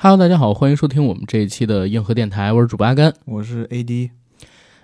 [0.00, 3.12] Hello，大家好，欢迎收听我们这一期的硬核电台，我是主播阿甘。
[3.24, 4.10] 我是 AD，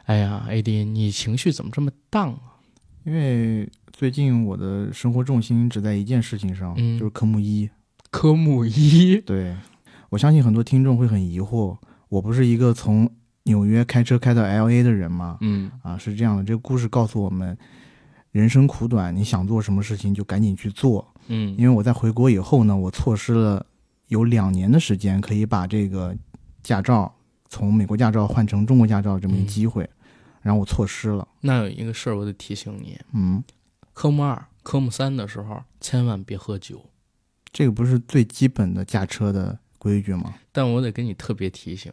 [0.07, 2.59] 哎呀，AD，你情绪怎么这么荡啊？
[3.05, 7.71] 因为最近我的生活重心只在一件事情上，嗯就是科目一。
[8.11, 9.55] 科目一，对，
[10.11, 11.77] 我相信很多听众会很疑惑，
[12.09, 13.09] 我不是一个从
[13.45, 15.39] 纽约开车开到 LA 的人吗？
[15.43, 17.57] 嗯啊，是这样的，这个故事告诉我们，
[18.33, 21.07] 人生苦短，你想做什么事情就赶紧去做。
[21.29, 23.65] 嗯因为我在回国以后呢，我错失了
[24.15, 26.17] 有两年的时间可以把这个
[26.63, 27.13] 驾照
[27.49, 29.91] 从美国驾照换成中国驾照这么一机会，
[30.41, 31.27] 然后我错失了。
[31.41, 33.43] 那有一个事儿我得提醒你，嗯，
[33.93, 36.89] 科目二、科目三的时候千万别喝酒。
[37.53, 40.33] 这个不是最基本的驾车的规矩吗？
[40.53, 41.93] 但我得跟你特别提醒，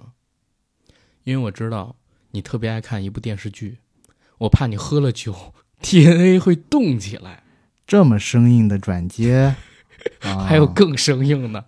[1.24, 1.96] 因为我知道
[2.30, 3.80] 你特别爱看一部电视剧，
[4.38, 7.42] 我怕你喝了酒， DNA 会动起来。
[7.88, 9.56] 这么生硬的转接，
[10.22, 11.66] 啊、还有更生硬的，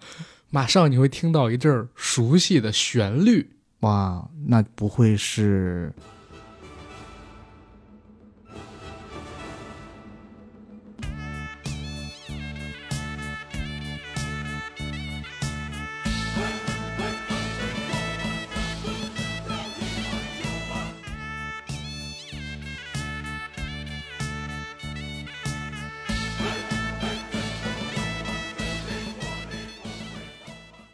[0.53, 3.49] 马上你会听到一阵熟悉的旋律。
[3.79, 5.91] 哇，那不会是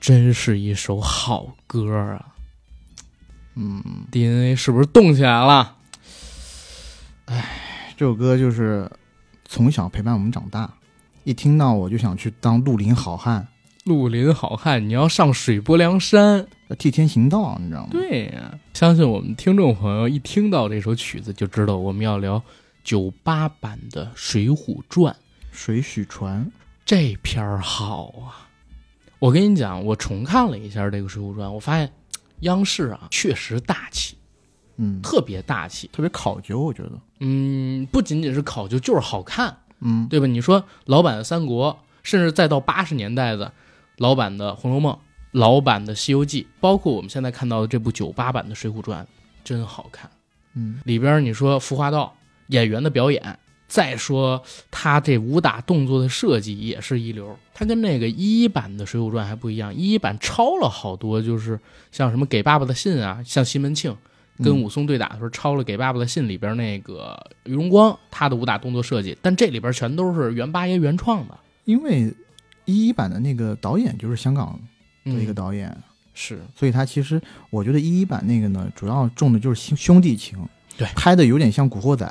[0.09, 2.33] 真是一首好歌啊
[3.53, 5.75] 嗯，！DNA 是不是动起来了？
[7.25, 8.91] 哎这首歌就是
[9.45, 10.73] 从小陪伴我们长大，
[11.25, 13.49] 一听到我就想去当绿林好汉，
[13.83, 16.47] 绿林好汉，你要上水泊梁山。
[16.69, 17.89] 要替天行道，你知道吗？
[17.91, 22.41] 对呀、相信我们听众朋友一听到这首曲子，就知道我们要聊
[22.83, 25.13] 九八版的《水浒传》。
[25.51, 26.51] 水浒传，
[26.83, 28.48] 这篇儿好啊！
[29.19, 31.91] 我跟你讲，我重看了一下这个《水浒传》，我发现
[32.41, 34.17] 央视啊确实大气，
[34.77, 35.89] 嗯，特别大气。
[35.91, 40.25] 特别考究，我觉得，嗯，不仅仅是考究，就是好看，嗯，对吧？
[40.25, 43.51] 你说老版的三国，甚至再到八十年代的
[43.97, 44.93] 老版的《红楼梦》、
[45.31, 49.03] 老版的《西游记》，包括我们现在看到的这部九八版的《水浒传》，
[49.43, 50.09] 真好看。
[50.53, 52.15] 嗯，里边你说服化道
[52.47, 53.37] 演员的表演，
[53.69, 57.37] 再说他这武打动作的设计也是一流。
[57.53, 61.59] 他跟那个一一版的《水浒传》还不一样，一一版抄了好多，就是
[61.91, 63.95] 像什么给爸爸的信啊，像西门庆
[64.43, 71.37] 跟嗯武松对打的时候抄了给爸爸的信里边那个于荣光他的武打动作设计，但这里边全都是袁八爷原创的。
[71.65, 72.13] 因为
[72.65, 74.59] 一一版的那个导演就是香港
[75.03, 75.77] 的嗯一个导演，
[76.13, 80.37] 是所以他其实我觉得一一版那个呢，主要重的就是兄兄弟情，
[80.77, 82.05] 对拍的有点像《古惑仔》。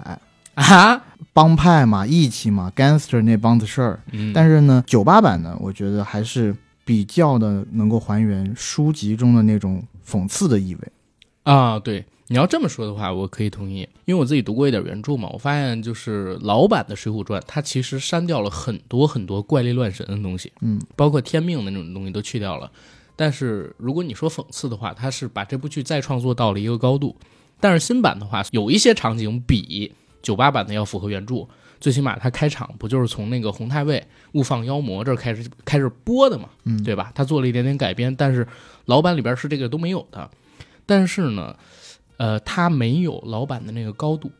[0.54, 1.02] 啊，
[1.38, 4.00] 帮派嘛，义气嘛，gangster 那帮子事儿。
[4.10, 6.52] 嗯但是呢，九八版呢，我觉得还是
[6.84, 10.80] 比较的能够还原书籍中的那种讽刺的意味。
[11.44, 22.68] 啊，对，你要这么说的话，我可以同意，因为我自己读过一点原著嘛，我发现就是老版的《水浒传》，它其实删掉了很多很多怪力乱神的东西，嗯，包括天命的那种东西都去掉了。
[23.14, 27.14] 但是如果你说讽刺的话，它是把这部剧再创作到了一个高度。
[27.60, 29.92] 但是新版的话，有一些场景比
[30.28, 31.48] 九八版的要符合原著，
[31.80, 37.10] 最起码它开场不就是从那个洪太尉误放妖魔这儿开始开始播的嘛，嗯对吧？
[37.14, 38.46] 他做了一点点改编，但是
[38.84, 40.30] 老版里边是这个都没有的。
[40.84, 41.56] 但是呢，
[42.18, 44.30] 呃，它没有老版的那个高度，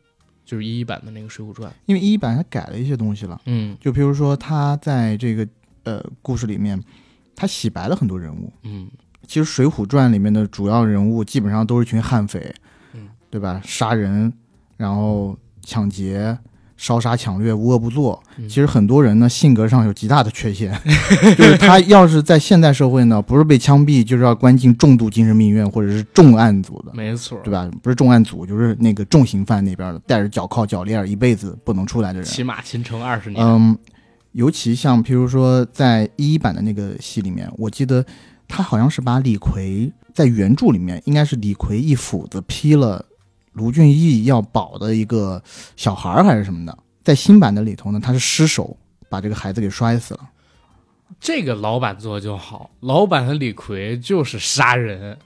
[0.45, 1.71] 就是一一版的那个《水浒传》。
[1.87, 5.47] 因为一一版它改了一些东西了，嗯就比如说他在这个
[5.83, 6.79] 呃故事里面，
[7.35, 8.53] 他洗白了很多人物。
[8.63, 8.87] 嗯
[9.27, 12.51] 其实《水浒传》里面的主要人物基本上都是一群悍匪，
[12.93, 13.61] 嗯，对吧？
[13.63, 14.33] 杀人，
[14.75, 16.37] 然后抢劫。
[16.81, 18.23] 烧杀抢掠，无恶不作。
[18.37, 20.71] 嗯其实很多人呢，性格上有极大的缺陷，
[21.37, 27.69] 就是他要是在现代社会呢，不是被枪毙，就是要关进重度精神病院或者是重案组的，没错，对吧？
[27.83, 32.25] 不是重案组，就是那个重刑犯那边的，戴着脚铐脚链，一辈子不能出来的人。
[32.25, 33.45] 起码秦城二十年。
[33.45, 33.77] 嗯，
[34.31, 38.05] 尤其像譬如说在一一版的那个戏里面，我记得
[38.47, 43.03] 他好像是把李逵在原著里面应该是李逵一斧子劈了
[43.53, 45.41] 卢俊义要保的一个
[45.75, 48.75] 小孩儿还是什么的，在新版的里头呢，他是失手
[49.09, 50.21] 把这个孩子给摔死了。
[51.19, 55.17] 这个老版做的就好，老版的李逵就是杀人，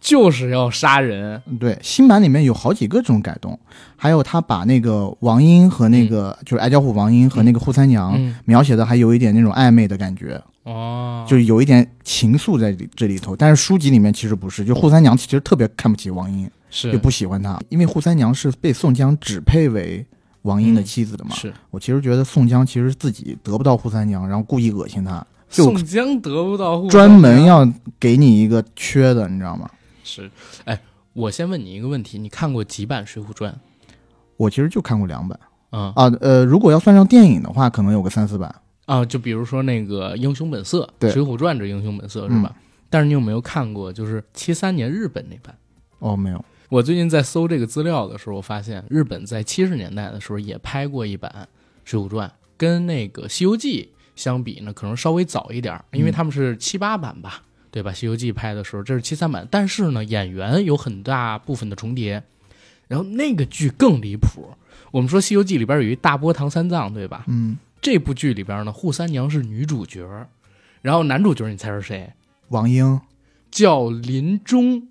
[0.00, 1.40] 就是要杀人。
[1.46, 3.58] 嗯对，新版里面有好几个这种改动，
[3.96, 10.42] 还有他把那个王英和那个、就是矮脚虎王英和那个扈三娘、嗯，描写的还有一点那种暧昧的感觉。
[10.64, 20.06] 哦，就是有一点情愫在里这里头，但是书籍里面其实不是，就扈三娘其实特别看不起王英，是就不喜欢她，因为扈三娘是被宋江指配为
[20.42, 21.34] 王英的妻子的嘛。
[21.34, 27.68] 是我其实觉得宋江其实自己得不到扈三娘，然后故意恶心她，就宋江得不到护专门要
[27.98, 29.68] 给你一个缺的，你知道吗？
[30.04, 30.30] 是，
[30.64, 30.80] 哎，
[31.12, 33.52] 我先问你一个问题，你看过几版《水浒传》？
[34.36, 35.38] 我其实就看过两版
[35.70, 38.54] 啊啊，呃，如果要算上电影的话，可能有个三四版。
[38.92, 42.54] 啊，就比如说那个《英雄本色》，对《水浒传》这《英雄本色》是吧？
[42.90, 45.56] 但是你有没有看过就是七三年日本那版？
[46.00, 46.44] 哦，没有。
[46.68, 51.32] 我最近在搜这个资料的时候，我发现日本在七十年代的时候也拍过一版
[51.84, 57.90] 《水浒传》，跟那个《西游记》相比呢，可能稍微早一点，因为他们是七八版吧，对吧？
[57.94, 62.22] 《西游记》拍的时候这是七三版，但是呢，演员有很大部分的重叠。
[62.88, 64.50] 然后那个剧更离谱，
[64.90, 67.24] 我们说《西游记》里边有一大波唐三藏，对吧？
[67.26, 70.08] 嗯，这部剧里边呢，扈三娘是女主角，
[70.80, 72.12] 然后男主角你猜是谁？
[72.48, 73.00] 王英
[73.50, 74.88] 叫林冲，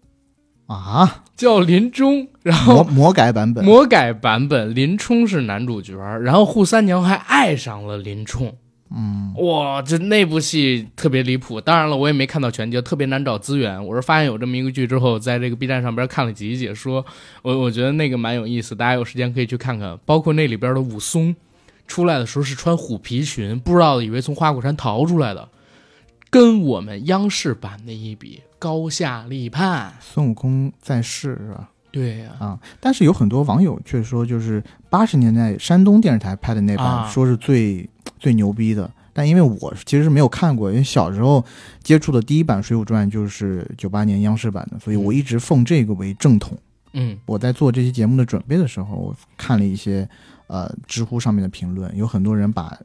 [0.67, 2.27] 啊，叫林冲。
[2.43, 3.63] 然后魔魔改版本。
[3.63, 8.53] 魔改版本，林冲是男主角，然后扈三娘还爱上了林冲。
[8.93, 11.61] 嗯，哇，这那部戏特别离谱。
[11.61, 13.81] 当然了，我也没看到全集，特别难找资源。
[13.85, 17.05] 我是发现有这么一个剧之后，在这个 B 站上边看了几集解说，
[17.41, 19.97] 我我觉得那个蛮有意思，大家有时间可以去看看。
[20.05, 21.33] 包括那里边的武松
[21.91, 25.49] 出来的时候是穿虎皮裙，不知道的以为从花果山逃出来的，
[26.29, 29.93] 跟我们央视版的一比，高下立判。
[29.99, 31.69] 孙悟空在世是吧？
[31.91, 38.89] 对呀、啊，但是有很多网友却说，就是八十年代山东电视台拍的那版，啊说是最最牛逼的。
[39.11, 41.43] 但因为我其实是没有看过，因为小时候
[41.83, 46.57] 接触的第一版《水浒传》就是九八年央视版的，所以我一直奉这个为正统。
[46.93, 50.07] 嗯我在做这期节目的准备的时候，我看了一些
[50.51, 52.77] 呃知乎上面的评论，有很多人把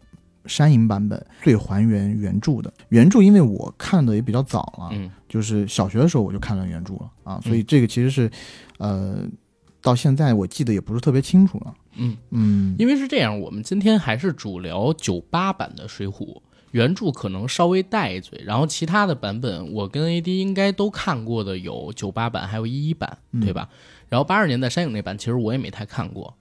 [0.47, 8.31] 山影版本最还原原著的原著，因为我看的也比较早了，嗯就是小学的时候我就看了原著了啊，所以这个其实是
[8.79, 9.27] 呃
[9.83, 11.75] 到现在我记得也不是特别清楚了。
[11.97, 12.17] 嗯。
[12.31, 16.13] 嗯，因为是这样，我们今天还是主聊九八版的《水浒》，
[16.71, 23.69] 原著可能稍微带一嘴，然后其他的版本我跟 AD 应该都看过的有九八版，还有一一版，嗯对吧？
[24.09, 26.33] 然后八二年代山影那版，其实我也没太看过。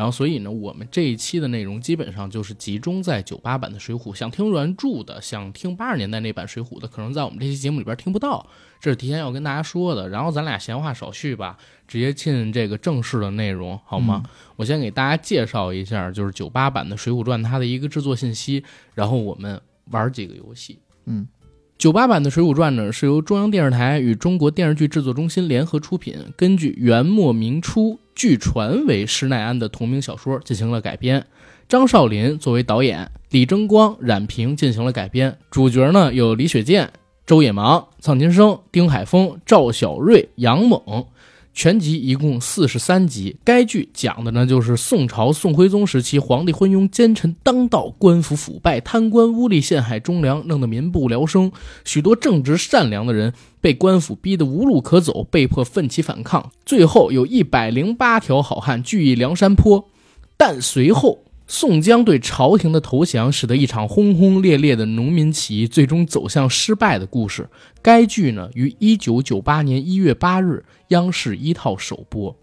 [0.00, 8.46] 然后，所以呢，我们这一期的内容基本上就是集中在九八版的《水浒》，想听原著的，想听八十年代那版《水浒》的，可能在我们这期节目里边听不到，
[8.80, 10.08] 这是提前要跟大家说的。
[10.08, 14.22] 然后咱俩闲话少叙吧，直接进这个正式的内容，好吗？
[14.56, 18.64] 我先给大家介绍一下，就是九八版的《水浒传》它的一个制作信息，
[18.94, 19.60] 然后我们
[19.90, 20.78] 玩几个游戏。
[21.04, 21.28] 嗯，
[21.76, 31.24] 九八版的《水浒传》呢是由中央电视台与中国电视剧制作中心联合出品，根据元末明初据传为施耐庵的同名小说进行了改编。
[31.66, 35.38] 张少林作为导演，李争光、冉平进行了改编。
[35.50, 36.90] 主角呢有李雪健、
[37.24, 41.06] 周野芒、臧金生、丁海峰、赵小瑞、杨猛。
[41.52, 43.36] 全集一共四十三集。
[43.44, 51.50] 该剧讲的呢，就是宋朝宋徽宗时期，皇帝昏庸奸臣当道，官府腐败，贪官污吏陷害忠良，弄得民不聊生。
[51.84, 56.50] 许多正直善良的人被官府逼得无路可走，被迫奋起反抗。
[56.64, 59.88] 最后有一百零八条好汉聚义梁山坡，
[60.36, 61.18] 但随后
[61.50, 67.50] 宋江对朝廷的投降，使得一场轰轰烈烈的农民起义最终走向失败的故事。
[67.82, 72.34] 该剧呢于一九九八年一月八日央视一套首播。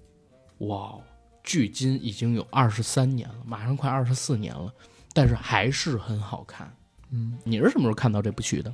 [0.58, 0.94] 哇，
[1.42, 4.70] 距今已经有二十三年了，马上快二十四年了，
[5.14, 6.70] 但是还是很好看。
[7.12, 8.70] 嗯，你是什么时候看到这部剧的？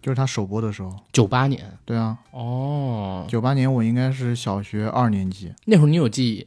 [0.00, 0.96] 就是他首播的时候。
[1.12, 6.46] 九八年对啊，哦，九八年我应该是小学二年级，那会儿你有记忆，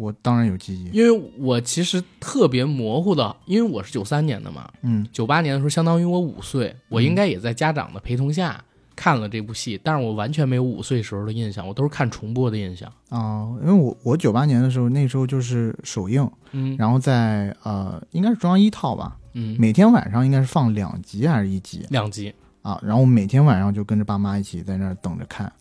[0.00, 0.88] 我当然有记忆。
[0.96, 8.64] 因为我其实特别模糊的，因为我是九三年的嘛，嗯九八年的时候相当于我五岁，我应该也在家长的陪同下
[8.96, 12.90] 看了这部戏，但是我完全没有五岁时候的印象，我都是看重播的印象。
[13.10, 22.80] 啊、因为我我九八年的时候，那时候就是首映，嗯然后在呃应该是中央一套吧，嗯，每天晚上应该是放两集还是一集两集，啊？
[22.82, 25.52] 然后我每天晚上就跟着爸妈一起在那儿等着看。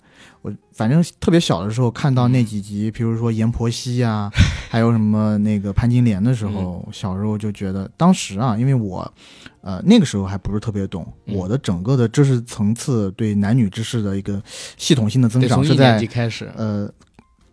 [0.41, 4.31] 我反正特别小的时候看到那几集，比如说阎婆惜啊，
[4.69, 9.11] 还有什么那个潘金莲的时候，小时候就觉得，当时啊，因为我，
[9.61, 11.35] 呃，那个时候还不是特别懂，嗯。
[11.35, 14.41] 我的整个的知识层次对男女之事的一个
[14.77, 16.49] 系统性的增长是在开始。
[16.55, 16.89] 呃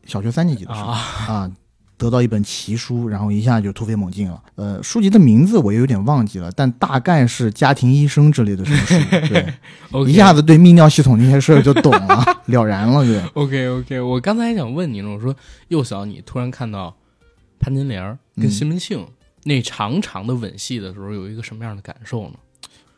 [0.05, 1.51] 小学三年级的时候啊，啊，
[1.99, 4.43] 得到一本奇书，然后一下就突飞猛进了。
[4.55, 15.35] 呃，书籍的名字我也有点忘记了，但大概是家庭医生之类的什么书， 对一下子对泌尿系统那些事儿就懂了， 了然了，就 OK OK，我刚才还想问你呢，我说
[15.69, 16.95] 幼小你突然看到
[17.59, 19.07] 潘金莲儿跟嗯西门庆
[19.45, 22.35] 那长长的吻戏的时候，有一个什么样的感受呢？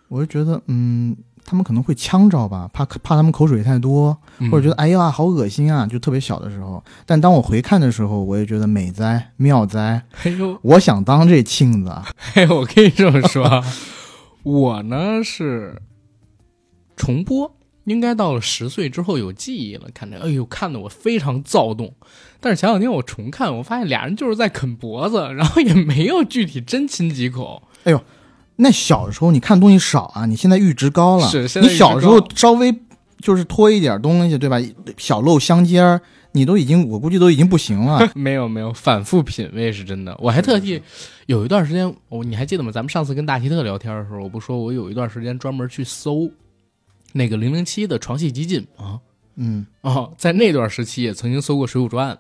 [0.09, 1.15] 我就觉得，嗯，
[1.49, 6.85] 他们可能会呛着吧，怕怕他们口水太多，嗯或者觉得哎呀好恶心啊，就特别小的时候。
[7.07, 13.65] 但当我回看的时候，我也觉得美哉妙哉，哎呦我想当这庆子啊，哎，我可以这么说啊，
[14.45, 15.81] 我呢是
[16.95, 21.95] 重播，应该到了十岁之后有记忆了，看着，哎呦，看得我非常躁动。
[22.41, 27.63] 但是前两天我重看，我发现俩人就是在啃脖子，然后也没有具体真亲几口。
[28.61, 31.31] 那小时候你看东西少啊，你现在阈值高了。
[31.63, 32.75] 你小时候稍微
[33.21, 34.59] 就是拖一点东西，对吧？
[34.97, 36.01] 小露香尖儿，
[36.33, 38.11] 你都已经，我估计都已经不行了。
[38.17, 40.17] 没有没有，反复品味是真的。
[40.21, 40.83] 我还特地
[41.27, 42.73] 有一段时间，我你还记得吗？
[42.73, 46.29] 咱们上次跟大奇特聊天的时候，我不说我有一段时间专门去搜
[47.13, 49.01] 那个零零七的床戏集锦吗？
[49.37, 52.13] 嗯，哦，在那段时期也曾经搜过《水浒传》。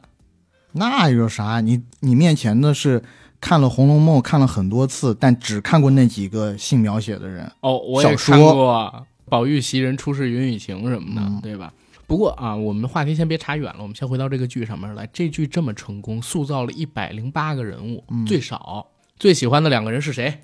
[0.71, 1.61] 那有啥？
[1.61, 3.02] 你你面前的是
[3.40, 7.50] 看了《红楼梦》看了很多次，但只看过那几个性描写的人。
[7.61, 8.75] 哦，我也小说看过
[9.30, 11.73] 《宝玉袭人出世云雨情》什么的，嗯对吧？
[12.07, 15.09] 不过啊，我们话题先别差远了，我们先回到这个剧上面来。
[15.12, 20.40] 这剧这么成功，塑造了一百零八个人物，嗯最少最喜欢的两个人是谁？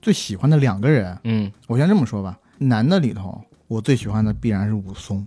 [0.00, 5.26] 最喜欢的两个人，嗯，我先这么说吧，男的里头，我最喜欢的必然是武松。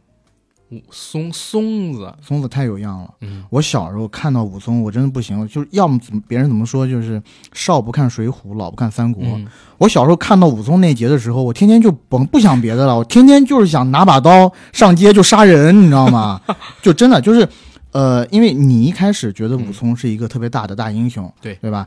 [0.76, 3.14] 武松松子，松子太有样了。
[3.22, 7.22] 嗯，我小时候看到武松，我真的不行了，就是要么怎么别人怎么说，就是
[7.54, 9.24] 少不看水浒，老不看三国。
[9.24, 16.42] 嗯我小时候看到武松那节的时候，我天天就甭不想别的了，我天天就是想拿把刀上街就杀人，你知道吗？
[16.82, 17.48] 就真的就是，
[17.92, 21.86] 呃，因为你一开始觉得武松是一个特别大的大英雄，对对吧？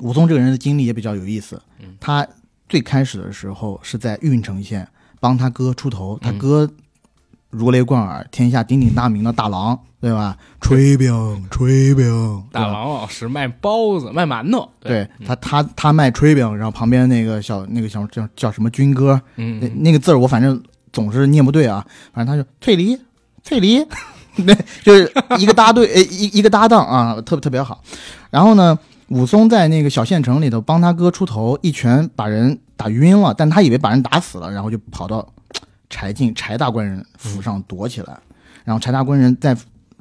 [0.00, 2.26] 武松这个人的经历也比较有意思，嗯他
[2.68, 4.88] 最开始的时候是在郓城县
[5.20, 6.70] 帮他哥出头，他嗯哥
[7.50, 10.36] 如雷贯耳，天下鼎鼎大名的大郎，对吧？
[10.60, 11.12] 炊饼，
[11.50, 15.08] 炊饼，大郎老师卖包子、卖馒头，对。
[15.24, 20.60] 他，他他卖炊饼，然后旁边那个小那个小叫叫什么军哥，嗯，那那个字儿我反正
[20.92, 22.98] 总是念不对啊，反正他就翠梨，
[23.42, 23.84] 翠梨，
[24.44, 27.82] 对，就是一个搭对，呃一一个搭档啊，特别特别好。
[28.30, 35.26] 然后呢，武松在那个小县城里头帮他哥出头，一拳把人打晕了，但他以为把人打死了，然后就跑到
[35.88, 38.18] 柴进柴大官人府上躲起来。
[38.64, 39.56] 然后柴大官人在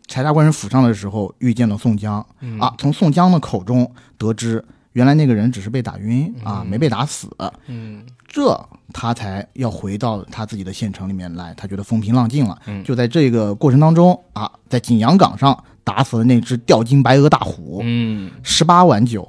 [0.08, 4.63] 柴大官人府上的时候遇见了宋江，嗯啊，从宋江的口中得知，
[4.94, 7.30] 原来那个人只是被打晕啊，嗯没被打死。
[7.68, 8.60] 嗯这
[8.92, 12.60] 他才要回到他自己的县城里面来，他觉得风平浪静了。
[12.65, 19.27] 嗯就在这个过程当中啊，在景阳冈上打死了那只吊睛白额大虎，嗯十八碗酒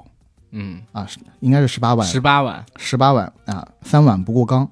[0.50, 1.06] 嗯，啊，
[1.40, 4.68] 应该是十八碗，十八碗，十八碗啊，三碗不过冈。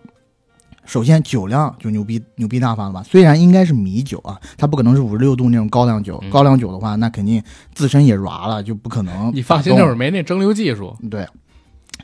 [0.86, 3.02] 首先酒量就牛逼牛逼大发了吧？
[3.02, 6.18] 虽然应该是米酒啊，它不可能是五十六度那种高粱酒。
[6.22, 7.42] 嗯高粱酒的话，那肯定
[7.74, 9.30] 自身也软了，就不可能。
[9.34, 11.26] 你放心，那会儿没那蒸馏技术，对，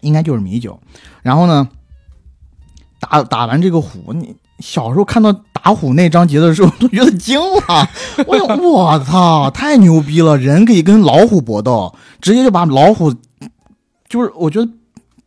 [0.00, 0.78] 应该就是米酒。
[1.22, 1.68] 然后呢，
[3.00, 7.88] 打打完这个虎，你小时候看到打虎那章节的时候，都觉得惊了。
[8.26, 10.36] 我，我操，太牛逼了！
[10.36, 13.12] 人可以跟老虎搏斗，直接就把老虎，
[14.08, 14.70] 就是我觉得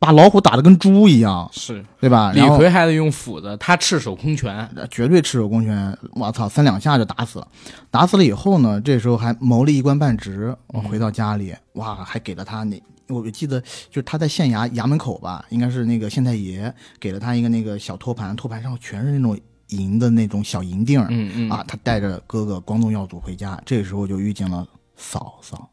[0.03, 2.33] 把老虎打得跟猪一样，是对吧？
[2.33, 7.47] 李逵还得用斧子，他赤手空拳，绝对赤手空拳，我操，三两下就打死了。
[7.89, 10.53] 打死了以后呢，这时候还谋了一官半职。
[10.67, 21.63] 我回到家里，哇，还给了他那，我记得就是他在县衙衙门口吧，应该是那个县太爷给了他一个那个小托盘，托盘上全是那种银的那种小银锭儿、嗯嗯啊。
[21.65, 24.67] 他带着哥哥光宗耀祖回家，这个时候就遇见了
[24.97, 25.69] 嫂嫂。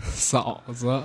[0.14, 1.02] 嫂子，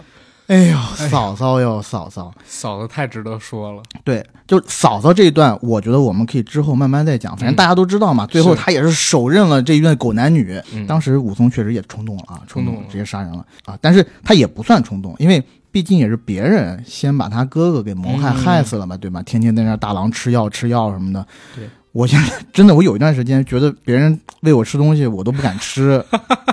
[0.53, 0.77] 哎呦，
[1.09, 7.35] 嫂嫂哟，嫂嫂，嫂子太值得说了，对，就嫂嫂这一段，我觉得我们可以之后慢慢再讲。
[7.35, 10.61] 反正大家都知道嘛，最后是他也是手刃了这一对狗男女。
[10.71, 13.75] 嗯当时武松确实也冲动了啊，冲动了直接杀人了啊！
[13.81, 19.23] 但是他也不算冲动，因为毕竟也是别人先把他哥哥给谋害、嗯害死了嘛，对吧？
[19.23, 21.25] 天天在那大郎吃药吃药什么的。
[21.55, 26.03] 对，我现在 真的，我有一段时间觉得别人喂我吃东西，我都不敢吃，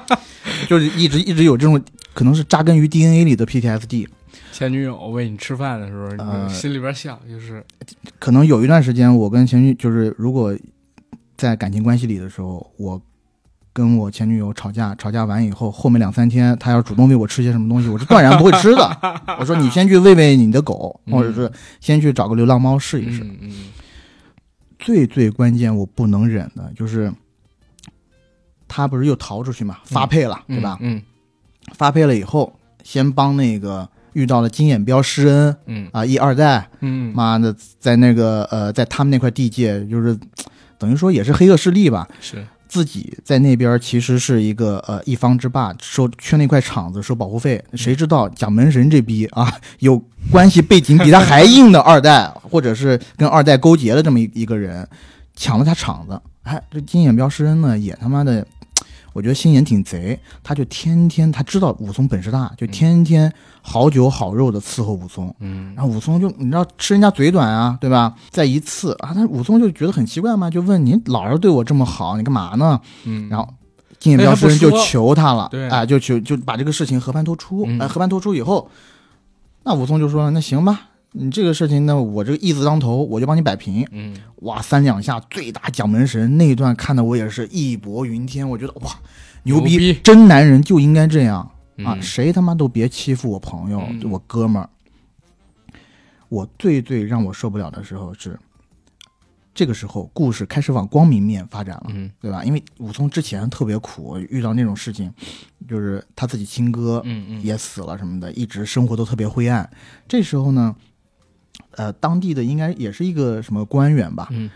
[0.69, 1.83] 就是一直一直有这种
[2.15, 4.07] 可能是扎根于 DNA 里的 PTSD。
[4.53, 7.65] 前女友喂你吃饭的时候，你心里边想就是，
[8.19, 10.55] 可能有一段时间，我跟前女就是如果
[11.37, 13.01] 在感情关系里的时候，我
[13.73, 19.01] 跟我前女友吵架，吵架完以后，后面两三天她要主动喂我吃些什么东西，我是断然不会吃的。
[19.41, 23.23] 我说你先去喂喂你的狗，嗯或者是先去找个流浪猫试一试。
[23.23, 23.51] 嗯嗯
[24.81, 27.13] 最最关键，我不能忍的就是。
[28.73, 30.79] 他不是又逃出去嘛，发配了，嗯，对吧？
[30.81, 31.03] 嗯
[31.75, 35.89] 发配了以后，先帮那个遇到了金眼彪施恩嗯。
[35.93, 40.17] 啊，一二代，嗯，妈的，在那个呃，在他们那块地界，就是
[40.79, 47.63] 等于说也是黑恶势力吧，是，自己在那边其实是一个呃一方之霸，收缺那块场子收保护费。
[47.75, 50.01] 谁知道蒋门神这逼啊，有
[50.31, 54.89] 关系背景比他还硬的二代，或者是跟二代勾结的这么一一个人，
[55.35, 56.21] 抢了他场子。
[56.45, 58.47] 哎，这金眼镖师恩呢，也他妈的，
[59.13, 65.35] 我觉得心眼挺贼，他就天天他知道武松本事大，就天天好酒好肉的伺候武松。
[65.41, 68.15] 嗯然后武松就你知道吃人家嘴短啊，对吧？
[68.31, 72.81] 再一次啊，他武松就觉得很奇怪嘛，就问你老是对我这么好，你干嘛呢？
[73.05, 73.49] 嗯，然后
[73.99, 77.65] 金眼镖师人就求他了，对哎，就求就把这个事情和盘托出。
[77.67, 78.71] 嗯哎，和盘托出以后，
[79.65, 83.87] 那武松就说了，那行吧，你这个事情呢，我这个义字当头，我就帮你摆平。
[83.91, 88.93] 嗯哇，三两下最大蒋门神那一段看的我也是义薄云天，我觉得哇，
[89.43, 91.39] 牛逼，牛逼真男人就应该这样
[91.85, 91.95] 啊！
[91.95, 94.69] 嗯谁他妈都别欺负我朋友，嗯我哥们儿。
[96.29, 98.39] 我最最让我受不了的时候是，
[99.53, 101.87] 这个时候故事开始往光明面发展了。
[101.89, 102.45] 嗯对吧？
[102.45, 105.13] 因为武松之前特别苦，遇到那种事情，
[105.69, 107.05] 就是他自己亲哥
[107.43, 109.69] 也死了什么的，一直生活都特别灰暗。
[110.07, 110.77] 这时候呢，
[111.81, 114.51] 呃，当地的应该也是一个什么官员吧，嗯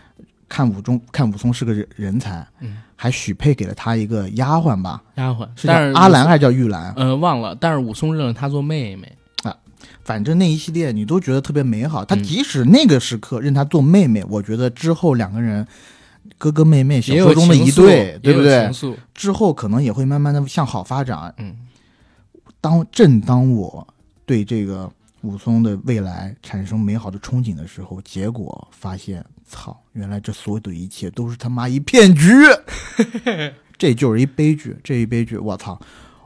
[0.47, 6.93] 看武中看武松是个人人才，嗯，还许配给了他一个丫鬟吧，丫鬟，是叫但是阿兰还是叫玉兰？
[6.95, 9.57] 呃忘了，但是武松认了她做妹妹啊。
[10.03, 12.05] 反正那一系列你都觉得特别美好。
[12.05, 15.65] 他嗯即使那个时刻认她做妹妹，我觉得之后两个人
[16.37, 18.69] 哥哥妹妹小说中的一对，对不对
[19.15, 21.33] 之后可能也会慢慢的向好发展。
[21.39, 21.55] 嗯
[22.61, 23.87] 当正当我
[24.27, 24.91] 对这个
[25.25, 32.29] 武松的未来产生美好的憧憬的时候，结果发现，操，原来这所有的一切都是他妈一骗局，
[33.77, 35.79] 这就是一悲剧，这一悲剧，我操！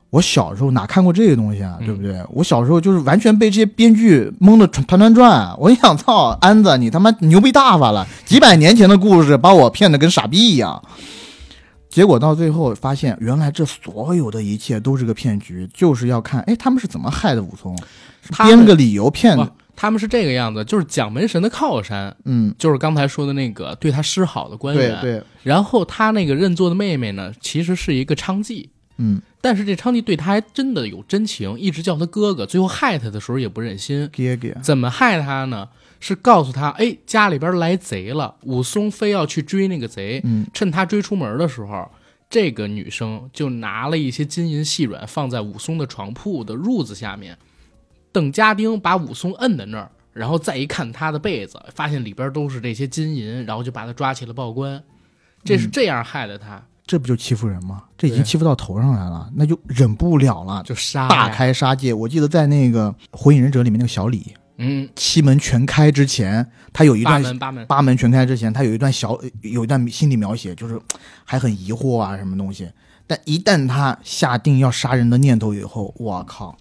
[0.10, 2.20] 我小时候哪看过这个东西啊，嗯对不对？
[2.32, 5.56] 我小时候就是完全被这些编剧蒙得团团团转。
[5.60, 8.08] 我一想，操，安子，你他妈牛逼大发了！
[8.26, 10.84] 几百年前的故事把我骗得跟傻逼一样。
[11.90, 17.76] 结果到最后发现，原来这所有的一切都是个骗局，就是要看，哎，他们是怎么害的武松，
[18.46, 19.38] 编个理由骗。
[19.76, 25.00] 他们是这个样子，就是蒋门神的靠山，嗯，就是刚才说的那个对他示好的官员。
[25.00, 28.68] 对对，然后他那个认作的妹妹呢，其实是一个娼妓，
[28.98, 34.10] 嗯，但是这娼妓对他还真的有真情，一直叫他哥哥，最后害他的时候也不忍心。
[34.12, 35.70] 给给，怎么害他呢？
[36.00, 41.90] 是告诉他，哎，家里边来贼了，武松非要去追那个贼，嗯趁他追出门的时候，
[42.30, 47.38] 这个女生就拿了一些金银细软放在武松的床铺的褥子下面，
[48.12, 54.82] 等家丁把武松摁在那儿，然后再一看他的被子，发现里边都是这些金银，然后就把他抓起了报官。
[55.44, 57.86] 这是这样害的他，这不就欺负人吗？
[57.98, 61.94] 这已经欺负到头上来了，那就忍不了了，就杀大，开杀戒。
[61.94, 70.80] 我记得在那个《火影忍者》里面那个小李嗯，七门全开之前，他有一八段门八门，八门全开之前，他有一段小有一段心理描写，就是
[71.24, 72.70] 还很疑惑啊，什么东西。
[73.08, 76.58] 但一旦他下定要杀人的念头以后，我靠，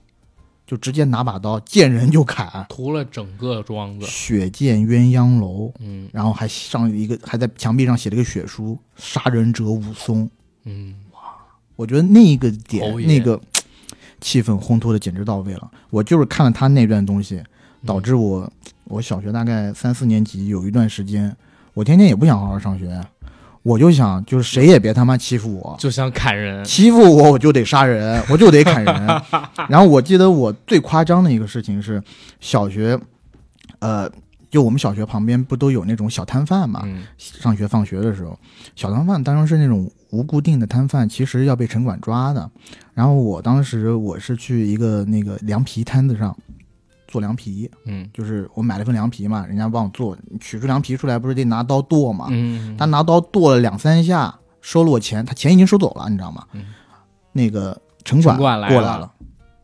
[0.65, 4.07] 就直接拿把刀见人就砍，屠了整个庄子。
[4.07, 10.31] 血溅鸳鸯楼，嗯然后还上一个还在墙壁上写了一个血书：“杀人者武松。
[10.65, 11.21] 嗯，”哇
[11.77, 13.39] 我觉得那一个点那个
[14.21, 15.71] 气氛烘托的简直到位了。
[15.91, 17.43] 我就是看了他那段东西，
[17.87, 18.51] 导致我
[18.85, 21.35] 我小学大概三四年级有一段时间，
[21.75, 23.01] 我天天也不想好好上学，
[23.63, 26.65] 我就想就是谁也别他妈欺负我，就想砍人。
[26.65, 29.23] 欺负我我就得杀人，我就得砍人。
[29.69, 32.03] 然后我记得我最夸张的一个事情是
[32.41, 32.99] 小学，
[33.81, 34.11] 呃，
[34.51, 36.83] 就我们小学旁边不都有那种小摊贩嘛？
[36.85, 38.39] 嗯上学放学的时候，
[38.75, 42.51] 小摊贩当然是那种无固定的摊贩，其实要被城管抓的。
[42.95, 46.37] 然后我当时我是去一个那个凉皮摊子上
[47.09, 52.27] 做凉皮，嗯就是我买了份凉皮嘛，人家帮我做，取出凉皮出来不是得拿刀剁嘛？
[52.31, 56.45] 嗯，他拿刀剁了两三下，收了我钱，他钱已经收走了，你知道吗？
[56.53, 56.67] 嗯
[57.33, 58.59] 那个城管过来
[58.99, 59.11] 了，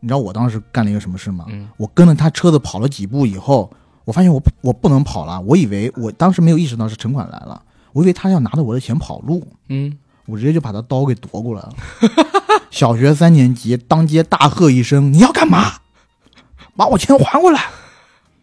[0.01, 1.45] 你知道我当时干了一个什么事吗？
[1.49, 3.71] 嗯我跟着他车子跑了几步以后，
[4.05, 7.61] 我发现我我不能跑了，我以为我当时没有意识到是城管来了，
[7.93, 11.75] 我以为他要拿着我的钱跑路，嗯，我直接就把他刀给夺过来了。
[12.71, 15.75] 小学三年级，当街大喝一声：“你要干嘛？
[16.77, 17.61] 把我钱还过来！”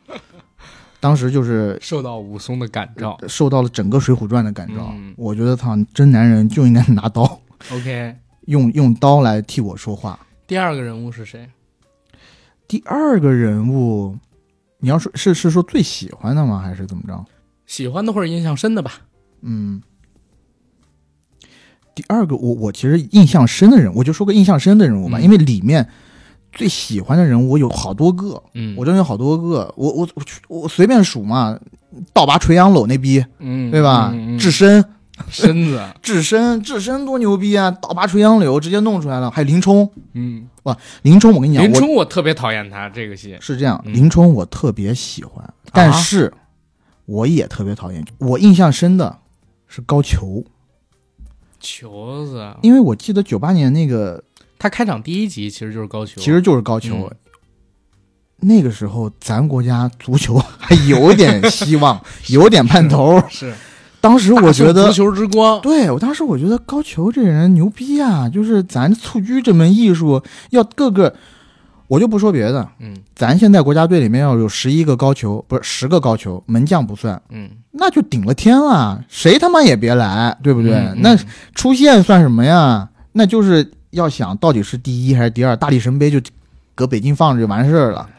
[1.00, 3.18] 当时就是受到武松的感召。
[3.28, 4.92] 受到了整个《水浒传》的感召。
[4.94, 7.24] 嗯我觉得他，真男人就应该拿刀，
[7.74, 8.16] OK，
[8.48, 10.20] 用用刀来替我说话。
[10.46, 11.50] 第二个人物是谁？
[12.68, 14.18] 第二个人物，
[14.80, 16.60] 你要说是是说最喜欢的吗？
[16.60, 17.26] 还是怎么着？
[17.66, 18.94] 喜欢的或者印象深的吧？
[19.42, 19.82] 嗯，
[21.96, 25.90] 第二个我我其实印象深的人，我就说个印象深的人物吧，嗯因为里面
[26.52, 30.24] 最喜欢的人物我有好多个，嗯，我真有好多个，我我我
[30.62, 31.58] 我随便数嘛，
[32.14, 34.14] 倒拔垂杨柳那逼，嗯，对吧？
[34.40, 34.84] 智深，
[35.30, 37.72] 身子， 智深，智深多牛逼啊！
[37.72, 39.30] 倒拔垂杨柳直接弄出来了。
[39.32, 43.38] 还有林冲，嗯，哇林冲，我跟你讲，林冲我特别讨厌他这个戏。
[43.40, 46.34] 是这样，嗯林冲我特别喜欢，但是
[47.06, 48.04] 我也特别讨厌。
[48.18, 49.18] 我印象深的
[49.68, 50.44] 是高俅，
[51.60, 54.22] 球子，因为我记得九八年那个
[54.62, 56.94] 他开场第一集其实就是高俅，其实就是高俅。
[56.94, 57.10] 嗯
[58.44, 63.22] 那个时候，咱国家足球 还有点希望，有点盼头。
[63.30, 63.54] 是，
[64.00, 68.28] 当时我觉得足，球之光，对我当时我觉得高俅这人牛逼啊！
[68.28, 71.14] 就是咱蹴鞠这门艺术，要各个，
[71.88, 80.74] 我就不说别的，嗯咱现在国家队里面要有十一个高俅，不是十个高俅，门将不算，嗯，那就顶了天了，谁他妈也别来，对不对？
[80.74, 81.16] 嗯那
[81.54, 82.90] 出线算什么呀？
[83.12, 86.20] 那就是要想到底是第一还是第二，大力神杯就
[86.76, 88.10] 搁北京放着就完事儿了。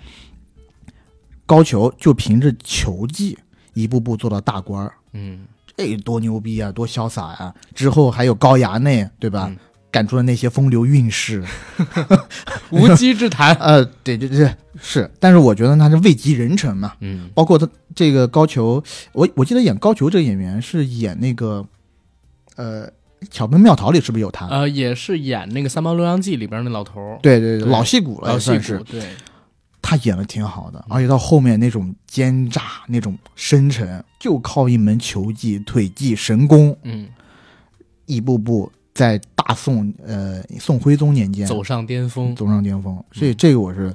[1.45, 3.37] 高俅就凭着球技
[3.75, 5.47] 一步步做到大官儿，嗯。
[5.75, 9.47] 这多牛逼啊，多潇洒呀、之后还有高衙内，对吧？
[9.49, 9.57] 嗯。
[9.91, 11.45] 赶出了那些风流韵事，
[12.73, 15.11] 无稽之谈， 呃，对对对，是。
[15.21, 17.29] 但是我觉得他是位极人臣嘛，嗯。
[17.35, 18.83] 包括他这个高俅，
[19.13, 21.67] 我我记得演高俅这个演员是演那个，
[22.57, 22.87] 呃，
[23.31, 24.47] 《巧奔妙逃》里是不是有他？
[24.49, 28.79] 呃，也是演那个《三毛流浪记》里边那老头儿，对对对，对老戏骨了，老戏也算是。
[28.79, 29.03] 骨，对，
[29.81, 37.09] 他演的挺好的，而且到后面那种奸诈、那种深沉，就靠一门球技、腿技、神功，嗯，
[38.07, 43.03] 一步步在大宋呃宋徽宗年间走上巅峰，走上巅峰。
[43.13, 43.95] 所以这个我是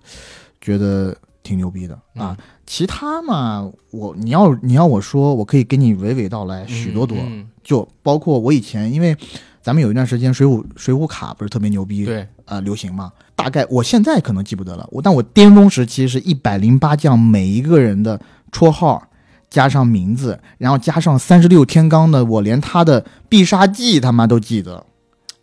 [0.60, 1.16] 觉得
[1.48, 2.36] 挺牛逼的啊。
[2.38, 9.16] 嗯其他嘛，我你要你要我说，我可以给你娓娓道来许多多，嗯就包括我以前因为。
[9.60, 13.12] 咱们有一段时间水浒水浒卡不是特别牛逼，嗯对，呃流行嘛。
[13.36, 18.18] 大概我现在可能记不得了，我但我巅峰时期是一百零八将每一个人的
[18.50, 19.04] 绰号
[19.50, 24.86] 加上名字，然后加上三十六天罡的，我连他的必杀技他妈都记得，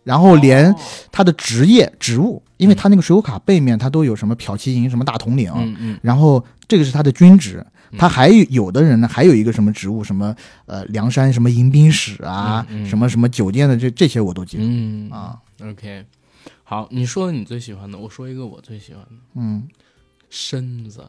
[0.03, 0.75] 然后连哦
[1.11, 5.99] 他的职业职务，因为他那个水浒卡背面他都有什么骠骑营、什么大统领，嗯嗯。
[6.01, 7.65] 然后这个是他的军职。
[7.91, 7.97] 嗯。
[7.97, 12.85] 他还有有的人呢，还有一个什么职务，什么呃梁山什么迎宾使啊，嗯嗯。
[12.85, 15.37] 什么什么酒店的这这些我都记得、嗯啊。
[15.63, 16.05] ，OK，
[16.63, 19.67] 好，你说你最喜欢的，我说一个我最喜欢的，嗯，
[20.29, 21.07] 身子。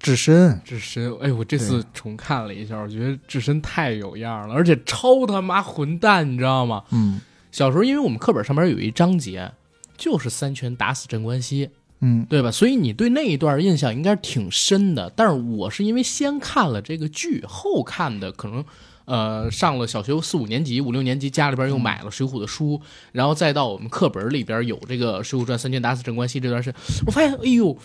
[0.00, 6.84] 智深，智深，哎，我这次重看了一下，我觉得智深太有样了，而且超他妈混蛋，你知道吗？
[6.92, 7.20] 嗯。
[7.50, 9.50] 小时候因为我们课本上面有一章节，
[9.98, 11.68] 就是三拳打死镇关西，
[12.00, 12.50] 嗯对吧？
[12.50, 15.12] 所以你对那一段印象应该是挺深的。
[15.14, 18.64] 但是我是因为先看了这个剧，后看的，可能
[19.04, 22.80] 呃上了小学四五年级、五六年级，家里边又买了《水浒》的书，
[23.12, 26.72] 然后再到我们课本里边有这个《水浒传》三拳打死镇关西这段事，
[27.06, 27.76] 我发现哎呦，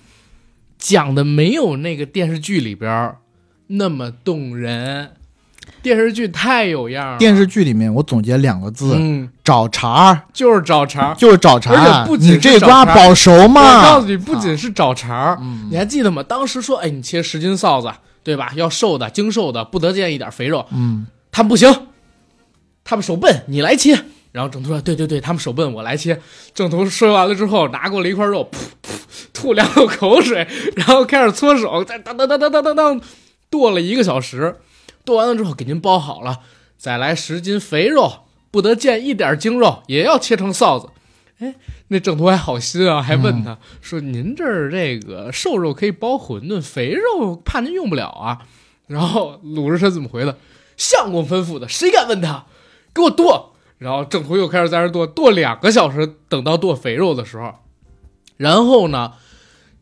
[0.77, 3.15] 讲的没有那个电视剧里边
[3.67, 5.15] 那么动人。
[5.81, 11.15] 电视剧太有样了，电视剧里面我总结两个字：嗯，找茬儿，就是找茬儿。
[11.15, 12.03] 就是找茬而儿。
[12.03, 13.81] 且不仅是你这瓜保熟吗我吗？
[13.83, 16.23] 告诉你，不仅是找茬儿，嗯你还记得吗？
[16.23, 17.91] 当时说，哎，你切十斤臊子，
[18.23, 18.51] 对吧？
[18.55, 20.65] 要瘦的、精瘦的，不得见一点肥肉。
[20.71, 21.87] 嗯，他们不行，
[22.83, 23.99] 他们手笨，你来切。
[24.31, 26.19] 然后郑图说：“对对对，他们手笨，我来切。”
[26.55, 28.95] 郑图说完了之后，拿过了一块肉，噗噗
[29.31, 33.01] 吐两口口水，然后开始搓手，再当当当当当当当
[33.51, 34.55] 剁了一个小时。
[35.05, 36.39] 剁完了之后，给您包好了，
[36.77, 40.89] 再来十斤肥肉，不得见一点精肉，也要切成臊子。
[41.39, 41.55] 哎，
[41.89, 48.45] 那郑屠还好心啊，还问他、说：“您这儿这个瘦肉可以包馄饨，肥肉怕您用不了啊？”
[48.87, 50.37] 然后鲁智深怎么回的？
[50.77, 52.45] 相公吩咐的，谁敢问他？
[52.93, 53.53] 给我剁！
[53.79, 57.55] 然后郑屠又开始在那儿剁，剁两个小时，等到剁肥肉的时候，
[58.37, 59.13] 然后呢，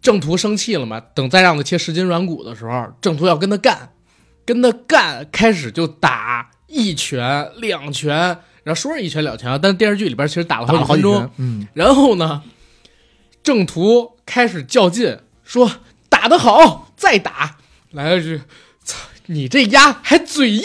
[0.02, 1.00] 郑屠生气了嘛？
[1.00, 3.92] 等再让他切十斤软骨的时候，郑屠要跟他干，
[4.54, 8.14] 跟他干，开始就打一拳、两拳，
[8.64, 11.32] 然后说是一拳两拳啊，但是电视剧里边其实打了好几分钟。。
[11.38, 12.44] 嗯，然后呢，
[13.42, 15.72] 正途开始较劲，说
[16.10, 17.58] 打得好，再打。
[17.92, 18.42] 来了句
[18.84, 20.64] ：“操，你这丫还嘴硬，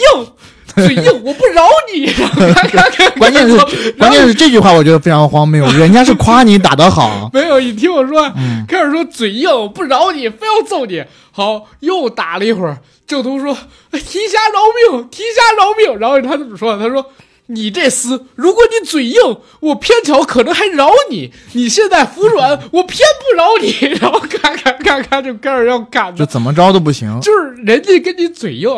[0.75, 2.35] 嘴硬，我不饶你！”然后
[2.71, 3.57] 咔关键是
[3.97, 11.03] 关键是这句话我觉得非常荒谬，人家是夸你打得好， 没有，你听我说，嗯开始说嘴硬，我不饶你，非要揍你。
[11.31, 13.55] 好，又打了一会儿，郑屠说
[13.91, 16.77] ：“哎提辖饶命，提辖饶命。”然后他怎么说？
[16.79, 17.05] 他说
[17.47, 19.19] ：“你这厮，如果你嘴硬，
[19.59, 23.69] 我偏巧可能还饶你；你现在服软，我偏不饶你。
[24.01, 27.19] ”然后咔咔咔咔就开始要干就，怎么着都不行。
[27.21, 28.69] 就是人家跟你嘴硬，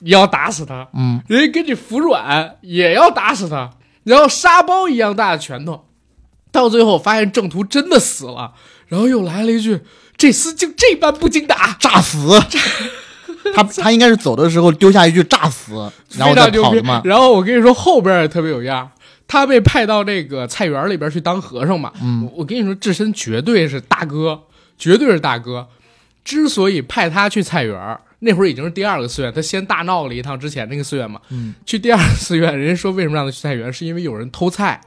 [0.00, 3.70] 你要打死他；嗯，人家跟你服软，也要打死他。
[4.04, 5.84] 然后沙包一样大的拳头，
[6.50, 8.52] 到最后发现郑屠真的死了，
[8.86, 9.80] 然后又来了一句
[10.16, 12.40] ：“这厮竟这般不经打。”炸死。
[13.54, 17.02] 他他应该是走的时候丢下一句炸死，然后再非常牛逼跑的嘛。
[17.04, 18.90] 然后我跟你说，后边也特别有样。
[19.26, 21.92] 他被派到那个菜园里边去当和尚嘛。
[22.02, 24.42] 嗯我我跟你说，智深绝对是大哥，
[24.78, 25.68] 绝对是大哥。
[26.24, 31.20] 之所以派他去菜园，那会儿已经是第二个寺院，他先大闹了一趟之前那个寺院嘛。
[31.28, 34.80] 嗯，去第二个寺院，人家说为什么让他去菜园，是因为有人偷菜。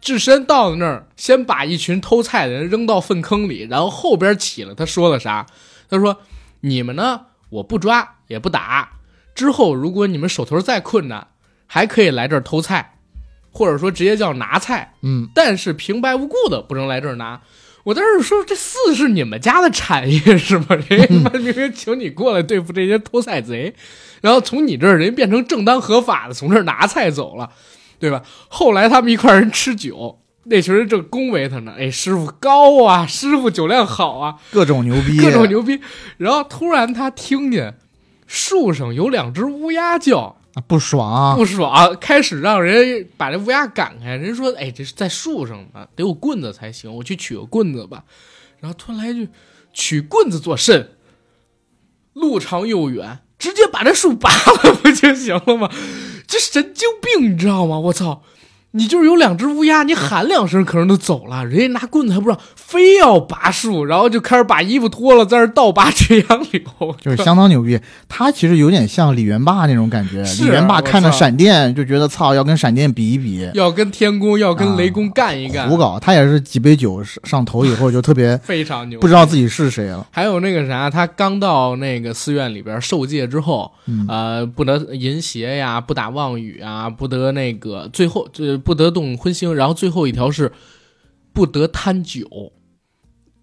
[0.00, 5.46] 智深到了那儿，先把一群偷菜的人扔到粪坑里，然后后边起了，他说了啥？
[5.88, 6.18] 他说
[6.62, 8.92] ：“你们呢，我不抓也不打。
[9.34, 11.28] 之后如果你们手头再困难，
[11.66, 12.98] 还可以来这儿偷菜，
[13.50, 14.94] 或者说直接叫拿菜。
[15.02, 17.40] 嗯，但是平白无故的不能来这儿拿。”
[17.84, 20.66] 我当时说：“这四是你们家的产业是吗？
[20.88, 23.74] 人家他妈 明明请你过来对付这些偷菜贼，
[24.20, 27.50] 然后从你这儿人变成正当合法的从这儿拿菜走了。”
[27.98, 28.20] 对吧？
[28.48, 31.72] 后来他们一块人吃酒，那群人正恭维他呢。
[31.78, 35.80] 哎，师傅高啊，师傅酒量好啊，各种牛逼，各种牛逼。
[36.16, 37.78] 然后突然他听见
[38.26, 44.16] 树上有两只乌鸦叫，啊，不爽，不爽，开始让人把这乌鸦赶开。
[44.16, 48.04] 人说：“哎，这是在树上呢，得有棍子才行，我去取个棍子吧。”
[48.60, 49.28] 然后突然来一句
[49.72, 50.90] ：“取棍子作甚？
[52.12, 55.70] 路长又远，直接把这树拔了 不就行了吗？”
[56.28, 57.78] 这神经病，你知道吗？
[57.78, 58.22] 我操！
[58.74, 61.44] 你就是有两只乌鸦，你喊两声，可能都走了。
[61.44, 66.62] 人家拿棍子还不让，非要拔树，然后就开始把衣服脱了，在那倒拔垂杨柳，
[67.00, 67.78] 就是相当牛逼。
[68.08, 70.22] 他其实有点像李元霸那种感觉。
[70.40, 75.68] 李元霸看着闪电就觉得操，要跟闪电比一比，要跟天宫，要跟雷公干一干。
[75.68, 80.06] 胡搞，他也是几杯酒上头以后就特别 非常牛，不知道自己是谁了。
[80.10, 83.70] 还有那个啥，他刚到那个寺院里边受戒之后，
[84.08, 89.16] 呃，不得淫邪呀，不打妄语啊，不得那个最后这不得动。
[89.16, 90.52] 荤腥，然后最后一条是
[91.32, 92.52] 不得贪酒，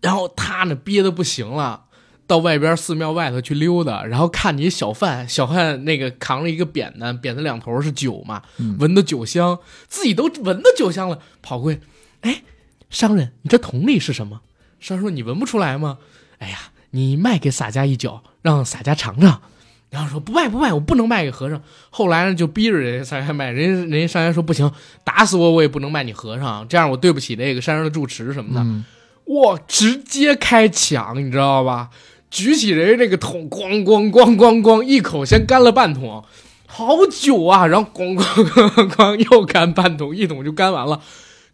[0.01, 1.86] 然后他呢憋的不行了，
[2.25, 8.43] 到外边寺庙外头去溜达，然后看你小贩，小贩那个扛着一个扁担，扁担两头是酒嘛，
[8.79, 11.82] 闻的酒香，自己都闻到酒香了，跑过去，
[12.21, 12.43] 哎，
[12.89, 14.41] 商人，你这桶里是什么？
[14.79, 15.97] 商人说你闻不出来吗？
[16.38, 16.58] 哎呀，
[16.91, 19.41] 你卖给洒家一酒，让洒家尝尝。
[19.89, 21.62] 然后说不卖不卖，我不能卖给和尚。
[21.89, 24.71] 后来呢，就逼着人家上山卖，人家人家上山说不行，
[25.04, 29.34] 打死我我也不能卖你和尚，这样我对不起那个山上的住持什么的。
[29.34, 31.89] 哇，直接开抢，你知道吧？
[32.30, 36.23] 举起人家那个桶，咣咣咣咣咣，一口先干了半桶，
[36.67, 37.65] 好久啊！
[37.65, 41.02] 然后咣咣咣咣又干半桶，一桶就干完了。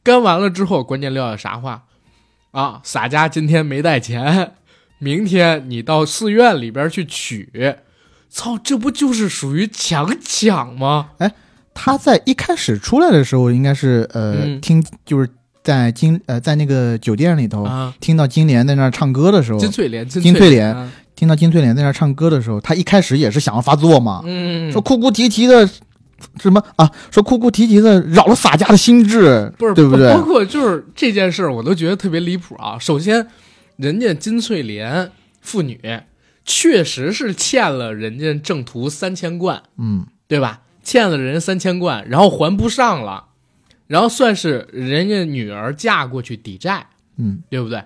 [0.03, 1.83] 干完了之后，关键撂下啥话
[2.51, 2.81] 啊？
[2.83, 4.55] 洒家今天没带钱，
[4.99, 7.49] 明天你到寺院里边去取。
[8.29, 11.09] 操，这不就是属于强抢吗？
[11.19, 11.31] 哎，
[11.73, 15.29] 他在一开始出来的时候，应该是呃，听就是
[15.63, 17.67] 在金呃在那个酒店里头
[17.99, 25.67] 听到金莲在那唱歌的时候，金翠莲，金翠莲听到金翠莲在那唱歌的时候，他一开始也是想要发作嘛，嗯，说哭哭啼啼的
[26.39, 30.13] 什么啊，说哭哭啼啼的扰了洒家的心智，不是对不对？
[30.13, 32.77] 包括就是这件事，我都觉得特别离谱啊。
[32.77, 33.25] 首先，
[33.77, 35.09] 人家金翠莲
[35.41, 35.79] 妇女。
[36.45, 40.61] 确实是欠了人家正途三千贯，嗯，对吧？
[40.83, 43.29] 欠了人三千贯，然后还不上了，
[43.87, 47.83] 然后算是人家女儿嫁过去抵债，嗯，对不对？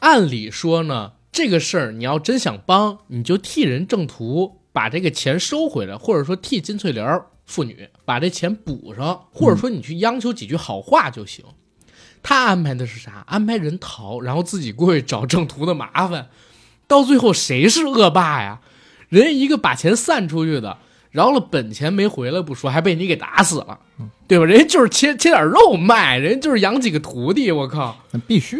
[0.00, 11.44] 按理说呢，这个事儿你要真想帮，你就替人正途把这个钱收回来，或者说替金翠莲妇女把这钱补上，或者说你去央求几句好话就行。
[12.20, 13.24] 他安排的是啥？
[13.28, 16.28] 安排人逃，然后自己过去找正途的麻烦。
[16.88, 18.58] 到最后谁是恶霸呀？
[19.08, 20.78] 人一个把钱散出去的，
[21.12, 23.78] 饶了本钱没回来不说，还被你给打死了，
[24.28, 24.44] 对吧？
[24.44, 27.96] 人家就是切切点肉卖，人家就是养几个徒弟，我靠！
[28.12, 28.58] 那必须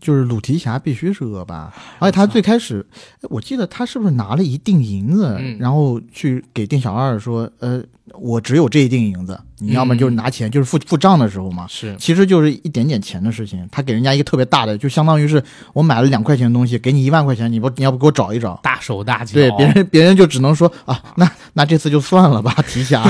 [0.00, 2.84] 就是鲁提辖必须是恶霸，而且他最开始，
[3.22, 7.82] 我记得他是不是拿了一锭银子，然后去给店小二说，呃。
[8.20, 11.66] 我只有这一锭银子，你要么就是拿钱，就是付付账的时候嘛。
[11.68, 13.66] 是，其实就是一点点钱的事情。
[13.72, 18.60] 他给人家一个特别大的，就相当于是我买了两块钱的东西，给你一万块钱，你不你要不给我找一找？
[18.62, 19.32] 大手大脚。
[19.32, 23.02] 对，别人别人就只能说啊，那那这次就算了吧，提辖。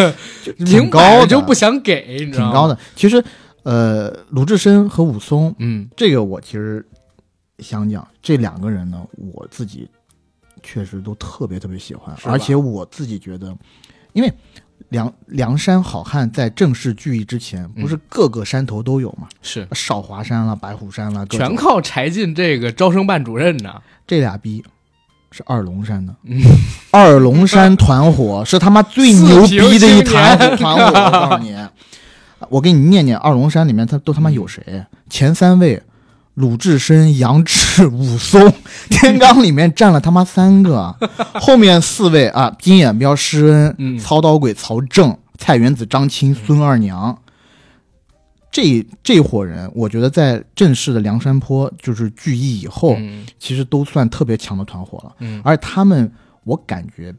[0.64, 2.78] 挺高的就不想给，挺高的。
[2.96, 3.22] 其实，
[3.62, 6.84] 呃，鲁智深和武松，嗯，这个我其实
[7.58, 9.88] 想讲，这两个人呢，我自己
[10.62, 13.56] 确实都特别特别喜欢，而且我自己觉得。
[14.14, 14.32] 因为
[14.88, 19.28] 梁梁山好汉在正式聚义之前，不是各个山头都有吗？
[19.42, 23.80] 是少华山了、白虎山了，全靠柴进这个招生办主任呢。
[24.06, 24.64] 这俩逼
[25.30, 26.14] 是二龙山的，
[26.90, 30.84] 二龙山团伙 是他妈最牛逼的一团团伙。
[30.84, 31.54] 我告诉你，
[32.48, 34.62] 我给你念念二龙山里面他都他妈有谁？
[35.10, 35.82] 前三位。
[36.34, 38.40] 鲁智深、杨志、武松，
[38.88, 40.94] 天罡里面占了他妈三个，
[41.34, 47.18] 后面四位啊，金眼彪施恩、操刀鬼曹正、蔡元子张青、孙二娘，
[48.58, 53.24] 这这伙人，我觉得在正式的梁山坡就是聚义以后，嗯。
[53.38, 55.14] 其实都算特别强的团伙了。
[55.20, 55.40] 嗯。
[55.44, 56.10] 而他们，
[56.42, 57.14] 我感觉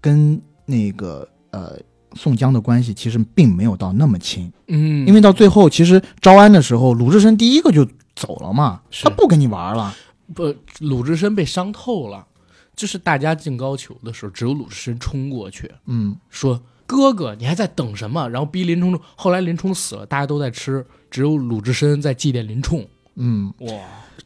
[0.00, 1.78] 跟那个呃
[2.14, 9.94] 宋江的关系其实并没有到那么亲，嗯，因为到最后其实招安的时候，鲁智深第一个就走了嘛，他不跟你玩了。
[10.34, 12.26] 不鲁智深被伤透了，
[12.74, 18.98] 就是大家进高俅的时候，只有鲁智深冲过去嗯，说：“哥哥，你还在等什么？”然后逼林冲。
[19.16, 22.84] 后来林冲死了，大家都在吃，只有鲁智深在祭奠林冲。
[23.16, 23.72] 嗯，哇，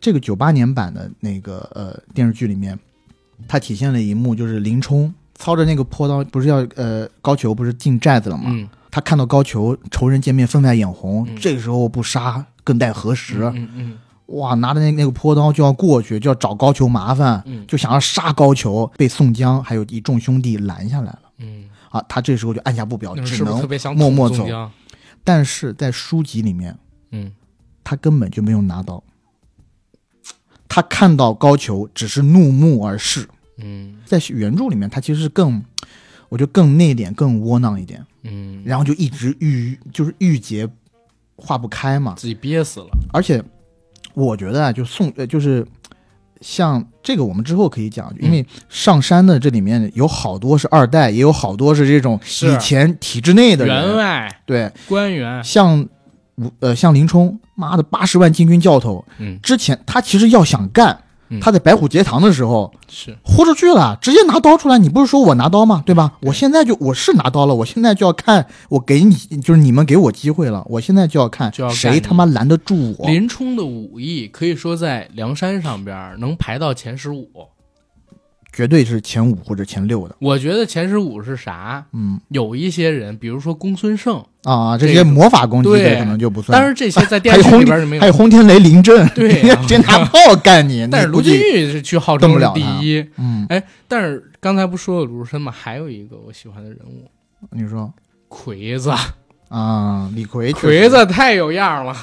[0.00, 2.78] 这个九八年版的那个呃电视剧里面，
[3.46, 8.44] 它体现了一幕，就是林冲操着那个破刀，不是要呃高俅不是进寨子了吗？
[8.46, 13.42] 嗯，他看到高俅仇人见面分外眼红，嗯这个时候不杀更待何时？
[13.54, 21.20] 嗯嗯哇，拿着那那个破刀就要过去，就要找高俅麻烦，嗯就想要杀高俅，被宋江还有一众兄弟拦下来了。
[21.38, 24.46] 嗯，啊，他这时候就按下不表，只能默默走
[25.24, 26.76] 但是在书籍里面，
[27.10, 27.32] 嗯
[27.84, 29.02] 他根本就没有拿刀，
[30.68, 33.28] 他看到高俅只是怒目而视。
[33.60, 35.62] 嗯在原著里面，他其实是更，
[36.28, 40.68] 我觉得更内敛、更窝囊一点，嗯，然后就一直郁，就是郁结
[41.36, 42.14] 化不开嘛。
[42.16, 42.88] 自己憋死了。
[43.12, 43.42] 而且
[44.14, 45.66] 我觉得啊，就宋呃，就是
[46.40, 52.52] 像这个，我们之后可以讲，因为上山的这里面有好多是二代，也有好多是这种是。
[52.52, 54.40] 以前体制内的员人，外。
[54.46, 55.86] 对，官员，像
[56.36, 59.38] 吴呃像林冲，妈的八十万禁军教头，嗯。
[59.42, 61.02] 之前他其实要想干嗯，
[61.40, 64.78] 他在白虎节堂的时候是豁出去了，直接拿刀出来。
[64.78, 65.82] 你不是说我拿刀吗？
[65.84, 66.12] 对吧？
[66.22, 73.06] 我现在就我是拿刀了，我现在就要看，我给你就是你们给我机会了，我现在就要看谁他妈拦得住我。
[73.06, 77.28] 林冲的武艺可以说在梁山上边能排到前十五。
[78.50, 80.16] 绝对是前五或者前六的。
[80.20, 81.84] 我觉得前十五是啥？
[81.92, 86.58] 嗯有一些人，比如说公孙胜，啊，这这个些魔法攻击可能就不算。
[86.58, 90.88] 但是这些在电视剧里边是没有还有轰天雷凌阵， 对啊直接拿炮干你。
[90.90, 93.06] 但是卢俊义是去号称第一。
[93.16, 95.52] 嗯，哎，但是刚才不说了鲁智深吗？
[95.52, 97.10] 还有一个我喜欢的人物，
[97.50, 97.92] 你说
[98.28, 98.90] 魁子。
[99.50, 101.94] 啊，李逵魁子太有样了。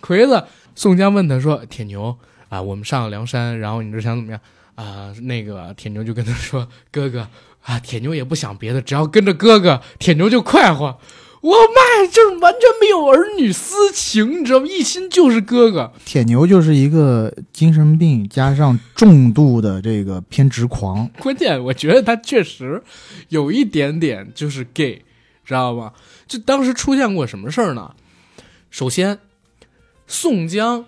[0.00, 2.16] 魁子，宋江问他说：“铁牛
[2.48, 4.40] 啊，我们上了梁山，然后你这想怎么样
[4.74, 7.26] 啊？”那个铁牛就跟他说：“哥哥
[7.62, 10.98] 啊，铁牛也不想别的，只要跟着哥哥，铁牛就快活。”
[11.44, 14.66] 我妈呀，就是完全没有儿女私情，你知道吗？
[14.66, 15.92] 一心就是哥哥。
[16.02, 21.06] 铁牛就是一个精神病加上重度的这个偏执狂。
[21.18, 22.82] 关键我觉得他确实
[23.28, 25.02] 有一点点就是 gay，
[25.44, 25.92] 知道吗？
[26.26, 27.90] 就当时出现过什么事儿呢？
[28.70, 29.18] 首先，
[30.06, 30.86] 宋江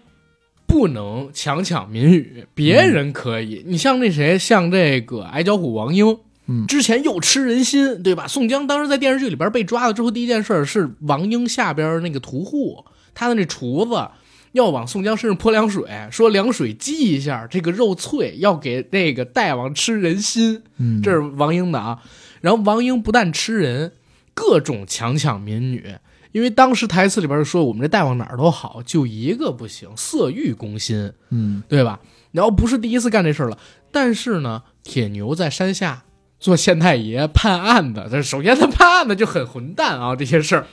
[0.67, 3.63] 不能强抢民女，别人可以。
[3.67, 8.27] 你像那谁，像这个矮脚虎王英，嗯之前又吃人心，对吧？
[8.27, 14.09] 宋江当时在电视剧里边被抓了之后，第一件事是王英下边那个屠户，他的那厨子。
[14.53, 20.63] 要往宋江身上泼凉水，说凉水激一下，这个肉脆，要给那个大王吃人心。
[20.79, 22.03] 嗯，这是王英的啊。
[22.41, 23.93] 然后王英不但吃人，
[24.33, 25.97] 各种强抢民女。
[26.33, 32.01] 因为当时台词里边说我们这大王哪儿都好，就一个不行，色欲攻心，嗯对吧？
[32.33, 33.59] 然后不是第一次干这事儿了，
[33.93, 36.05] 但是呢，铁牛在山下
[36.47, 40.65] 做县太爷判案的，这首先他判案的就很混蛋啊，这些事儿。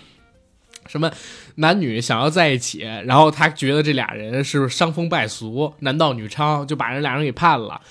[0.86, 1.12] 什么
[1.56, 7.82] 男女想要在一起，然后他觉得这俩人是伤风败俗、男盗女娼，就把人俩人给判了。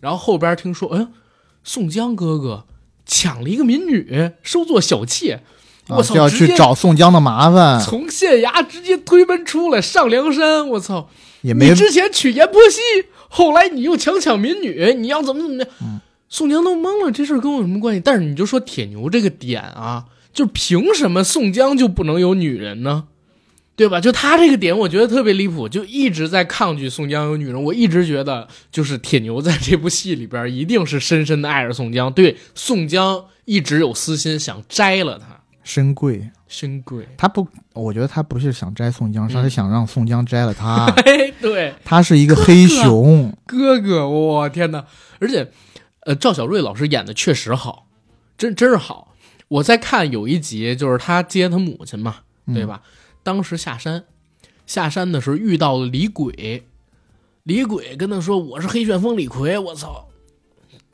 [0.00, 1.12] 然后后边听说，嗯，
[1.62, 2.64] 宋江哥哥
[3.06, 5.40] 抢了一个民女，收做小妾，
[5.86, 11.08] 我操，啊就要去找宋江的麻烦，从县衙直接推门出来上梁山，我操！
[11.42, 12.80] 也没你之前娶阎婆惜，
[13.28, 15.68] 后来你又强抢民女，你要怎么怎么样？
[15.80, 18.00] 嗯宋江都懵了，这事跟我有什么关系？
[18.04, 23.04] 但是你就说铁牛这个点啊，就凭什么宋江就不能有女人呢？
[23.76, 24.00] 对吧？
[24.00, 27.62] 就他这个点，我觉得特别离谱，就一直在抗拒宋江有女人。
[27.62, 35.40] 我一直觉得，就是铁牛在这部戏里边一定是深深的爱着宋江，对宋江一直有私心，想摘了他。
[35.62, 36.30] 深贵。
[36.50, 40.86] 深贵，他不，我觉得他不是想摘宋江，他是嗯想让宋江摘了他。
[41.04, 44.82] 哎， 对，他是一个黑熊，哥哥，我天哪！
[45.18, 45.46] 而且，
[46.08, 47.86] 呃，赵小瑞老师演的确实好，
[48.38, 49.14] 真真是好。
[49.48, 52.80] 我在看有一集，就是他接他母亲嘛，对吧？
[53.22, 54.04] 当时下山，
[54.64, 56.66] 下山的时候遇到了李鬼，
[57.42, 60.08] 李鬼跟他说：“我是黑旋风李逵。”我操，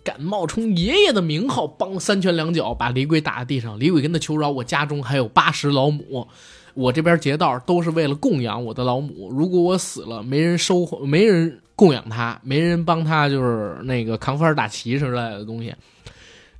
[0.03, 3.78] 敢冒充爷爷的名号，帮三拳两脚把李鬼打在地上。
[3.78, 6.26] 李鬼跟他求饶：“我家中还有八十老母。”
[6.74, 15.75] 我这边劫道都是为了供养我的老母，如果我死了，没人收，没人供养他，没人帮他，就是那个扛幡儿打旗之类的东西。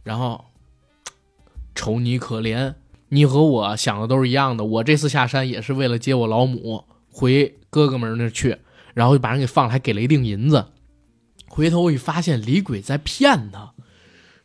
[0.03, 0.45] 然后，
[1.75, 2.75] 瞅你可怜，
[3.09, 8.59] 你和我想的都是一样的，我这次下山也是为了接我老母回哥哥们那去，
[8.93, 10.67] 然后就把人给放了，还给了一锭银子。
[11.47, 13.73] 回头一发现李鬼在骗他，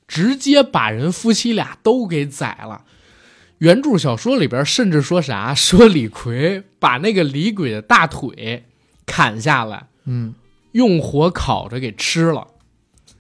[0.08, 2.86] 直接把人夫妻俩都给宰了。
[3.58, 5.54] 原著小说里边甚至说啥？
[5.54, 8.64] 说李逵把那个李鬼的大腿
[9.06, 10.34] 砍下来，嗯，
[10.72, 12.48] 用火烤着给吃了，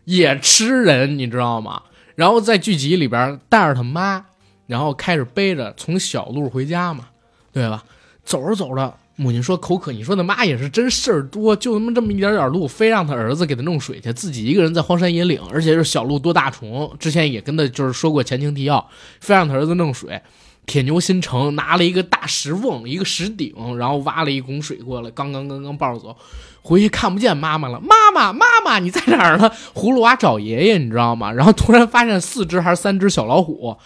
[0.05, 1.83] 也吃人，你知道吗？
[2.15, 4.25] 然后在剧集里边带着他妈，
[4.67, 7.05] 然后开始背着从小路回家嘛，
[7.51, 7.83] 对吧？
[8.23, 16.95] 走着走着，母亲说口渴，你说他妈也是真事儿多，就他妈这么一点点路，非让他儿子给他弄水去，自己一个人在荒山野岭，而且是小路多大虫。
[16.99, 18.87] 之前也跟他就是说过前情提要，
[19.19, 20.21] 非让他儿子弄水。
[20.65, 26.15] 铁牛心诚，拿了一个大石瓮，一个石鼎，然后挖了一拱水过来，刚刚刚刚抱着走，
[26.61, 27.79] 回去看不见妈妈了。
[27.79, 29.51] 妈妈，妈妈，你在哪儿呢？
[29.73, 31.31] 葫芦娃找爷爷，你知道吗？
[31.31, 33.77] 然后突然发现四只还是三只小老虎，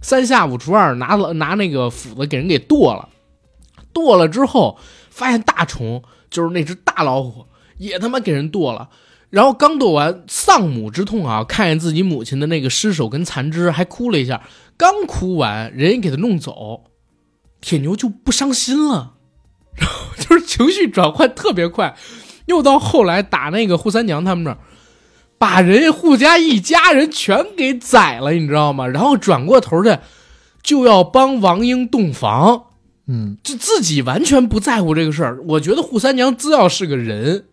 [0.00, 3.08] 三下五除二拿了拿那个斧子给人给剁了，
[3.92, 4.78] 剁了之后
[5.10, 7.46] 发现大虫就是那只大老虎
[7.78, 8.88] 也他妈给人剁了。
[9.30, 11.44] 然后刚剁完，丧母之痛啊！
[11.44, 14.42] 看见自己母亲的那个尸首跟残肢，还哭了一下。
[14.76, 16.86] 刚哭完，人家给他弄走，
[17.60, 19.14] 铁牛就不伤心了，
[19.76, 20.09] 然 后
[20.50, 21.94] 情绪转换特别快。
[22.46, 24.58] 又到后来打那个扈三娘他们那儿，
[25.38, 28.88] 把人家扈家一家人全给宰了，你知道吗？
[28.88, 29.98] 然后转过头去
[30.62, 32.64] 就要帮王英洞房，
[33.06, 35.40] 嗯，就自己完全不在乎这个事儿。
[35.46, 37.44] 我觉得扈三娘只要是个人。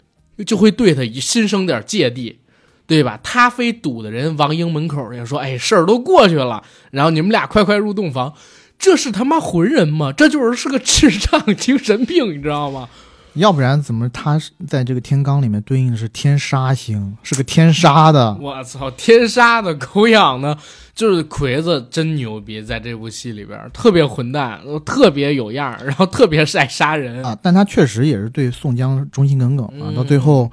[0.45, 2.41] 就会对他心生点芥蒂，
[2.85, 3.19] 对吧？
[3.23, 8.31] 他非堵的人王英门口也说：“哎，事儿都过去了，然后你们俩快快入洞房。”
[8.79, 10.11] 这是他妈浑人吗？
[10.11, 12.87] 这就是是个智障精神病，你知道吗？
[13.33, 18.35] 要不然怎么他在这个天罡里面对应的是天杀星，是个天杀的？
[18.41, 20.57] 我操，天杀的狗养的，
[20.95, 27.37] 就是魁子真牛逼，在这部戏里边特别混蛋，特别有样 然后特别是爱杀人啊。
[27.41, 29.93] 但他确实也是对宋江忠心耿耿啊。
[29.95, 30.49] 到最后，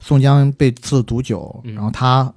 [0.00, 2.32] 宋江被赐毒酒，然后他。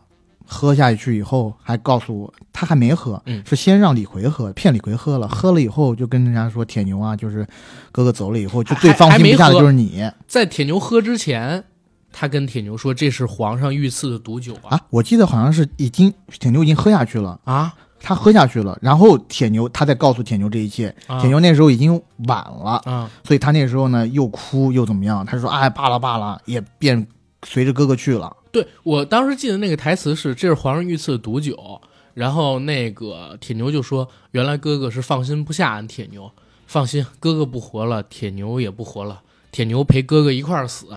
[0.52, 7.48] 喝下去以后，还告诉我他还没喝，是先让李逵喝，骗李逵喝了，喝了以后就跟人家说铁牛啊，就是
[7.92, 10.12] 哥哥走了以后就最放心不下的就是你。
[10.28, 11.64] 在铁牛喝之前，
[12.12, 14.80] 他跟铁牛说这是皇上御赐的毒酒啊。
[14.90, 17.40] 我记得好像是已经铁牛已经喝下去了。
[17.44, 17.72] 啊，
[18.02, 27.06] 他喝下去了，然后铁牛他再告诉铁牛这一切，铁牛那时候已经晚了啊，所以他那时候呢又哭又怎么样，他说哎罢了罢了，也便
[27.46, 28.36] 随着哥哥去了。
[28.52, 31.82] 对我当时记得那个台词是：“这是皇上御赐的毒酒。”
[32.16, 36.30] 然后那个铁牛就说：“原来哥哥是放心不下俺铁牛，
[36.68, 39.22] 放心，哥哥不活了，铁牛也不活了，
[39.52, 40.88] 铁牛陪哥哥一块儿死。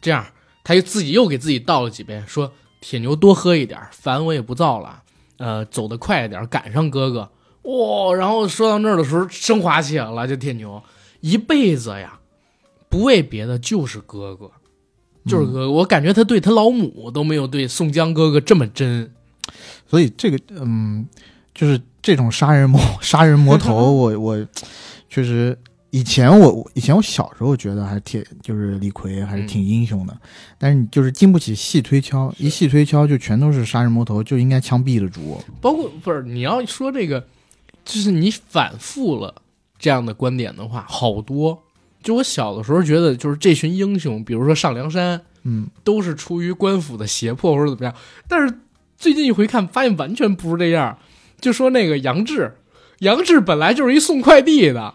[0.00, 0.26] 这样，
[0.64, 2.50] 他又自己又给自己倒了几杯，说：
[2.80, 5.02] 铁牛多喝一点，烦我也不造了。
[5.36, 7.30] 呃，走得快一点，赶上哥哥。
[7.62, 8.14] 哇！
[8.14, 10.82] 然后说到那儿的时候，升华起来了，就铁牛
[11.20, 12.18] 一辈子呀，
[12.88, 14.50] 不为别的，就是哥哥。”
[15.26, 19.10] 就是哥，我感觉他对他老母都没有对宋江哥哥这么真，
[19.88, 21.06] 所以这个嗯，
[21.54, 24.46] 就是这种杀人魔 杀人魔头， 我我
[25.08, 25.58] 确实
[25.90, 30.14] 以前我以前我小时候觉得还挺就是李逵还是挺英雄的，
[30.58, 35.40] 但是你就是经不起细推敲，一细推敲就全都是杀人魔头，就应该枪毙了主。
[35.60, 37.24] 包括不是你要说这个，
[37.84, 39.34] 就是你反复了
[39.78, 41.63] 这样的观点的话，好多。
[42.04, 47.94] 就我小的时候觉得，就是这群英雄，比如说上梁山，嗯，都是出于官府的胁迫或者怎么样。
[48.28, 48.60] 但是
[48.96, 50.98] 最近一回看，发现完全不是这样。
[51.40, 52.54] 就说那个杨志，
[53.00, 54.94] 杨志本来就是一送快递的，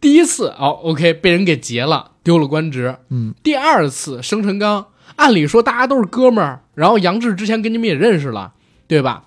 [0.00, 2.96] 第一次哦，OK，被人给劫了，丢了官职。
[3.08, 4.86] 嗯，第二次生辰纲，
[5.16, 8.52] 按理说大家都是哥们儿，然后杨志之前跟你们也认识了，
[8.86, 9.24] 对吧？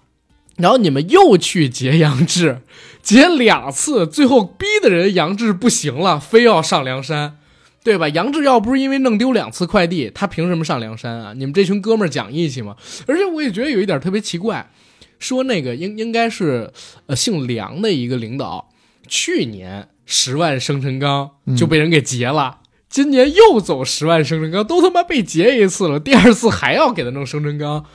[0.58, 2.62] 然后你们又去劫杨志，
[3.06, 7.38] 劫两次，最后逼的人杨志不行了，非要上梁山，
[7.84, 8.10] 对吧？
[8.10, 11.34] 杨志要不是因为弄丢两次快递，他凭什么上梁山啊？
[11.34, 12.76] 你们这群哥们儿讲义气吗？
[13.06, 14.72] 而且我也觉得有一点特别奇怪，
[15.20, 16.74] 说那个应应该是
[17.06, 18.72] 呃姓梁的一个领导，
[19.08, 22.58] 去年十万生辰纲就被人给劫了，
[22.89, 27.86] 今年又走十万生辰纲，都他妈被劫一次了，第二次还要给他弄生辰纲。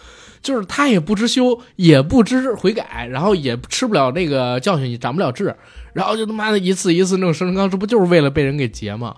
[0.43, 5.55] 就是他也不知羞，也不知悔改，然后也吃不了那个教训，也长不了智，
[5.93, 9.15] 然后就他妈的一次一次弄生辰纲，这不就是为了被人给劫吗？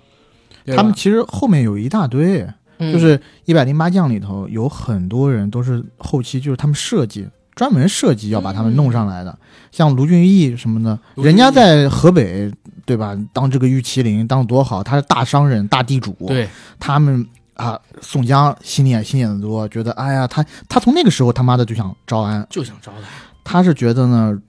[0.74, 2.44] 他们其实后面有一大堆，
[2.78, 9.38] 就是一百零八将里头有很多人都是后期就是他们设计专门设计要把他们弄上来的，
[9.70, 12.50] 像卢俊义什么的，人家在河北
[12.84, 13.16] 对吧？
[13.32, 16.48] 当这个玉麒麟当多好，他是大商人、大地主，对
[16.80, 17.26] 他们。
[17.54, 23.08] 啊，宋江心里也心眼子多，觉得哎呀，他他从那个时候他妈的就想招安，就想招他。
[23.44, 24.40] 他是觉得呢，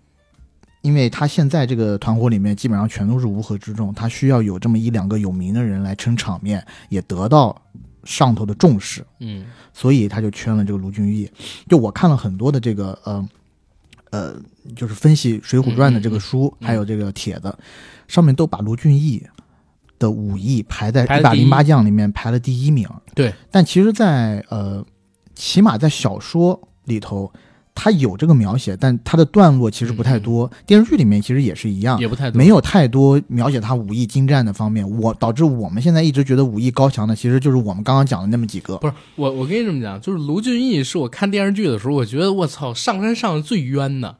[0.81, 7.59] 因为他现在这个团伙里面基本上全都是乌合之众，他需要有这么一两个有名的人来撑场面，也得到
[8.03, 11.29] 上头的重视，嗯所以他就圈了这个卢俊义。
[11.67, 13.29] 就我看了很多的这个呃
[14.11, 14.35] 呃，
[14.75, 17.53] 就是分析《水浒传》的这个书，嗯还有这个帖子，
[18.07, 19.25] 上面都把卢俊义
[20.03, 22.85] 的武艺排在一一百零八将里面排了第一名。
[23.15, 24.85] 对，但其实在，呃，
[25.33, 27.31] 起码在小说里头，
[27.73, 30.51] 他有这个描写，但他的段落其实不太多。
[30.65, 34.87] 电视剧里面其实也是一样，嗯也不太多没有太多描写他武艺精湛的方面。
[34.99, 38.77] 我导致我们现在一直觉得武艺高强的，其实就是我们刚刚讲的那么几个。
[38.77, 44.17] 不是我，我跟你这么讲，就是卢俊义是我看电视剧的时候，我觉得我操，上山上的最冤的。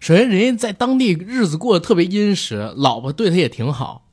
[0.00, 4.03] 首先，人家在当地日子过得特别殷实，老婆对他也挺好。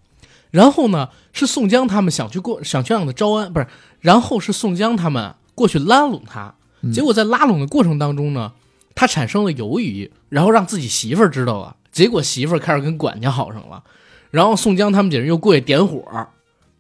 [0.52, 3.68] 然后呢，是宋江他们想去过，想去让他招安，不是？
[4.02, 8.52] 然后是宋江他们过去拉拢他，嗯结果在拉拢的过程当中呢，
[8.94, 13.82] 他产生了犹豫，然后让自己媳妇儿知道了，结果媳妇儿开始跟管家好上了，
[14.30, 16.04] 然后宋江他们几人又过去点火，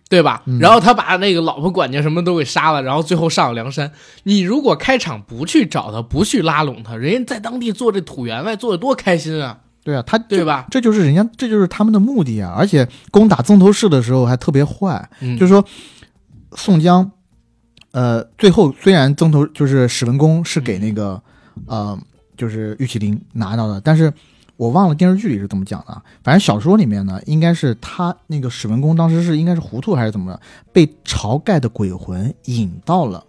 [0.09, 0.43] 对吧？
[0.47, 3.93] 嗯然后他把那个老婆管家什么都给杀了，然后最后上了梁山。
[4.24, 10.67] 你如果开场不去找他，不去拉拢他，人家在当地做这土员外做的多开心啊，对啊，他对吧？
[10.69, 12.53] 这就是人家，这就是他们的目的啊！
[12.55, 15.65] 而且攻打曾头市的时候还特别坏，嗯，就是说
[16.53, 17.11] 宋江，
[17.91, 21.21] 呃，最后虽然曾头就是史文恭是给那个、
[21.65, 21.97] 呃，
[22.38, 24.13] 就是玉麒麟拿到的，但是
[24.55, 26.03] 我忘了电视剧里是怎么讲的啊。
[26.23, 30.39] 反正小说里面呢，应该是他那个史文恭当时是应该是糊涂还是怎么着，
[30.71, 33.23] 被晁盖的鬼魂引到了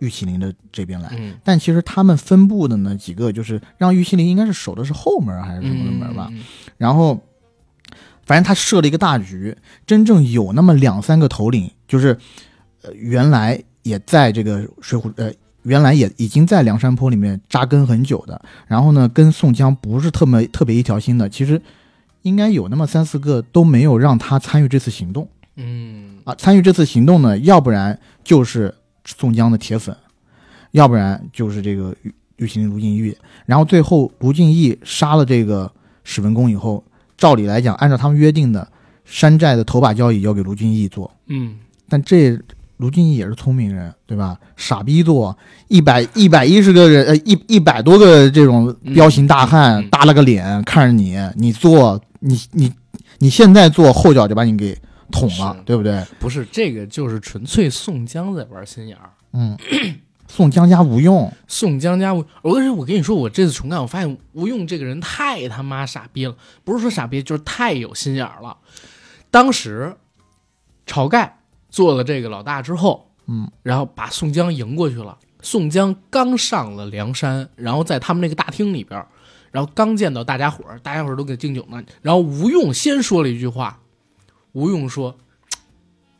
[0.00, 1.08] 玉麒麟的这边来。
[1.18, 6.42] 嗯，但其实他们分布的呢几个就是让玉麒麟应该是守的是后门还是什么的门吧，嗯？
[6.76, 7.20] 然后，
[8.24, 12.16] 反正他设了一个大局，真正有那么两三个头领，就是
[12.82, 15.32] 呃原来也在这个水浒呃
[15.62, 21.60] 原来也已经在梁山泊里面扎根很久的，然后呢跟宋江不是特别特别一条心的，其实
[22.22, 26.34] 应该有那么三四个都没有让他参与这次行动嗯啊。
[26.36, 28.74] 参与这次行动呢，要不然就是
[29.16, 29.96] 宋江的铁粉，
[30.72, 33.16] 要不然就是这个玉玉麒麟卢俊义。
[33.46, 35.70] 然后最后卢俊义杀了这个
[36.04, 36.84] 史文恭以后，
[37.16, 38.68] 照理来讲，按照他们约定的，
[39.04, 41.56] 山寨的头把交椅要给卢俊义做，嗯，
[41.88, 42.38] 但这
[42.76, 44.38] 卢俊义也是聪明人，对吧？
[44.56, 45.36] 傻逼做
[45.68, 52.72] 一百一百一十个人，呃一一百多个这种彪形大汉，耷拉个脸看着你，你做你你
[53.18, 54.78] 你现在做，后脚就把你给
[55.10, 56.04] 捅了，对不对？
[56.18, 59.10] 不是这个，就是纯粹宋江在玩心眼儿。
[59.32, 59.56] 嗯，
[60.28, 68.56] 宋江加吴用，宋江加吴，我跟我跟你说，我这次重看，我发现吴用这个人太他妈傻逼了，不是说傻逼，就是太有心眼儿了。
[69.30, 69.96] 当时
[70.86, 71.38] 晁盖
[71.70, 75.18] 做了这个老大之后，嗯，然后把宋江迎过去了。
[75.40, 79.06] 宋江刚上了梁山，然后在他们那个大厅里边，
[79.52, 81.82] 然后刚见到大家伙儿，大家伙儿都给敬酒呢。
[82.02, 83.78] 然后吴用先说了一句话，
[84.58, 85.16] 吴用说：“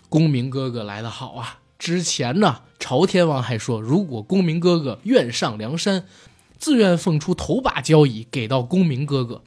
[0.09, 1.59] 公明哥哥来得好啊！
[1.76, 6.05] 之前呢，朝天王还说，如果公明哥哥愿上梁山，
[6.57, 9.43] 自愿奉出头把交椅给到公明哥哥。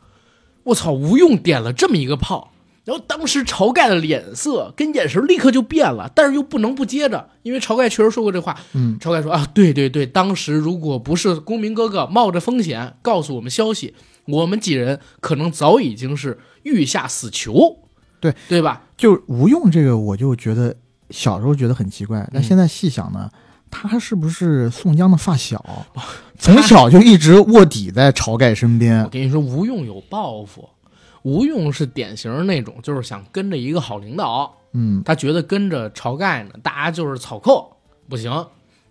[0.63, 0.91] 我操！
[0.91, 2.51] 吴用点了这么一个炮，
[2.83, 8.59] 然后当时晁盖的脸色跟眼神立刻就变了，但是又不能不接着，因为晁盖确实说过这话。
[8.73, 17.79] 嗯，晁盖说啊，对对对，当时如果不是公明哥哥冒着风险告诉我们消息，我们几人可能早已经是欲下死囚，
[18.22, 18.82] 对对吧？
[18.95, 20.74] 就吴用这个，我就觉得
[21.09, 23.30] 小时候觉得很奇怪，但现在细想呢，
[23.69, 25.63] 他是不是宋江的发小？
[26.39, 29.09] 从小就一直卧底在晁盖身边我。
[29.09, 30.69] 跟你说，吴用有抱负，
[31.24, 37.78] 吴用是典型那种，就是想跟着一个好领导，嗯，他觉得跟着晁盖呢，大家就是草寇，
[38.09, 38.32] 不行。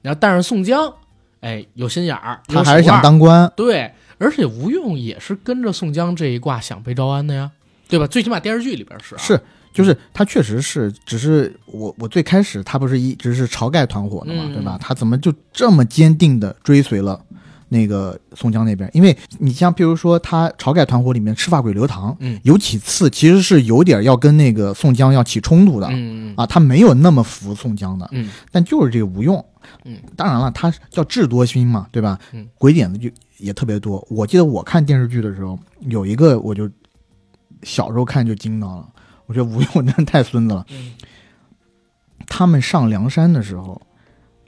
[0.03, 0.93] 然后但是宋江，
[1.41, 3.53] 哎，有心眼儿，他还是想当官。
[3.57, 7.51] 对，而且吴用也是跟着宋江这一挂想被招安的呀，
[7.91, 8.07] 对吧？
[8.07, 9.41] 最起码电视剧里边是、啊、是，
[9.72, 14.78] 就是他确实是，只是我我最开始他不是一直是晁盖团伙的嘛，嗯对吧？
[14.80, 17.20] 他怎么就这么坚定的追随了
[17.68, 18.91] 那个宋江那边？
[18.93, 25.86] 因为你像比如说他晁盖团伙里面赤发鬼刘唐，嗯有几次其实是有点要跟那个宋江要起冲突的。
[25.88, 29.45] 嗯嗯啊，他没有那么服宋江的，嗯但就是这个吴用，
[29.84, 32.18] 嗯，当然了，他叫智多星嘛，对吧？
[32.32, 34.05] 嗯，鬼点子就也特别多。
[34.11, 36.68] 我记得我看电视剧的时候，有一个我就
[37.62, 38.88] 小时候看就惊到了，
[39.26, 40.64] 我觉得吴用真的太孙子了。
[40.70, 40.92] 嗯。
[42.26, 43.80] 他们上梁山的时候，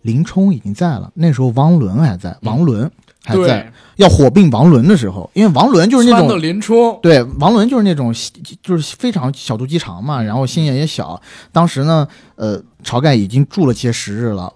[0.03, 2.89] 林冲已经在了，那时候王伦还在，王伦
[3.25, 6.41] 还在，对，要火并王伦的时候，因为王伦就是那种。
[6.41, 8.15] 林冲，对，王伦就是那种，
[8.63, 11.21] 就是非常小肚鸡肠嘛，然后心眼也小。
[11.51, 12.07] 当时呢，
[12.37, 14.53] 呃，晁盖已经住了些时日了，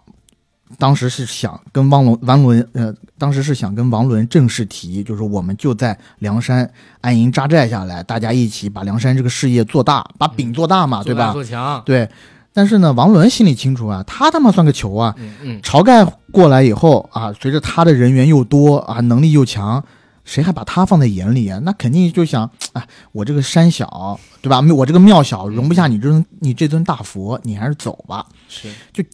[0.79, 6.71] 当时是想跟汪伦王伦呃，当时是想跟王伦正式提，就是我们就在梁山
[7.01, 11.33] 安营扎寨下来，大家一起把梁山这个事业做大，把饼做大嘛，对吧？
[11.33, 12.09] 做强，对。
[12.53, 15.15] 但是呢，王伦心里清楚啊，他他妈算个球啊！
[15.19, 16.03] 嗯嗯，晁盖
[16.33, 19.85] 过来以后啊，随着他的人员又多啊，能力又强，
[20.25, 21.61] 谁还把他放在眼里啊？
[21.65, 24.63] 那肯定就想，哎，我这个山小，对吧？
[24.75, 28.25] 我这个庙小，容不下你这尊你这尊大佛，你还是走吧。
[28.49, 29.05] 是，就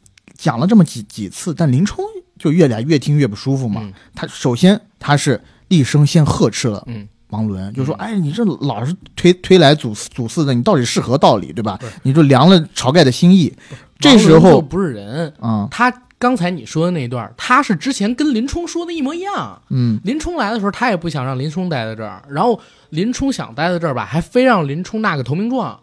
[0.42, 2.04] 讲了这么几几次，但林冲
[2.36, 3.80] 就越来越听越不舒服嘛。
[3.84, 11.78] 嗯他首先他是厉声先呵斥了嗯，王伦，就说：“哎，你这老是推推来阻阻四的，你到底是何道理，对吧？
[12.02, 13.52] 你就凉了晁盖的心意。
[14.00, 15.88] 这时候，就不是人，啊，他
[16.18, 19.62] 刚才你说的那一段，他是之前跟林冲说的一模一样。
[19.70, 25.78] 嗯，林冲来的时候，他也不想让林冲待在这儿，然后林冲想待在这儿吧，还非让林冲纳个投名状，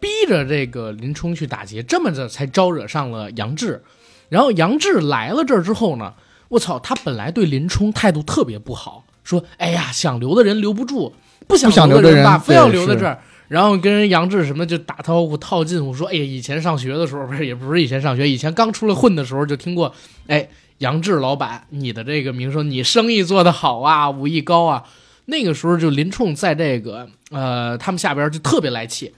[0.00, 3.82] 逼着这个林冲去打劫，这么着才招惹上了杨志。
[4.28, 6.14] 然后杨志来了这儿之后呢，
[6.48, 11.14] 我操，他本来对林冲态度特别不好，说：“哎呀，想留的人留不住，
[11.46, 13.18] 不想留的人吧，非要留在这儿。”
[13.48, 19.94] 然后跟人杨志什么就打招呼套近乎，说：“哎呀，以前上学的时候，不是也不是以前上学，以前刚出来混的时候就听过，
[20.26, 24.84] 哎，杨志老板，你的这个名声，你生意做得好啊，武艺高啊。
[25.26, 29.12] 那个时候就林冲在这个呃他们下边就特别来气。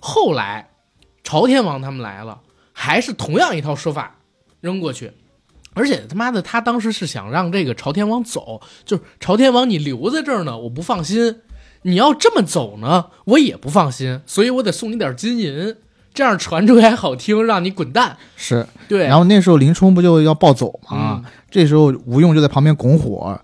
[0.00, 0.70] 后来
[1.22, 2.40] 朝天王他们来了，
[2.72, 4.16] 还是同样一套说法
[4.60, 5.12] 扔过去，
[5.74, 11.40] 而且他妈的他当时是想让这个朝天王走，就是朝天王你留在这儿呢，我不放心。
[11.82, 15.76] 你要这么走呢，我也不放心，所以我得送你点金银，
[16.12, 18.16] 这样传出来好听，让你滚蛋。
[18.36, 18.66] 是。
[18.88, 21.22] 对，然后那时候林冲不就要暴走吗？
[21.24, 23.40] 嗯这时候吴用就在旁边拱火，人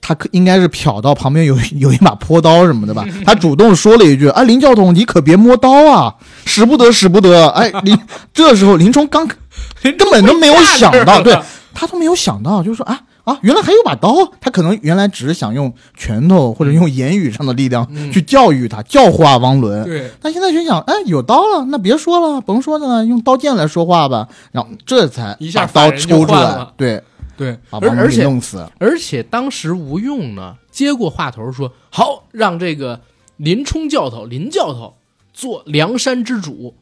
[0.00, 7.98] 他可应该是瞟到旁边有有一把坡刀什么的吧， 他主动说了一句：“啊，林教头，你可别摸刀啊，使不得，使不得。”哎，林
[8.32, 11.38] 这时候林冲刚根本都没有想到， 对
[11.74, 19.84] 他都没有想到，就是说啊啊，原来还有把刀，他可能原来只是想用拳头或者用言语上的力量嗯去教育他、教化王伦。
[19.84, 24.26] 对，他现在就想，哎，有刀了，那别说了，甭说了，用刀剑来说话吧。
[24.50, 27.02] 然后这才一下把刀抽出来，对，
[27.38, 28.68] 对，而而且弄死。
[28.78, 33.00] 而且当时吴用呢接过话头说：“好，让这个
[33.38, 34.98] 林冲教头林教头
[35.32, 36.74] 做梁山之主。”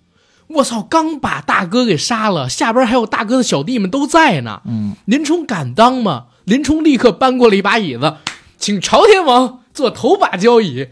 [0.49, 0.81] 我操！
[0.81, 4.63] 刚把大哥给杀了，下边还有大哥的小弟们都在呢。
[4.65, 6.27] 嗯，林冲敢当吗？
[6.45, 8.19] 林冲立刻搬过了一把椅子，
[8.57, 10.87] 请朝天王做头把交椅。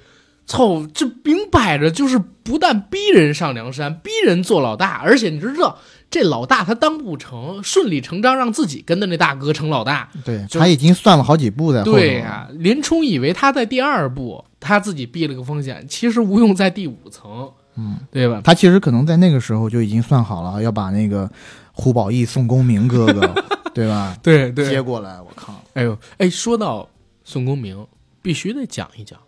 [0.44, 5.78] 操，这明摆着就是不但逼人上梁山，逼人做老大，而且你知道，
[6.14, 10.08] 这老大他当不成，顺理成章让自己跟着那大哥成老大。
[10.24, 11.98] 对他已经算了好几步在后头了。
[11.98, 18.40] 对呀、林冲以为他在第二步，他自己避了个风险，其实吴用在第五层，嗯，对吧？
[18.44, 21.28] 他其实可能在那个时候就已经算好了，要把那个
[21.72, 23.34] 胡宝义、宋公明哥哥，
[23.74, 24.16] 对吧？
[24.22, 26.88] 对接过来，我靠，哎呦，哎，说到
[27.24, 27.84] 宋公明，
[28.22, 29.18] 必须得讲一讲。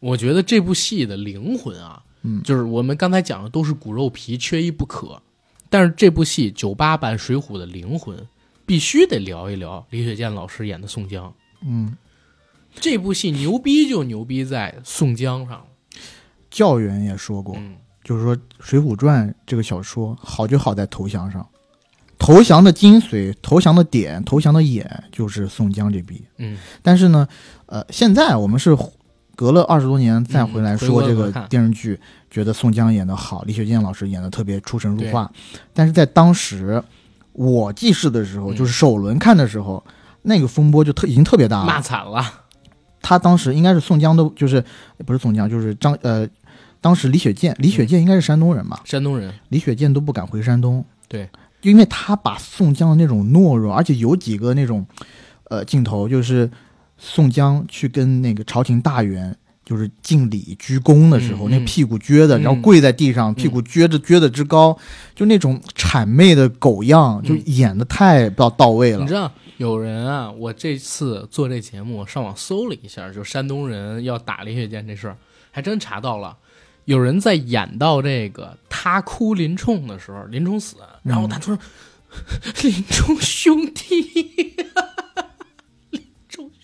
[0.00, 5.20] 我觉得这部戏的灵魂啊，嗯就是我们刚才讲的都是骨肉皮，缺一不可。
[5.74, 8.16] 但是这部戏九八版《水浒》的灵魂，
[8.64, 11.34] 必须得聊一聊李雪健老师演的宋江。
[11.66, 11.96] 嗯，
[12.76, 15.66] 这部戏牛逼就牛逼在宋江上。
[16.48, 21.44] 教员也说过，嗯，就是说《水浒传》这个小说好就好在投降上，
[22.20, 26.24] 投降的精髓、投降的点、投降的眼就是宋江这笔。
[26.38, 27.26] 嗯，但是呢，
[27.66, 28.76] 呃，现在我们是
[29.36, 31.98] 隔了二十多年再回来说这个电视剧，
[32.30, 35.30] 觉得宋江演得好，李雪健老师演得特别出神入化。
[35.72, 36.82] 但是在当时
[37.32, 39.82] 我记事的时候，嗯就是首轮看的时候，
[40.22, 41.82] 那个风波就特已经特别大骂了。
[41.82, 42.24] 惨了。
[43.02, 44.64] 他当时应该是宋江都就是
[45.04, 46.26] 不是宋江，就是张呃，
[46.80, 48.80] 当时李雪健，李雪健应该是山东人吧？
[48.84, 51.28] 山东人，李雪健都不敢回山东，对，
[51.60, 54.86] 因为他把宋江的那种懦弱，而且有几个那种，
[55.50, 56.50] 呃，镜头就是
[57.04, 62.42] 宋江去跟那个朝廷大员就是敬礼鞠躬的时候，那屁股撅的，嗯。
[62.42, 64.76] 然后跪在地上，屁股撅着撅的之高，
[65.14, 69.00] 就那种谄媚的狗样，就演的太到到位了。
[69.00, 69.12] 你知。
[69.14, 75.16] 道有人啊，我这次做这节目上网搜了一下，就山东人要打林雪健这事儿，
[75.52, 76.36] 还真查到了。
[76.86, 81.60] 有人在演到这个他哭林冲的时候，林冲死，然后他突然、
[82.64, 84.56] 林冲兄弟，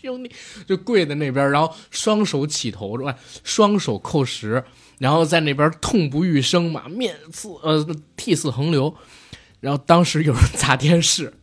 [0.00, 0.30] 兄弟
[0.66, 3.14] 就跪在那边，然后双手起头，是吧？
[3.44, 4.64] 双手扣十，
[4.98, 7.86] 然后在那边痛不欲生嘛，面似呃
[8.16, 8.94] 涕泗横流。
[9.60, 11.34] 然后当时有人砸电视，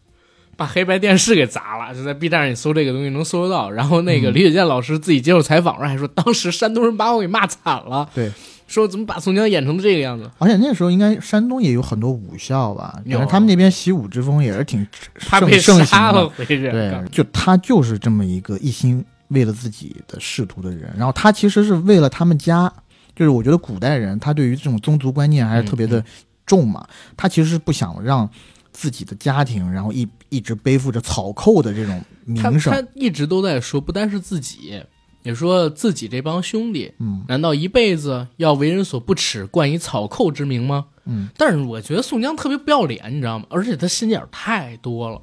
[0.56, 3.70] 把黑白电视给砸了，就在 B 站上你搜这个东西能搜得到。
[3.70, 8.10] 然后那个李雪健老师自己接受采访时还说，当时山东人把我给骂惨了。
[8.16, 8.32] 对，
[8.68, 10.30] 说怎么把宋江演成这个样子？
[10.38, 16.36] 而且那时候应该山东也有很多武校吧，有反正他们那边习武之风也是挺他被盛盛杀了，行的。
[16.36, 16.70] 回去。
[16.70, 22.72] 对，就他就是这么一个一心为了自己的仕途的人，然后他其实是为了他们家，
[23.16, 26.04] 就是我觉得古代人他对于这种宗族观念还是特别的嗯
[26.46, 28.30] 重嘛，他其实是不想让
[28.72, 34.82] 自己的家庭，然后一一直背负着草寇的这种名声，他一直都在说，不单是自己，
[35.28, 40.86] 也说自己这帮兄弟，嗯难道一辈子要为人所不齿，冠以草寇之名吗？
[41.04, 43.46] 嗯，但是我觉得宋江特别不要脸，你知道吗？
[43.50, 45.22] 而且他心眼太多了。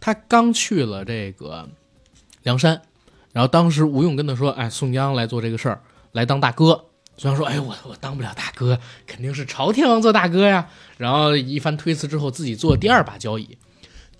[0.00, 1.66] 他刚去了这个
[2.42, 2.82] 梁山，
[3.32, 5.80] 然后当时吴用跟他说：“哎，宋江来做这个事儿，
[6.12, 6.84] 来当大哥。”
[7.16, 10.68] 宋江说：“哎，我我当不了大哥，肯定是朝天王做大哥呀。”
[10.98, 13.56] 然后一番推辞之后，自己做第二把交椅。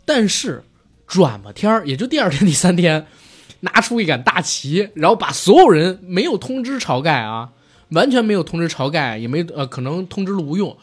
[0.07, 0.65] 但是
[1.07, 3.07] 转吧天儿，也就第二天、第三天，
[3.63, 7.51] 拿出一杆大旗，然后把所有人没有通知晁盖啊，
[7.91, 10.77] 完全没有通知晁盖，也没呃可能通知了吴用，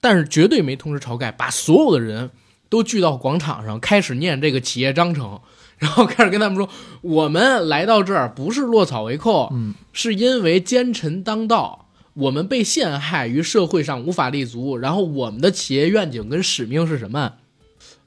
[0.00, 2.30] 但是绝对没通知晁盖，把所有的人
[2.68, 5.40] 都聚到广场上，开始念这个企业章程，
[5.78, 6.68] 然后开始跟他们说，
[7.02, 11.82] 我们来到这儿不是落草为寇，嗯，是因为奸臣当道。
[12.14, 17.34] 我们被陷害于社会上无法立足，然后我们的企业愿景跟使命是什么？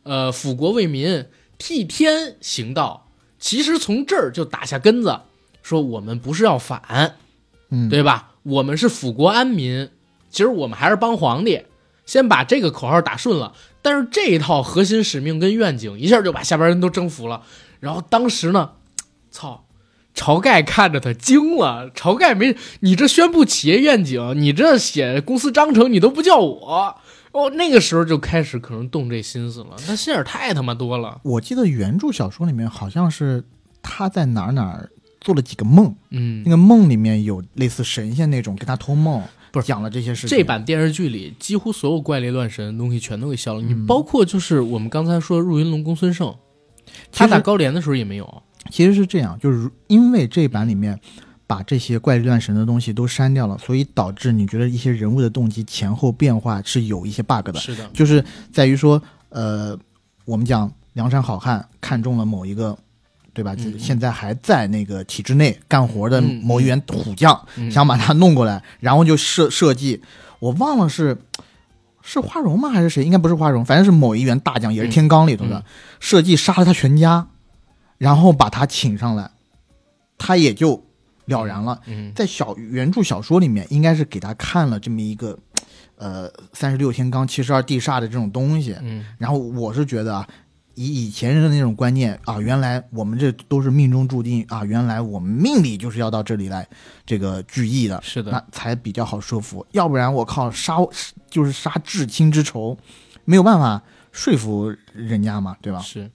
[0.01, 1.25] 呃，辅国为民，
[1.59, 3.08] 替天行道。
[3.39, 5.21] 其实从这儿就打下根子，
[5.63, 7.15] 说我们不是要反，
[7.69, 8.31] 嗯，对吧？
[8.43, 9.89] 我们是辅国安民，
[10.29, 11.63] 其实我们还是帮皇帝。
[12.05, 17.43] 先把这个口号打顺了，但是这一套核心使命跟愿景一下就把下边人都征服了。
[17.79, 18.71] 然后当时呢，
[19.29, 19.65] 操，
[20.15, 21.91] 晁盖看着他惊了。
[21.91, 26.97] 晁盖没你这宣布企业愿景，你这写公司章程，你都不叫我。
[27.31, 31.19] 哦，那个时候就开始可能动这心思了，那心眼儿太他妈多了。
[31.23, 33.43] 我记得原著小说里面好像是
[33.81, 34.89] 他在哪儿哪儿
[35.21, 39.21] 做了几个梦，嗯那，个梦里面有类似神仙那种跟他托梦，
[39.51, 40.37] 不是讲了这些事情。
[40.37, 46.35] 这版电视剧里几乎所有怪力乱神的东西全都给消了，你嗯包括就是我们刚才说入云龙公孙胜，
[47.11, 48.43] 他打高廉的时候也没有。
[48.71, 50.99] 其实是这样，就是因为这版里面
[51.49, 58.23] 把这些怪力乱神的东西都删掉了，所以导致你觉得一些人物的动机前后变化是有一些 bug 的，是的，就是
[58.53, 59.75] 在于说，呃，
[60.25, 62.77] 我们讲梁山好汉看中了某一个。
[63.31, 63.53] 对吧？
[63.59, 70.01] 嗯嗯现在还在那个体制内干活的嗯某一员虎将，嗯想把他弄过来，然后就设设计，
[70.39, 71.15] 我忘了是
[72.01, 72.69] 是花荣吗？
[72.69, 73.05] 还是谁？
[73.05, 75.63] 应该不是花荣，反正是某一员大将，也是天罡里头的，嗯
[76.01, 77.27] 设计杀了他全家，
[77.97, 79.31] 然后把他请上来，
[80.17, 80.83] 他也就
[81.29, 81.79] 了然了。
[81.85, 85.37] 嗯在小原著小说里面，应该是给他看了这么一个，
[85.95, 88.75] 呃，三十六天罡、七十二地煞的这种东西。
[88.81, 90.27] 嗯然后我是觉得啊，
[90.75, 96.67] 以以前人的那种观念啊，原来我们这都是命中注定啊，原来我们命里就是要到这里来
[97.05, 99.65] 这个聚义的，是的，那才比较好说服。
[99.71, 100.77] 要不然我靠，杀
[101.29, 102.77] 就是杀至亲之仇，
[103.25, 105.79] 没有办法说服人家嘛，对吧？
[105.79, 106.09] 是。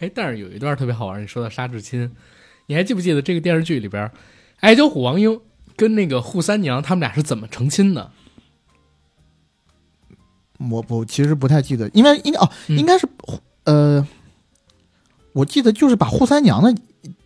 [0.00, 2.08] 哎，但是有一段特别好玩，你说到杀至亲，
[2.66, 4.08] 你还记不记得这个电视剧里边，
[4.60, 5.40] 矮脚虎王英
[5.76, 8.10] 跟那个扈三娘他们俩是怎么成亲的？
[10.70, 13.06] 我不其实不太记得，因为应该哦，嗯应该是、
[13.62, 14.04] 呃，
[15.32, 16.74] 我记得就是把扈三娘的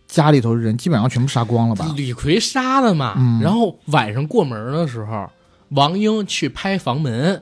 [0.05, 1.91] 家里头人基本上全部杀光了吧？
[1.97, 3.15] 李逵杀的嘛。
[3.17, 5.31] 嗯然后晚上过门的时候，
[5.69, 7.41] 王英去拍房门，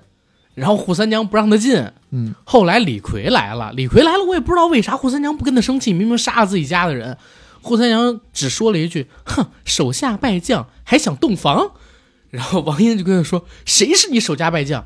[0.55, 1.91] 然后扈三娘不让他进。
[2.11, 7.17] 嗯，后来李逵来了，李逵来了，我也不知道为啥扈三娘不跟他生气，明明杀了自己家的人。
[7.63, 11.71] 扈三娘只说了一句：“哼，手下败将还想洞房。
[12.29, 14.85] ”然后王英就跟他说：“谁是你手下败将？”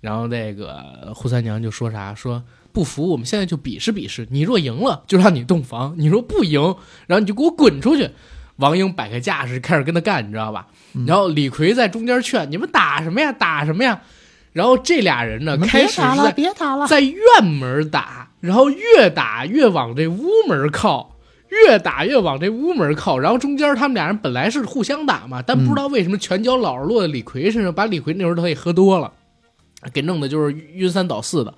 [0.00, 2.42] 然后那个扈三娘就说啥说。
[2.70, 4.28] 不服，我们现在就比试比试。
[4.30, 6.76] 你若赢了，就让你洞房；你若不赢，
[7.08, 8.10] 然后你就给我滚出去。
[8.56, 10.68] 王英摆开架势，开始跟他干，你知道吧？
[11.06, 13.32] 然后李逵在中间劝：“你们打什么呀？
[13.32, 14.02] 打什么呀？”
[14.52, 16.86] 然后这俩人呢，开始是别打了，在别打了。
[16.86, 21.16] 在院门打，然后越打越往这屋门靠，
[21.48, 23.18] 越打越往这屋门靠。
[23.18, 29.12] 然后中间他们俩人本来是互相打嘛，但不知道为什么拳脚老是落在李逵身上，把李逵那时候他也喝多了，
[29.92, 31.54] 给弄的就是晕三倒四的。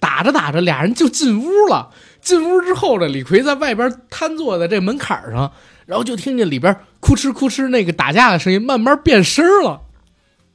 [0.00, 1.90] 打着打着，俩人就进屋了。
[2.20, 5.50] 进屋之后呢，李逵在外边瘫坐在这门槛上，
[5.86, 9.80] 然后就听见里边哭哧哭哧那个打架的声音慢慢变声了。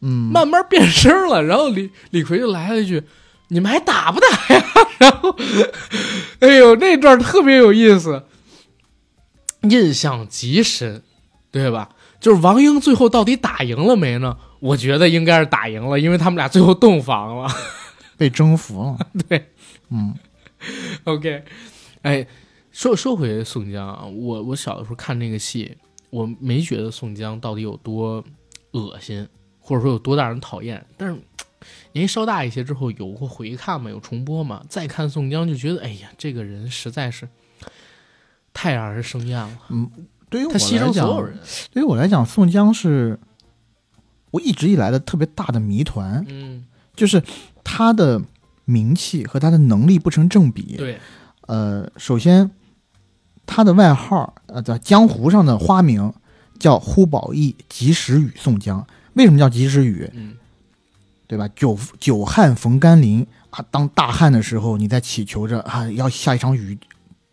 [0.01, 1.43] 嗯，慢慢变声了。
[1.43, 3.03] 然后李李逵就来了一句
[3.49, 4.65] ：“你们还打不打呀？”
[4.99, 5.35] 然后，
[6.39, 8.23] 哎呦，那段特别有意思，
[9.69, 11.03] 印象极深，
[11.51, 11.89] 对吧？
[12.19, 14.37] 就是王英最后到底打赢了没呢？
[14.59, 17.49] 我觉得应该是打赢了，因为他们俩最后洞房了。
[18.15, 18.97] 被征服了。
[19.27, 19.49] 对，
[19.89, 20.15] 嗯
[21.03, 21.43] OK，
[22.03, 22.25] 哎，
[22.71, 25.75] 说说回宋江啊，我我小的时候看那个戏，
[26.11, 28.23] 我没觉得宋江到底有多
[28.71, 29.27] 恶心，
[29.59, 30.85] 或者说有多大人讨厌。
[30.95, 31.19] 但是
[31.91, 37.27] 年纪稍大一些之后，有过回看嘛，有重播嘛，再看宋江就觉得，哎呀，这个人实在是
[38.53, 39.49] 太让人生厌了。
[39.69, 39.89] 嗯
[40.29, 41.37] 对于我来讲所有人，
[41.71, 43.19] 对于我来讲，宋江是
[44.31, 47.21] 我一直以来的特别大的谜团，嗯，就是
[47.63, 48.19] 他的
[48.65, 50.75] 名气和他的能力不成正比。
[50.75, 50.99] 对，
[51.41, 52.49] 呃，首先
[53.45, 56.11] 他的外号，呃，在江湖上的花名
[56.57, 58.83] 叫呼保义、及时雨宋江。
[59.13, 60.09] 为什么叫及时雨？
[60.15, 60.35] 嗯，
[61.27, 61.47] 对吧？
[61.49, 66.75] 久久旱逢甘霖啊，当大旱的时候，你在祈求着啊，要下一场雨，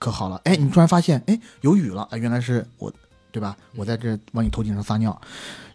[0.01, 0.41] 可好了。
[0.43, 2.93] 哎，你突然发现，哎，有雨了啊，原来是我，
[3.31, 3.57] 对吧？
[3.77, 5.17] 我在这往你头顶上撒尿，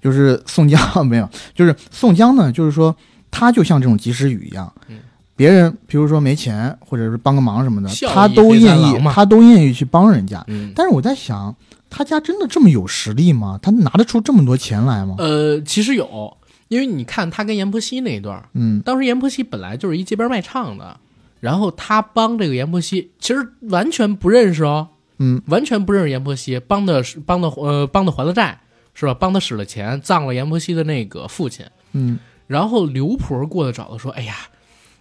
[0.01, 2.93] 就是宋江 没有，就是宋江呢，就是说
[3.32, 4.99] 他就像这种及时雨一样，嗯
[5.38, 10.43] 别人比如说没钱或者是帮个忙什么的，他都愿意，他都愿意去帮人家。
[10.47, 11.53] 嗯，但是我在想，
[11.89, 13.59] 他家真的这么有实力吗？
[13.61, 15.15] 他拿得出这么多钱来吗？
[15.19, 16.38] 呃，其实有，
[16.69, 20.97] 因为你看他跟阎婆惜那一段儿，嗯当时阎婆惜本来就是一街边卖唱的，
[21.40, 28.62] 然后他帮这个阎婆惜，其实完全不认识哦，嗯，完全不认识阎婆惜，帮的是帮的呃帮的还了债
[28.94, 29.14] 是吧？
[29.14, 31.66] 帮他使了钱，葬了阎婆惜的那个父亲。
[31.94, 34.36] 嗯然后刘婆过来找他说：“哎呀，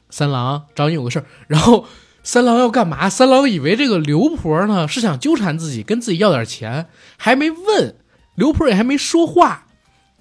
[0.09, 1.85] 三郎找你有个事儿。”然后
[2.23, 3.11] 三郎要干嘛？
[3.11, 6.87] 三郎以为这个刘婆呢是想纠缠自己，跟自己要点钱，
[7.19, 7.97] 还没问
[8.35, 9.67] 刘婆也还没说话，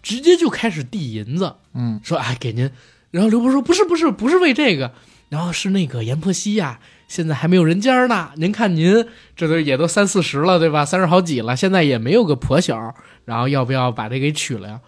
[0.01, 2.70] 直接就开始递银子，嗯说：“哎，给您。”
[3.09, 4.91] 然后刘婆说：“不是，不是，不是为这个，
[5.34, 8.29] 然后是那个阎婆惜呀、现在还没有人家呢。
[8.36, 9.03] 您看您
[9.36, 10.86] 这都也都三四十了，对吧？
[10.86, 12.93] 三十好几了，现在也没有个婆小，
[13.25, 14.81] 然后要不要把这给娶了呀？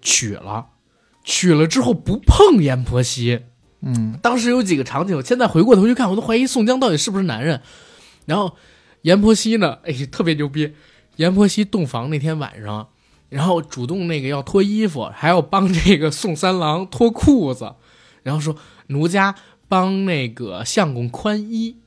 [0.00, 0.66] 娶了。”
[1.24, 3.40] 娶了之后不碰阎婆惜，
[3.80, 7.60] 嗯当时有几个场景，我现在回过头去看，我都怀疑宋江到底是不是男人。
[8.26, 8.54] 然后
[9.00, 10.74] 阎婆惜呢，哎，特别牛逼。
[11.16, 12.88] 阎婆惜洞房那天晚上，
[13.30, 17.74] 然后主动那个要脱衣服，还要帮这个宋三郎脱裤子，
[18.22, 18.56] 然后说
[18.88, 19.34] 奴家
[19.72, 21.78] 帮那个相公宽衣，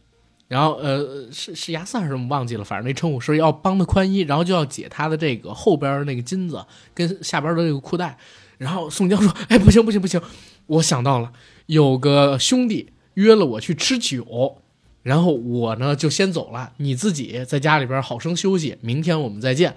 [0.48, 6.66] 然后呃是是牙四还是什么忘记了，反正那称呼是要帮他宽衣，然后就要解他的这个后边那个金子
[6.96, 8.18] 跟下边的这个裤带。
[8.58, 10.20] 然后宋江说：“哎，不行不行不行，
[10.66, 11.32] 我想到了，
[11.68, 14.64] 有个兄弟约了我去吃酒，
[15.04, 19.76] 然后我呢就先走了，你自己在家里边好生休息，明天我们再见。”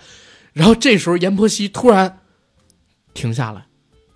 [0.54, 2.20] 然后这时候阎婆惜突然
[3.12, 3.66] 停下来，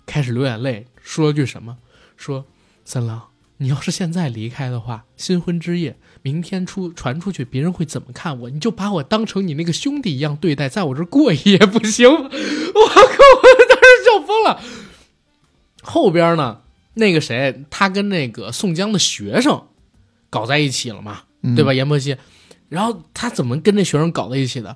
[0.07, 1.77] 开始流眼泪，说了句什么？
[2.17, 2.45] 说
[2.83, 3.21] ：“三郎，
[3.57, 8.49] 你要是现在离开的话，新婚之夜，明天出传出去，别人会怎么看我？
[8.49, 13.03] 你就把我当成你那个兄弟一样对待，在我这儿过一夜不行吗？” 我靠！
[13.03, 14.61] 我当时笑疯了。
[15.81, 16.61] 后边呢，
[16.95, 19.63] 那个谁，他跟那个宋江的学生
[20.29, 21.73] 搞在一起了嘛，嗯对吧？
[21.73, 22.17] 阎婆惜，
[22.69, 24.75] 然后他怎么跟那学生搞在一起的？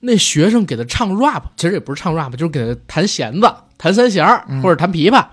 [0.00, 4.26] 那学生给他唱 rap，其实也不是唱 rap，就是给他弹弦子、弹三弦
[4.62, 5.26] 或者弹琵琶，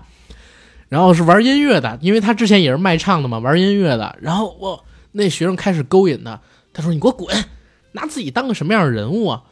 [0.92, 4.14] 然后是玩音乐的，因为他之前也是卖唱的嘛，玩音乐的。
[4.20, 6.38] 然后我那学生开始勾引他，
[6.70, 7.34] 他说：“你给我滚，
[7.92, 9.42] 拿自己当个什么样的人物啊？”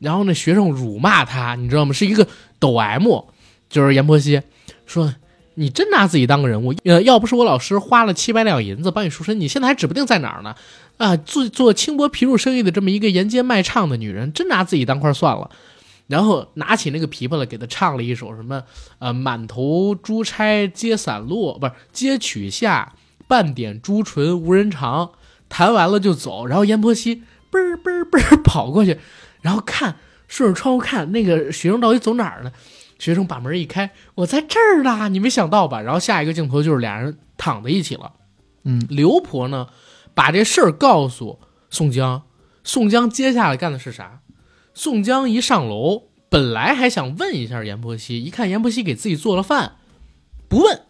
[0.00, 1.92] 然后那学生辱骂他，你知道吗？
[1.92, 2.26] 是一个
[2.58, 3.08] 抖 M，
[3.70, 4.42] 就是阎婆惜
[4.86, 5.14] 说
[5.54, 6.74] ：“你真拿自己当个人物？
[6.82, 10.56] 呃，要不是我老师花了七百两银子帮你赎身，你现在还指不定在哪儿呢。
[10.96, 15.48] 啊，做做轻薄皮肉生意的这么一个沿街卖唱的女人，真拿自己当块蒜了。”
[16.08, 18.64] 然后拿起那个琵琶来，给他唱了一首什么
[18.98, 22.94] 呃，满头珠钗皆散落，不是皆取下，
[23.28, 25.12] 半点朱唇无人尝。
[25.50, 28.98] 弹完了就走，然后阎婆惜嘣儿嘣儿嘣儿跑过去，
[29.40, 29.96] 然后看
[30.26, 32.52] 顺着窗户看那个学生到底走哪儿呢？
[32.98, 35.80] 学生把门一开，我在这儿呢，你没想到吧？
[35.80, 38.12] 然后下一个镜头就是俩人躺在一起了。
[38.64, 39.68] 嗯，刘婆呢，
[40.14, 41.38] 把这事儿告诉
[41.70, 42.24] 宋江，
[42.62, 44.20] 宋江接下来干的是啥？
[44.78, 49.72] 宋江一上楼，本来还想问一下阎婆惜，一看阎婆惜给自己做了饭，
[50.48, 50.82] 不问，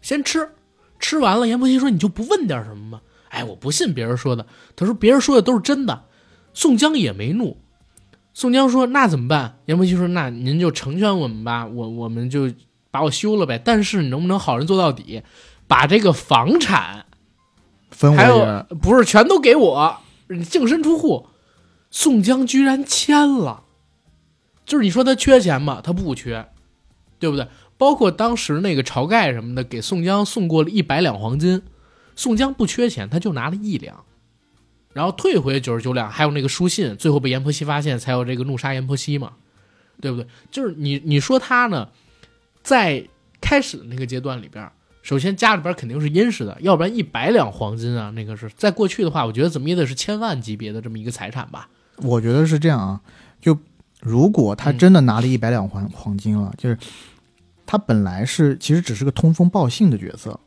[0.00, 0.52] 先吃，
[0.98, 4.46] 吃完了，阎婆惜说：“你就不问点什么吗？”哎，我不信别人说的。
[4.74, 6.04] 他说别人说的都是真的。
[6.54, 7.58] 宋江也没怒。
[8.32, 12.50] 宋江说：“那怎么办？”阎婆惜说：“那您就成全我们吧，我我们就
[12.90, 13.60] 把我休了呗。
[13.62, 15.22] 但是你能不能好人做到底，
[15.66, 17.04] 把这个房产
[17.90, 19.98] 分我还有不是全都给我，
[20.48, 21.26] 净身出户。
[21.90, 23.64] 宋江居然签了，
[24.64, 25.80] 就是你说他缺钱吗？
[25.82, 26.48] 他不缺，
[27.18, 27.46] 对不对？
[27.78, 31.62] 包括当时那个晁盖什么的，给宋江送过了一百两黄金，
[32.14, 34.04] 宋江不缺钱，他就拿了一两，
[34.94, 39.34] 然后退回九十九两，还有那个书信，最后被阎婆惜发现，才有这个怒杀阎婆惜嘛，
[40.00, 40.26] 对不对？
[40.50, 41.90] 就是你你说他呢，
[42.62, 43.06] 在
[43.40, 44.70] 开始的那个阶段里边，
[45.02, 51.68] 首先家里边肯定是殷实的，要不然一百两黄金啊，那个是在过去的话，我觉得怎么也得是千万级别的这么一个财产吧。
[52.02, 53.00] 我觉得是这样啊，
[53.40, 53.56] 就
[54.00, 56.78] 如果他真的拿了一百两黄黄金了，就是
[57.64, 60.38] 他本来是其实只是个通风报信的角色，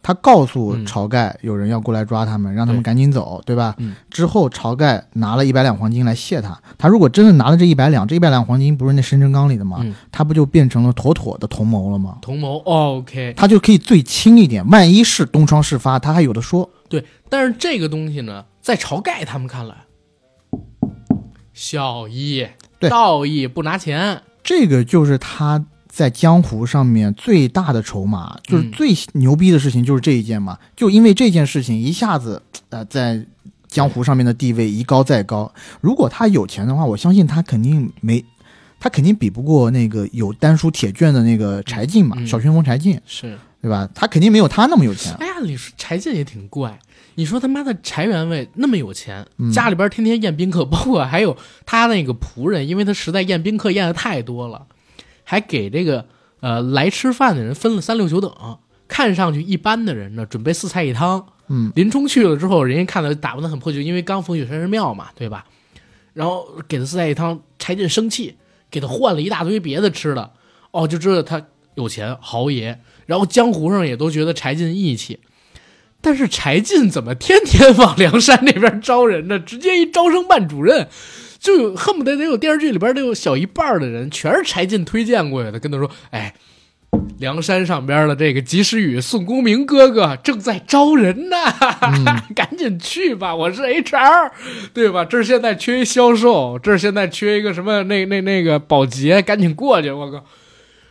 [0.00, 3.74] 他告诉嗯晁盖有人要过来抓他们，让他们赶紧走，对吧？
[3.78, 9.78] 嗯之后晁盖拿了一百两黄金来谢他，他如果真的拿了这一百两，这一百两黄金不是那生辰纲里的吗？
[9.82, 12.18] 嗯他不就变成了妥妥的同谋了吗？
[12.22, 16.70] 同谋、哦、，OK，他就可以最轻一点，万一是东窗事发，他还有的说。
[16.88, 19.74] 对，但是这个东西呢，在晁盖他们看来，
[21.58, 22.46] 效益、
[22.78, 30.56] 对道义不拿钱，这个就是他在江湖上面最大的筹码，就是嗯最牛逼的事情，就是这一件嘛。
[30.76, 33.26] 就因为这件事情，一下子呃，在
[33.66, 35.52] 江湖上面的地位一高再高。
[35.80, 38.24] 如果他有钱的话，我相信他肯定没，
[38.78, 43.36] 他肯定比不过那个有丹书铁卷的那个柴进嘛，嗯小旋风柴进，是。
[43.60, 43.88] 对吧？
[43.92, 45.12] 他肯定没有他那么有钱。
[45.14, 46.78] 哎呀，你说柴进也挺怪。
[47.18, 54.68] 你说他妈的柴员外那么有钱，嗯家里边天天宴宾客，包括还有他那个仆人，因为他实在宴宾客宴的太多了，
[55.24, 56.06] 还给这个
[56.38, 58.32] 呃来吃饭的人分了三六九等。
[58.86, 61.26] 看上去一般的人呢，准备四菜一汤。
[61.48, 65.44] 嗯，林冲去了之后，人家看到打扮的很破旧，因为刚逢雪山神庙嘛，对吧？
[66.14, 68.36] 然后给他四菜一汤，柴进生气，
[68.70, 70.30] 给他换了一大堆别的吃的。
[70.70, 71.44] 哦，就知道他
[71.74, 72.80] 有钱豪爷。
[73.06, 75.18] 然后江湖上也都觉得柴进义气，
[76.00, 79.38] 但是柴进怎么天天往梁山那边招人呢？
[79.38, 80.88] 直接一招生办主任，
[81.38, 86.34] 就有恨不得得有电视剧里边得有小一半的人全是柴进推荐过去的，跟他说：“哎，
[87.18, 91.36] 梁山上边的这个及时雨宋公明哥哥正在招人呢，
[92.34, 94.30] 赶紧去吧，我是 HR，
[94.72, 95.04] 对吧？
[95.04, 100.24] 这儿现在缺一销售，这儿现在缺一个什么那那那个保洁，赶紧过去，我靠！”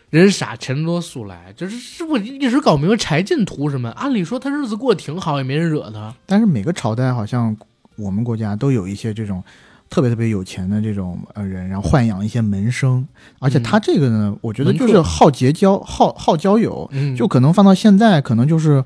[0.09, 3.89] 人傻钱多速来，就是是我一直搞不明白柴进图什么。
[3.89, 6.13] 按理说他日子过得挺好，也没人惹他。
[6.25, 7.55] 但是每个朝代好像
[7.97, 9.43] 我们国家都有一些这种
[9.89, 13.05] 特别特别有钱的这种呃人，然后豢养一些门生，
[13.39, 18.81] 而且他这个呢，我觉得就是好结交、好好交友，嗯就可能放到现在，可能就是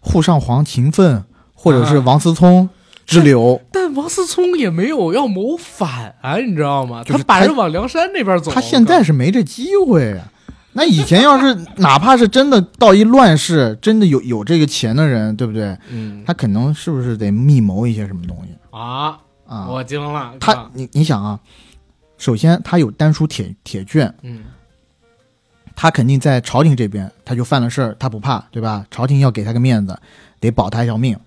[0.00, 2.68] 沪上皇秦奋或者是啊王思聪
[3.06, 3.58] 之流。
[3.72, 7.02] 但王思聪也没有要谋反啊，你知道吗？
[7.04, 8.50] 就是他他把人往梁山那边走。
[8.50, 10.30] 他现在是没这机会啊。
[10.78, 15.76] 那以前要是哪怕是真的到一乱世，真的有有这个钱的人，对不对？
[15.90, 19.66] 嗯他可能是不是得密谋一些什么东西啊，啊？
[19.68, 20.34] 我惊了。
[20.38, 21.40] 他，你你想啊，
[22.16, 24.44] 首先他有丹书铁铁卷，嗯
[25.74, 28.86] 他肯定在朝廷这边，他就犯了事儿，他不怕，对吧？
[28.88, 29.98] 朝廷要给他个面子，
[30.38, 31.18] 得保他一条命。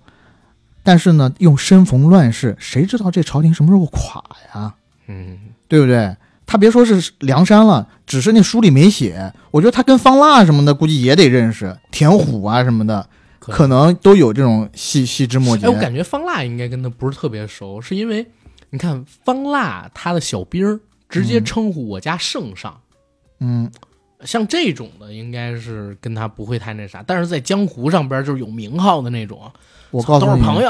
[0.82, 4.24] 但是呢，又身逢乱世，谁知道这朝廷什么时候垮
[4.56, 4.74] 呀？
[5.08, 5.38] 嗯，
[5.68, 6.16] 对不对？
[6.52, 13.08] 他别说是梁山了，只是那书里没写，我觉得他跟方腊什么的估计也得认识，田虎啊什么的，
[13.40, 15.66] 可可能都有这种细细枝末节。
[15.66, 18.30] 哎，我感觉方腊应该跟他不是特别熟，是因为
[18.70, 20.78] 你看方腊他的小兵儿
[21.08, 22.78] 直接称呼我家圣上。
[23.40, 23.72] 嗯，
[24.26, 29.50] 像这种的，应该是跟他不会太那啥，但是在江湖上边就是有名号的那种，
[29.92, 30.70] 我告诉你，都是朋友。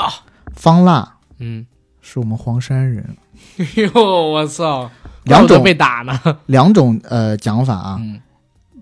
[0.53, 1.65] 方腊嗯，
[2.01, 3.17] 是我们黄山人，
[3.57, 4.91] 哎呦，我操，
[5.23, 6.19] 两种被打呢。
[6.47, 7.97] 两种呃讲法啊。
[7.99, 8.19] 嗯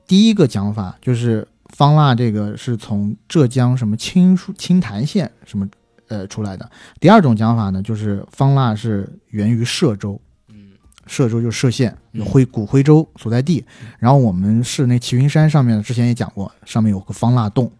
[0.08, 5.70] 第一个讲法就是方腊这个是从浙江什么青书青潭县什么
[6.08, 6.68] 呃出来的。
[7.00, 10.72] 第二种讲法呢，就是方腊是源于歙州，嗯
[11.08, 13.64] 歙州就是歙县，徽古徽州所在地。
[14.00, 17.72] 然后我们是那齐云山上面之前也讲过，上面有个方腊洞。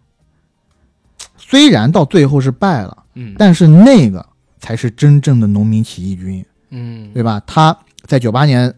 [1.36, 4.24] 虽然到最后是败了，嗯但是那个
[4.60, 6.46] 才是真正的农民起义军。
[6.72, 7.42] 嗯，对吧？
[7.44, 7.76] 他
[8.06, 8.74] 在九八年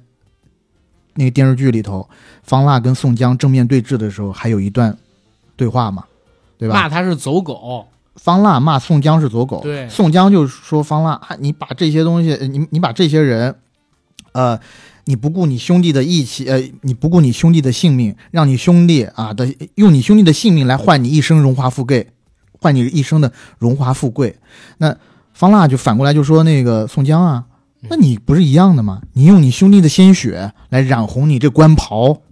[1.15, 2.09] 那个电视剧里头，
[2.43, 4.97] 方腊跟宋江正面对峙的时候，还有一段
[5.57, 6.05] 对话嘛，
[6.59, 6.75] 对吧？
[6.75, 7.87] 骂他是走狗。
[8.17, 13.57] 方腊骂宋江是走狗，对宋江就说方腊，啊、你把这些东西，呃你你把这些人，
[14.33, 14.61] 呃，
[15.07, 22.07] 你不顾你兄弟的义气，呃，你不顾你兄弟的性命，让你兄弟啊的用你兄弟的性命来换你一生荣华富贵，
[22.61, 24.37] 换你一生的荣华富贵。
[24.77, 24.95] 那
[25.33, 27.47] 方腊就反过来就说那个宋江啊，
[27.89, 29.03] 那你不是一样的吗？
[29.13, 32.23] 你用你兄弟的鲜血来染红你这官袍，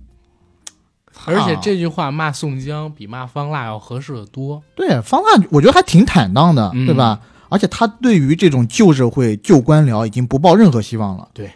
[1.27, 4.63] 而且这句话骂宋江比骂方腊要合适的多。
[4.75, 7.21] 对方腊，我觉得还挺坦荡的，嗯对吧？
[7.49, 11.29] 而且他对于这种旧社会、旧官僚已经不抱任何希望了。
[11.35, 11.51] 对，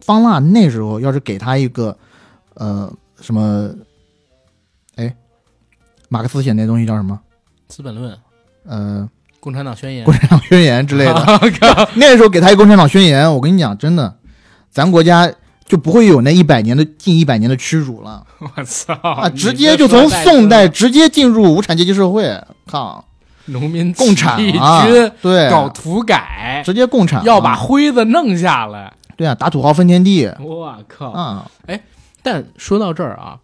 [0.00, 1.94] 方腊那时候要是给他一个，
[2.54, 3.70] 呃，什么，
[4.94, 5.14] 哎，
[6.08, 7.20] 马克思写那东西叫什么？
[7.74, 8.12] 《资本论》
[8.64, 9.06] 《呃，
[9.46, 11.14] 共产党宣言共》产党宣言之类的。
[11.60, 14.12] 靠那时候给他一共产党宣言，我跟你讲，真的，
[14.72, 15.32] 咱国家
[15.64, 18.92] 就不会有那一百年的近一百年的屈辱了我操！
[19.02, 19.28] 啊！
[19.28, 23.04] 直接就从宋代直接进入无产阶级社会，靠，
[23.44, 24.84] 农民共产起义啊，
[25.22, 28.92] 对，搞土改，直接共产啊，要把灰子弄下来。
[29.16, 31.12] 对啊，打土豪分田地我靠！
[31.12, 31.48] 啊，
[32.20, 33.38] 但说到这儿啊，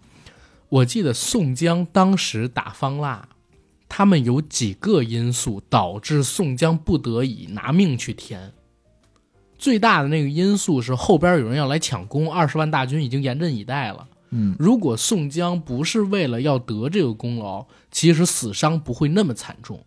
[0.68, 3.22] 我记得宋江当时打方腊，
[3.94, 8.54] 他们有几个因素导致宋江不得已拿命去填。
[9.58, 14.08] 最大的那个因素是后边有人要来抢功，二十万大军已经严阵以待了。
[14.30, 19.84] 嗯，如果宋江不是为了要得这个功劳，其实死伤不会那么惨重。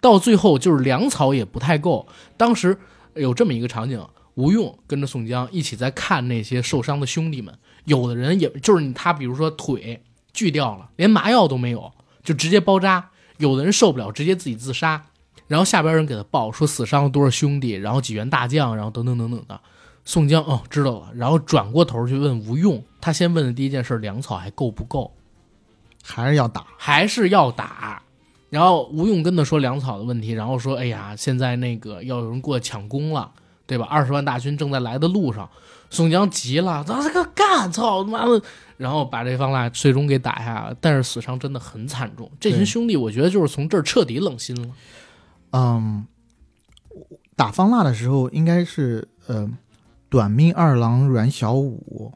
[0.00, 2.08] 到最后就是粮草也不太够。
[2.36, 2.76] 当时
[3.14, 4.04] 有这么一个场景，
[4.34, 10.02] 吴用跟着宋江一起在看那些受伤的兄弟们，有的人也就是他，比如说腿
[10.32, 11.92] 锯掉了，连麻药都没有，
[12.24, 15.04] 就直接包扎；有的人受不了，直接自己自杀。
[15.46, 19.60] 然后下边人给他报说死伤了多少兄弟，然后几员大将，然后等等等等的。
[20.06, 25.12] 宋江哦知道了，然后转过头去问吴用，他先问的第一件事，粮草还够不够？
[26.02, 26.66] 还是要打。
[26.76, 28.02] 还是要打。
[28.50, 33.30] 然后吴用跟他说粮草的问题，然后说：“哎呀，现在那个要有人过来抢功了，
[33.66, 33.86] 对吧？
[33.90, 35.48] 二十万大军正在来的路上。”
[35.90, 38.40] 宋江急了：“咱这个干，操他妈的！”
[38.76, 42.30] 然后把这方腊最终给打下了，但是死伤真的很惨重。
[42.40, 44.74] 这群兄弟，我觉得就是从这儿彻底冷心了。
[45.52, 46.06] 嗯，
[47.36, 49.48] 打方腊的时候应该是呃，
[50.08, 52.12] 短命二郎阮小五，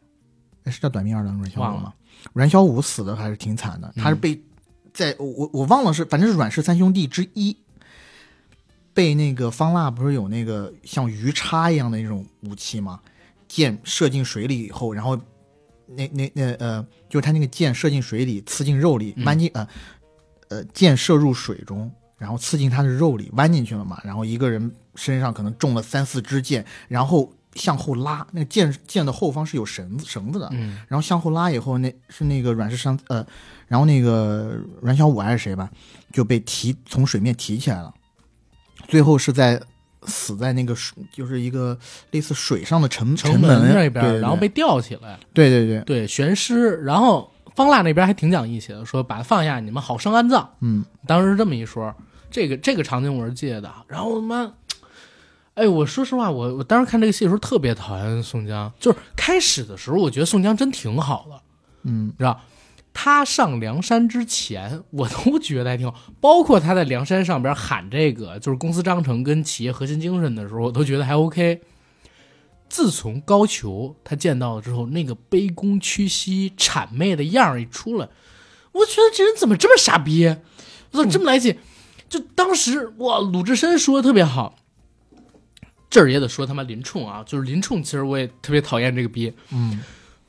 [0.64, 1.94] 哎是叫短命二郎阮小五吗？
[2.32, 4.42] 阮小五死的还是挺惨的，他是嗯被
[4.92, 7.56] 在我我我忘了是，反正是阮氏三兄弟之一，
[8.92, 13.00] 被那个方腊不是有那个像鱼叉一样的那种武器吗？
[13.46, 15.18] 箭射进水里以后，然后
[15.97, 19.68] 那那那呃，就是他那个箭射进水里，刺进肉里，嗯弯进、呃
[20.49, 24.01] 呃箭射入水中，然后刺进他的肉里，弯进去了嘛。
[24.05, 30.78] 然后一个人身上可能中了三四支箭，然后向后拉，那个箭箭的后方是有绳子绳子的，嗯。
[30.89, 33.26] 然后向后拉以后，那是那个阮氏三呃，
[33.66, 35.70] 然后那个阮小五还是谁吧，
[36.12, 37.93] 就被提从水面提起来了，
[38.86, 39.61] 最后是在
[40.09, 41.78] 死在那个水，就是一个
[42.11, 46.76] 类似水上的城城门那边，对对对然后被吊起来，对对对，对悬尸。
[46.78, 50.48] 然后方腊那边还挺讲义气的，说把他放下，你们好生安葬。
[50.61, 51.94] 嗯当时是这么一说，
[52.30, 53.72] 这个这个场景我是记得的。
[53.86, 54.52] 然后他妈，
[55.54, 61.40] 哎，我说实话，我我当时看这个戏的时候特别讨厌宋江，就是开始的时候我觉得宋江真挺好的，
[61.84, 62.40] 嗯你知道。
[63.01, 71.61] 他上梁山之前， 我都觉得还挺好，包括他在梁山上边喊这个就是公司章程跟企业核心精神的时候，我都觉得还 OK。
[72.68, 78.09] 自从高俅他见到了之后，那个卑躬屈膝、谄媚的样儿一出来，
[78.72, 80.26] 我觉得这人怎么这么傻逼？
[80.90, 81.57] 我操，这么来气！
[82.09, 84.57] 就当时哇，鲁智深说的特别好，
[85.88, 89.32] 这儿也得说他妈林冲啊，就是林冲，其实我也特别讨厌这个逼。
[89.53, 89.80] 嗯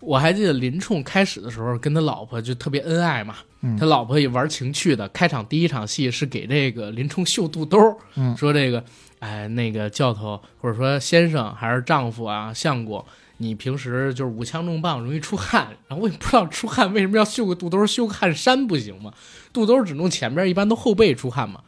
[0.02, 5.08] 我还记得林冲开始的时候跟他老婆就特别恩爱嘛，嗯他老婆也玩情趣的。
[5.10, 7.78] 开场第一场戏是给这个林冲绣肚兜，
[8.16, 8.84] 嗯说这个，
[9.20, 13.04] 哎，那个教头或者说先生还是丈夫啊，相公，
[13.38, 19.14] 你平时就是舞枪弄棒容易出汗，然后我也不知道出汗为什么要绣个肚兜，绣个汗衫不行吗？
[19.52, 21.62] 肚兜只弄前边，一般都后背出汗嘛。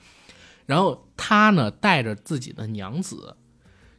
[0.67, 3.35] 然后他呢带着自己的娘子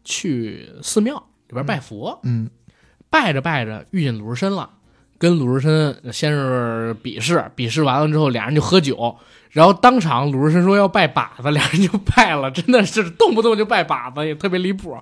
[0.04, 1.16] 去寺庙
[1.48, 2.48] 里边拜佛，嗯
[3.12, 4.70] 拜着拜着遇见鲁智深了，
[5.18, 9.14] 跟鲁智深先是比试，比试完了之后俩人就喝酒，
[9.50, 14.96] 然后当场鲁智深说要拜把子，俩人就拜了，真的是动不动就拜把子，也特别离谱。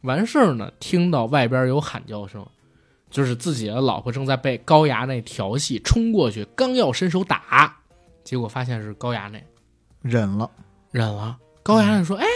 [0.00, 2.42] 完事儿呢，听到外边有喊叫声，
[3.10, 7.76] 就是自己的老婆正在被高衙内调戏，冲过去刚要伸手打，
[8.24, 9.44] 结果发现是高衙内，
[10.00, 10.50] 忍了，
[10.90, 11.36] 忍了。
[11.62, 12.26] 高衙内说：“哎，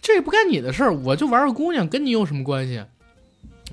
[0.00, 2.84] 这也不干你的事儿，我就玩个姑娘，跟你有什么关系？”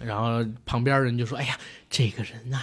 [0.04, 1.58] 然后旁边人就说：“哎呀，
[1.90, 2.60] 这个人呐、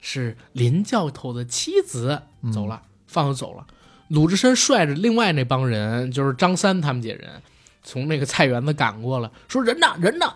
[0.00, 2.22] 是林教头的妻子。”
[2.52, 3.66] 走了，放他走了。
[4.08, 7.40] 鲁智深率着另外那帮人，就是张三他们几人，
[7.82, 9.86] 从那个菜园子赶过来，说：“人呢？
[9.98, 10.26] 人呢？”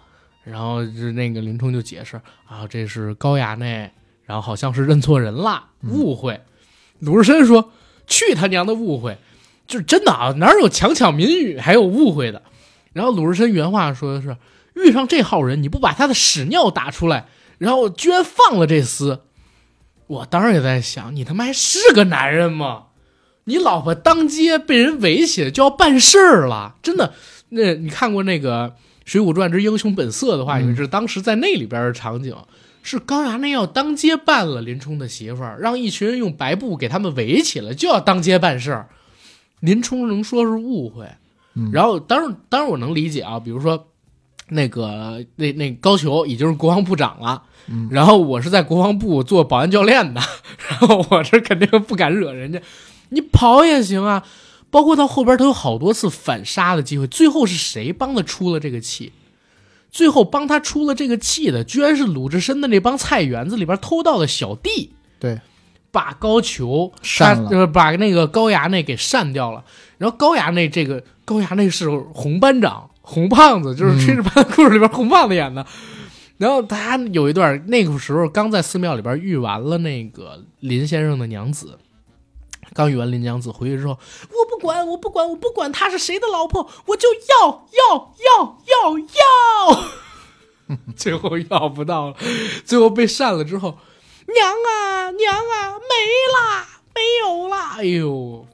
[0.45, 3.91] 然后就那个林冲就解释：“啊，这是高衙内，
[4.25, 6.41] 然后好像是认错人了，误会。
[7.01, 7.73] 鲁智深说
[8.07, 9.19] ：“去他娘的误会！”
[9.67, 12.41] 就是真的啊，哪有强抢民女还有误会的？
[12.93, 14.37] 然后鲁智深原话说的是：
[14.77, 17.27] 遇上这号人，你不把他的屎尿打出来，
[17.59, 19.19] 然后居然放了这厮。
[20.07, 22.85] 我当时也在想，你他妈还是个男人吗？
[23.45, 27.13] 你老婆当街被人围起来就要办事儿了，真的。
[27.49, 28.71] 那你看过那个
[29.05, 32.35] 《水浒传之英雄本色》的话，嗯也是当时在那里边的场景，
[32.83, 38.89] 是高衙内要当街办了林冲的媳妇儿，让一群人用白布给他们围起来，就要当街办事儿。
[39.61, 41.09] 林冲能说是误会，
[41.55, 43.89] 嗯然后当然当然我能理解啊，比如说
[44.49, 50.21] 那个那那高俅已经是国防部长了，嗯然后我是在国防部做保安教练的，
[50.71, 52.61] 然后我这肯定不敢惹人家，
[53.11, 54.25] 你跑也行啊。
[54.69, 59.13] 包括到后边，他有好多次反杀的机会，最后是谁帮他出了这个气？
[59.91, 64.91] 最后帮他出了这个气的，居然是鲁智深的那帮菜园子里边偷盗的小弟。
[65.21, 65.41] 对，
[65.93, 69.65] 把高俅扇了把那个高衙内给扇掉了。
[69.99, 75.65] 然后高衙内这个高衙内是红班长，红胖子，就是《炊事班的故事》里边红胖子演的。
[76.39, 81.79] 然后他有一段，那个时候刚在寺庙里边遇完了那个林先生的娘子，
[82.75, 92.17] 刚遇完林娘子回去之后，我不管，我不管，我不管她是谁的老婆，我就要要要要要， 最后要不到了，
[92.65, 93.79] 最后被扇了之后，
[94.27, 95.95] 娘啊娘啊，没
[96.35, 98.47] 啦，没有啦，哎呦。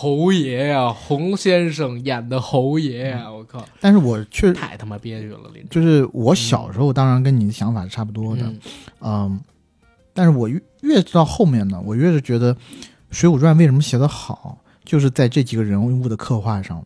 [0.00, 5.66] 侯爷呀、洪先生演的侯爷呀、我靠，但是我确实太他妈憋屈了，林。
[5.68, 8.60] 就是我小时候，当然跟你的想法是差不多的，嗯
[9.00, 9.40] 嗯，
[10.14, 12.54] 但是我越越到后面呢，我越是觉得
[13.10, 16.84] 《水浒传》为什么写得好，就是在这几个人物的刻画上了。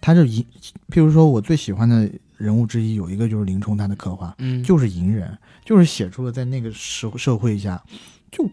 [0.00, 0.42] 他就隐，
[0.88, 7.82] 譬如说我最喜欢的人物之一有一个就是林冲，他的刻画嗯，就是隐忍，就是写出了在那个社社会下，
[8.32, 8.48] 就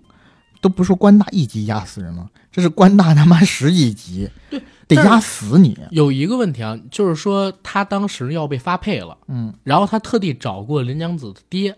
[0.59, 5.75] 都不是说官大一级压死人了，这是官大他妈十几级，对，得压死你。
[5.89, 11.75] 有一个问题啊，就是说他当时要被发配了，嗯然后他特地找过林娘子的爹，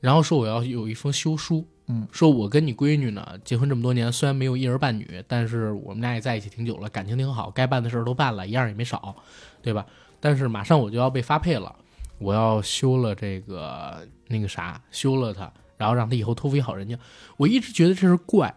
[0.00, 9.14] 然后说我要有一封休书，嗯，说我跟你闺女呢结婚这么多年，虽然没有一儿半女，但是我们俩也在一起挺久了，感情挺好，该办的事儿都办了，一样也没少，
[9.60, 9.84] 对吧？
[10.20, 11.76] 但是马上我就要被发配了，
[12.18, 16.98] 我要休了这个那个啥，休了他，然后让他以后托付一好人家。
[17.36, 18.54] 我一直觉得这是怪，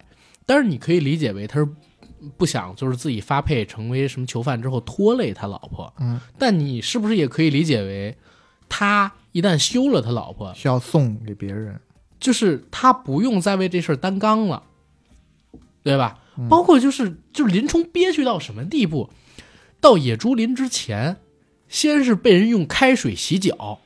[0.51, 1.67] 但是你可以理解为他是
[2.35, 8.17] 不想就是自己发配成为什么囚犯之后拖累他老婆，嗯，但你是不是也可以理解为
[8.67, 11.79] 他一旦休了他老婆，需要送给别人。
[12.19, 14.63] 就是他不用再为这事儿担纲了，
[15.83, 16.19] 对吧？
[16.37, 19.09] 嗯包括就是就是林冲憋屈到什么地步？
[19.79, 21.15] 到野猪林之前，
[21.69, 23.79] 先是被人用开水洗脚，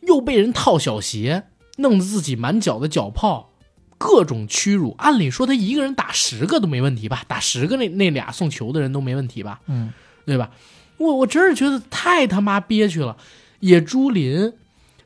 [0.00, 1.44] 又被人套小鞋，
[1.76, 3.52] 弄得自己满脚的脚泡，
[3.98, 4.94] 各种屈辱。
[4.98, 7.24] 按理说他一个人打十个都没问题吧？
[7.26, 9.60] 打十个那那俩送球的人都没问题吧？
[9.66, 9.92] 嗯，
[10.24, 10.50] 对吧？
[10.98, 13.16] 我我真是觉得太他妈憋屈了。
[13.60, 14.52] 野猪林，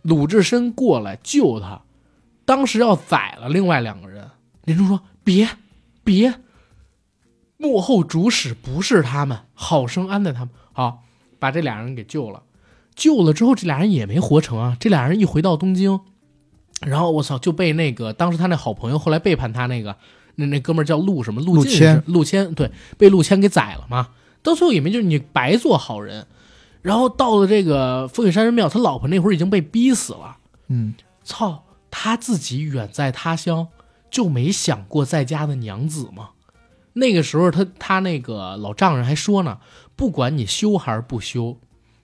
[0.02, 1.82] 鲁智深过来救他，
[2.44, 4.30] 当时要宰了另外两个人。
[4.64, 5.48] 林冲说：“别，
[6.04, 6.34] 别，
[7.56, 11.02] 幕后主使不是他们，好生安待他们。”好，
[11.38, 12.42] 把这俩人给救了。
[12.94, 14.76] 救了之后，这俩人也没活成啊。
[14.78, 16.00] 这俩人一回到东京，
[16.80, 19.96] 然后我操就被那个当时他那好朋友后来背叛他那个
[20.36, 24.08] 那那哥们儿叫陆什么陆谦陆谦对，被陆谦给宰了嘛。
[24.42, 26.26] 到最后也没就是你白做好人。
[26.82, 30.38] 然后到了这个风雪山神庙，他老婆那会儿已经被逼死了。
[30.68, 33.68] 嗯，操，他自己远在他乡，
[34.10, 36.30] 就没想过在家的娘子吗？
[36.94, 39.58] 那个时候他他那个老丈人还说呢，
[39.94, 41.58] 不管你休还是不休，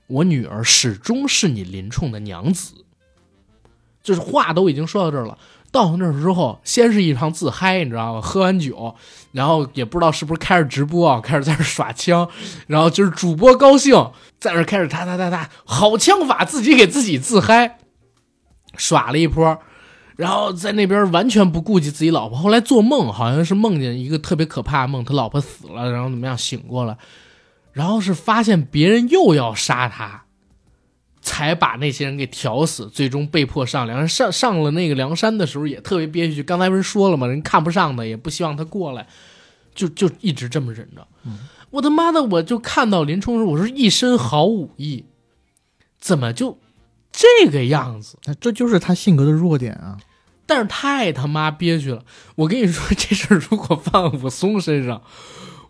[0.09, 2.85] 我女儿始终是你林冲的娘子。
[4.07, 5.37] 就是话都已经说到这儿了，
[5.73, 8.21] 到那儿之后，先是一场自嗨，你知道吗？
[8.21, 8.95] 喝完酒，
[9.33, 12.29] 然后也不知道是不是开始直播啊，开始在这儿耍枪，
[12.69, 17.79] 然后就是主播高兴，在那开始哒哒哒哒，好枪法，自己给自己自嗨，
[18.77, 19.59] 耍了一波，
[20.15, 22.39] 然后在那边完全不顾及自己老婆。
[22.39, 26.97] 后来做梦，好像是梦见一个特别可怕的梦，他老婆死了，然后怎么样醒过来，
[27.73, 30.26] 然后是发现别人又要杀他，
[31.27, 36.41] 才把那些人给挑死，最终被迫上梁上上了那个梁山的时候也特别憋屈。
[36.41, 37.27] 刚才不是说了吗？
[37.27, 39.09] 人看不上的，也不希望他过来，
[39.75, 41.05] 就就一直这么忍着。
[41.71, 45.05] 我他妈的，我就看到林冲时，我说一身好武艺，
[45.99, 46.59] 怎么就
[47.11, 48.17] 这个样子？
[48.27, 49.99] 那这就是他性格的弱点啊。
[50.47, 52.05] 但是太他妈憋屈了。
[52.37, 55.03] 我跟你说， 这事儿如果放武松身上，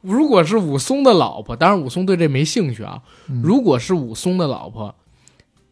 [0.03, 3.01] 如果是武松的老婆，当然武松对这没兴趣啊。
[3.43, 4.95] 如果是武松的老婆，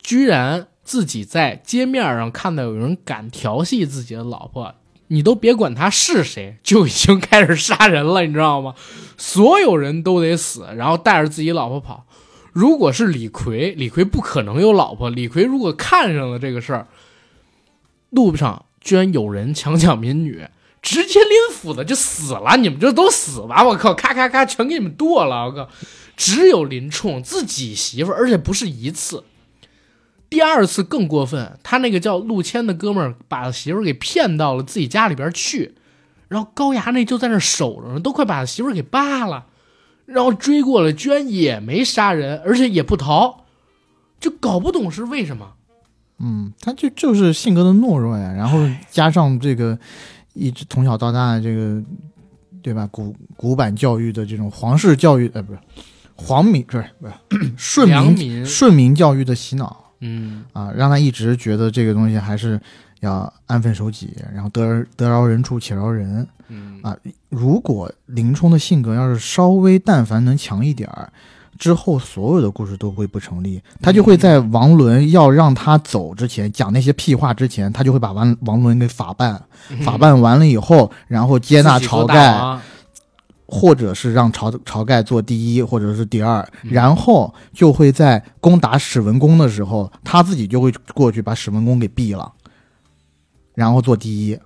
[0.04, 4.74] 居然自己在街面上看到有人敢调戏自己的老婆，
[5.08, 8.74] 你都别管他是谁，就已经开始杀人了，你知道吗？
[9.16, 12.06] 所有人都得死，然后带着自己老婆跑。
[12.52, 15.08] 如果是李逵，李逵不可能有老婆。
[15.08, 16.86] 李逵如果看上了这个事儿，
[18.10, 20.46] 路上居然有人强抢民女，
[20.82, 23.64] 直接拎斧子就死了，你们就都死吧！
[23.64, 25.46] 我靠，咔咔咔，全给你们剁了！
[25.46, 25.68] 我靠，
[26.16, 29.24] 只有林冲自己媳妇，而且不是一次，
[30.34, 35.76] 第二次更过分，他那个叫陆谦的哥们儿把媳妇儿给骗到了自己家里边去，
[36.26, 39.46] 然后高衙内就在那儿守着呢，都快把他媳妇儿给扒了，
[40.06, 43.44] 然后追过来，居然也没杀人，而且也不逃，
[44.18, 45.52] 就搞不懂是为什么。
[46.18, 48.58] 嗯，他就就是性格的懦弱呀，然后
[48.90, 49.78] 加上这个
[50.32, 51.80] 一直从小到大这个，
[52.60, 52.88] 对吧？
[52.90, 55.60] 古古板教育的这种皇室教育，呃，不是
[56.16, 62.60] 皇民，不是不是顺民，顺民教育的洗脑嗯，啊，让他一直觉得这个东西还是
[63.00, 66.26] 要安分守己，然后得得饶人处且饶人。
[66.48, 66.94] 嗯啊
[67.30, 71.10] 如果林冲的性格要是稍微但凡能强一点儿，
[71.58, 73.60] 之后所有的故事都会不成立。
[73.80, 79.42] 他就会在王伦要让他走之前讲那些屁话之前，他就会把王王伦给法办，
[79.82, 82.38] 法办完了以后，然后接纳晁盖，
[83.46, 92.32] 或者是让晁晁盖做第一，或者是第二，嗯然后就会在攻打史文恭的时候，他自己就会过去把史文恭给毙了，
[93.54, 94.38] 然后做第一，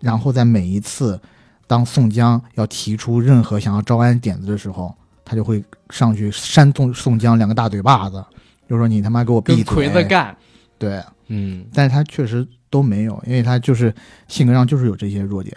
[0.00, 1.20] 然后在每一次
[1.66, 4.94] 当宋江要提出任何想要招安点子的时候，
[5.24, 8.24] 他就会上去扇宋宋江两个大嘴巴子，
[8.68, 9.74] 就说你他妈给我闭跟嘴！
[9.74, 10.36] 魁子干。
[10.78, 13.94] 对，嗯，但是他确实都没有，因为他就是
[14.28, 15.56] 性格上就是有这些弱点。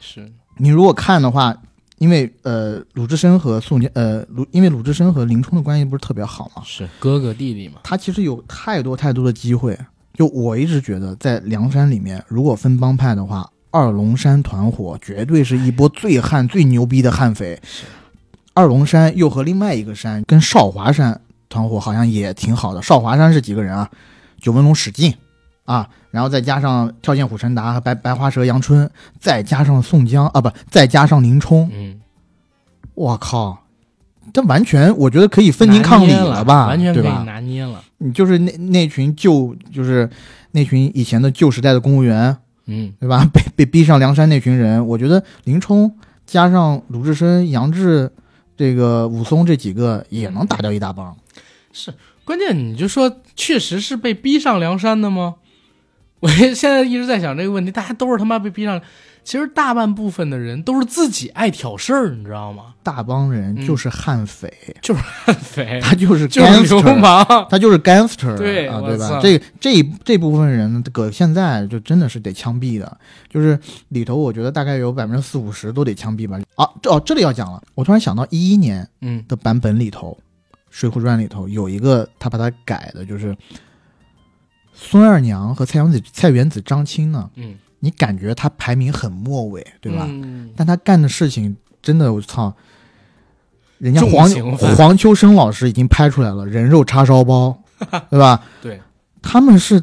[0.00, 1.56] 是，你如果看的话，
[1.98, 7.80] 因为呃，鲁智深和宋江，呃，鲁因为鲁智深和林冲的关系不是特别好嘛，是哥哥弟弟嘛。
[7.82, 9.78] 他其实有太多太多的机会。
[10.14, 17.60] 就我一直觉得，在梁山里面，如果分帮派的话，二龙山团伙绝对是一波最悍、最牛逼的悍匪。
[18.54, 21.20] 二龙山又和另外一个山跟少华山
[21.50, 22.80] 团伙好像也挺好的。
[22.80, 23.90] 少华山是几个人啊？
[24.40, 25.14] 九纹龙史进
[25.66, 28.90] 啊，然后再加上跳涧虎陈达和白白花蛇杨春，
[29.20, 32.00] 再加上宋江啊，不，再加上林冲，嗯，
[32.94, 33.64] 我靠，
[34.32, 37.24] 这完全我觉得可以分庭抗礼了吧，完全可以？
[37.24, 37.82] 拿捏了。
[37.98, 40.08] 你就是那那群旧，就是
[40.52, 42.36] 那群以前的旧时代的公务员，
[42.66, 43.28] 嗯，对吧？
[43.32, 45.92] 被被逼上梁山那群人，我觉得林冲
[46.24, 48.12] 加上鲁智深、杨志、
[48.56, 51.16] 这个武松这几个也能打掉一大帮。
[51.72, 51.92] 是
[52.24, 55.36] 关键你就说，确实是被逼上梁山的吗？
[56.20, 58.80] 我现在一直在想这个问题，大家都是他妈被逼上，
[59.22, 62.74] 其实大半部分的人都是自己爱挑事儿，你知道吗？
[62.82, 67.24] 大帮人嗯就是悍匪，就是悍匪， 他就是 就是流氓。
[67.50, 69.20] 他就是 gangster，对啊，对吧？
[69.20, 72.96] 这这这部分人搁现在就真的是得枪毙的，
[73.28, 76.40] 就是里头我觉得大概有百分之四五十都得枪毙吧。
[76.54, 80.16] 啊，这哦这里要讲了，我突然想到一一年嗯的版本里头，
[80.70, 83.36] 《水浒传》里头有一个他把它改的，就是
[84.78, 90.06] 孙二娘和蔡元子、蔡元子、张青呢，嗯，你感觉他排名很末尾，对吧？
[90.08, 92.54] 嗯但他干的事情真的，我操！
[93.78, 94.28] 人家黄
[94.76, 97.62] 黄秋生老师已经拍出来了，人肉叉烧包，
[98.10, 98.42] 对吧？
[98.62, 98.80] 对，
[99.20, 99.82] 他们是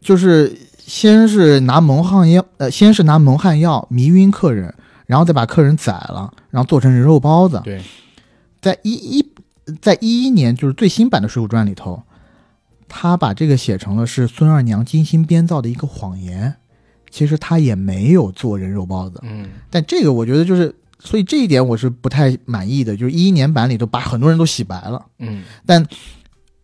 [0.00, 4.74] 就是先是拿蒙汗药，呃，先是拿蒙汗药迷晕客人，
[5.06, 7.60] 然后再把客人宰了，然后做成人肉包子。
[7.64, 7.80] 对，
[8.60, 9.32] 在一一
[9.80, 12.02] 在一一年就是最新版的《水浒传》里头，
[12.94, 16.54] 他把这个写成了是孙二娘精心编造的一个谎言，
[17.10, 19.18] 其实他也没有做人肉包子。
[19.22, 25.82] 嗯，但这个我觉得就是，所以这一点我是不太满意的，就是一一年版里头把很多人都洗白了，嗯，但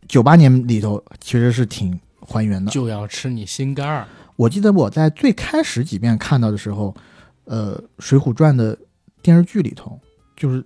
[0.06, 2.70] 九八年里头其实是挺还原的。
[2.70, 4.06] 就要吃你心肝儿。
[4.36, 6.94] 我记得我在最开始几遍看到的时候，
[7.46, 8.78] 呃，《水浒传》的
[9.22, 9.98] 电视剧里头，
[10.36, 10.62] 就是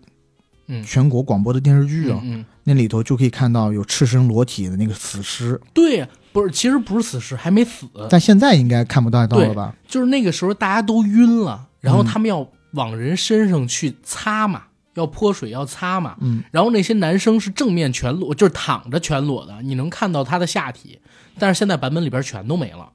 [0.66, 9.74] 嗯全国广播的电视剧啊，嗯，嗯那里头就可以看到有赤身裸体的那个死尸，对，不是，其实不是死尸，还没死，但现在应该看不到到了吧？
[9.88, 14.62] 就是那个时候大家都晕了，然后嗯他们要往人身上去擦嘛，
[14.94, 21.00] 要泼水要擦嘛，嗯，然后那些男生是正面全裸，就是躺着全裸的，你能看到他的下体，
[21.38, 22.90] 但是现在版本里边全都没了，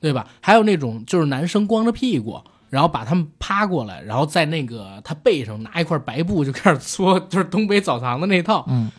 [0.00, 0.28] 对吧？
[0.40, 8.90] 还有那种就是男生光着屁股，然后把他们趴过来，然后在那个他背上拿一块白布就开始搓，就是东北澡堂的那套，嗯，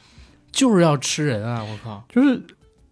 [0.52, 1.64] 就是要吃人啊！
[1.64, 2.41] 我靠，就是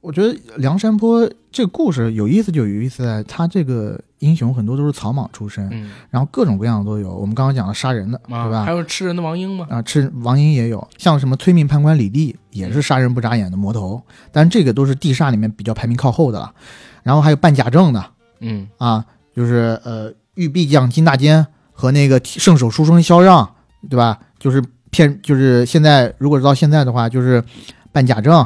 [0.01, 7.11] 我觉得梁山泊这个故事有意思，就有意思在他这个英雄很多都是草莽出身，嗯，然后各种各样的都有。
[7.13, 8.71] 我们刚刚讲了杀人的，啊，对吧还？
[8.71, 9.65] 有吃人的王英吗？
[9.69, 16.53] 啊，吃王英也有，像什么催命判官李立也是杀人不眨眼的魔头，但这个都是地煞里面比较排名靠后的了。
[17.01, 18.03] 然后还有办假证的
[18.39, 23.49] 嗯啊，就是呃玉臂将金大坚和那个圣手书生萧让，
[23.89, 24.19] 对吧？
[24.39, 27.43] 就是骗，就是现在如果到现在的话，就是
[27.91, 28.45] 办假证，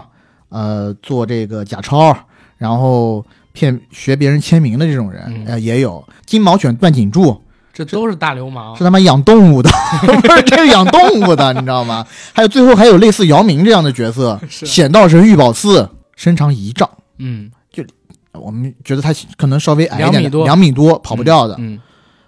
[0.49, 2.15] 呃，做这个假钞，
[2.57, 7.39] 然后骗学别人签名的这种人，嗯呃，也有金毛犬段锦柱。
[7.71, 8.83] 这都是大流氓是。
[8.83, 9.69] 他妈养动物的，
[10.03, 12.05] 不是这是养动物的，你知道吗？
[12.33, 16.89] 还有最后还有类似姚明这样的角色， 是显道神玉宝寺身长一丈，
[17.19, 17.49] 嗯，
[18.33, 20.45] 我们觉得他可能稍微矮一点，两米多。
[20.45, 21.79] 两米多跑不掉的，嗯，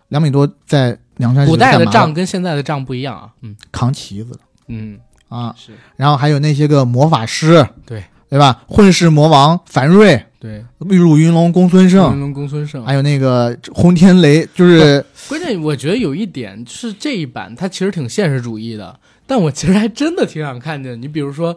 [0.10, 3.30] 两米多在梁山古代的是干嘛杖跟现在的杖不一样啊。
[3.41, 3.56] 嗯。
[3.72, 4.40] 扛旗子。
[4.68, 4.99] 嗯，
[5.30, 5.73] 啊，是。
[5.95, 8.03] 然后还有那些个魔法师，对。
[8.30, 8.64] 对吧？
[8.65, 10.64] 混世魔王樊瑞、对。
[10.90, 18.98] 玉入云龙公孙胜云胜，龙公孙胜，还有那个轰天雷，就是关键我觉得有一点是这一版它其实挺现实主义的，
[19.28, 21.53] 但我其实还真的挺想看见你，比如说，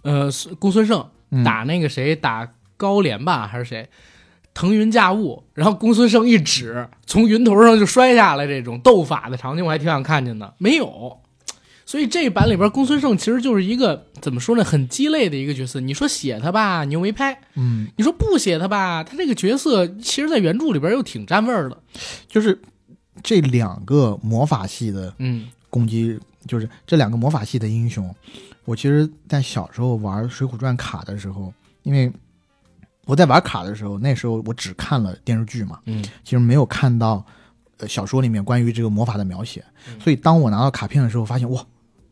[0.00, 1.44] 呃，公孙胜嗯。
[1.44, 3.88] 打那个谁打高廉吧还是谁，
[4.52, 11.18] 腾云驾雾，然后公孙胜一指，从云头上就摔下来，这种斗法的场景我还挺想看见的，没有。
[11.86, 15.80] 所以这版里边，公孙胜其实就是一个怎么说呢，很鸡肋的一个角色。
[15.80, 21.78] 你说写他吧，你又没拍；嗯，你说不写他吧，他这个角色其实，在原著里边又挺占味儿的。
[22.26, 22.58] 就是
[23.22, 26.18] 这两个魔法系的嗯攻击，
[26.48, 28.12] 就是这两个魔法系的英雄，
[28.64, 31.52] 我其实，在小时候玩《水浒传》卡的时候，
[31.82, 32.10] 因为
[33.06, 37.24] 我在玩卡的时候，那时候我只看了电视剧嘛，嗯其实没有看到
[37.78, 41.64] 呃小说里面关于这个魔法的描写，嗯所以当我拿到卡片的时候，发现哇，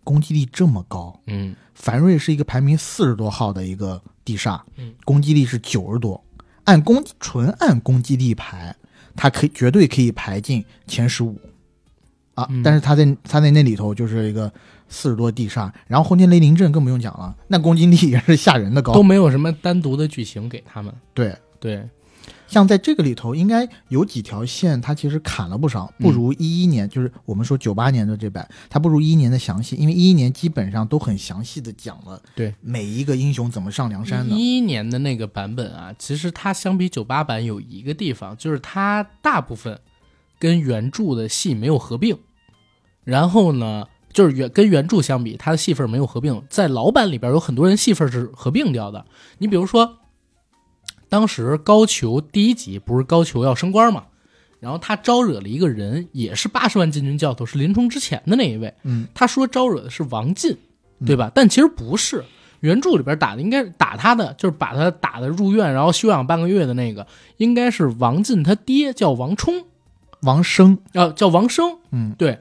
[0.04, 1.18] 攻击力这么高。
[1.26, 6.22] 嗯凡瑞是一个排名四十多号的一个地煞，嗯，攻击力是九十多，
[6.64, 8.76] 按攻纯按攻击力排，
[9.16, 11.40] 他可以绝对可以排进前十五
[12.34, 12.46] 啊。
[12.50, 14.52] 嗯但是他在他在那里头就是一个
[14.92, 19.02] 四十多地煞，然后后天雷灵阵更不用讲了，那攻击力也是吓人的高都。
[19.02, 20.94] 没有什么单独的剧情给他们。
[21.14, 21.88] 对，对，
[22.46, 34.36] 像在这个里头，应该有几条线，它其实砍了不少，嗯不如一一年，就是我们说九八年的这版，它不如一一年的详细，因为一一年基本上都很详细的讲了对每一个英雄怎么上梁山的。
[34.36, 39.80] 一一年的那个版本啊，其实它相比九八版有一个地方，就是它大部分
[40.38, 42.18] 跟原著的戏没有合并，
[43.04, 46.42] 然后呢，就是原跟原著相比，他的戏份没有合并。
[46.48, 49.04] 在老版里边有很多人戏份是合并掉的。
[49.38, 49.98] 你比如说，
[51.08, 54.04] 当时高俅第一集不是高俅要升官嘛，
[54.60, 58.72] 然后他招惹了一个人，也是八十万禁军教头，是林冲之前的那一位。
[58.82, 60.56] 嗯，他说招惹的是王进，
[61.06, 61.30] 对吧？
[61.34, 62.24] 但其实不是，
[62.60, 67.06] 原著里边打的应该打他的，就是把他打的入院，然后休养半个月的那个，
[67.38, 69.64] 应该是王进他爹叫王冲，
[70.22, 72.38] 王生，啊，叫王生，嗯，对。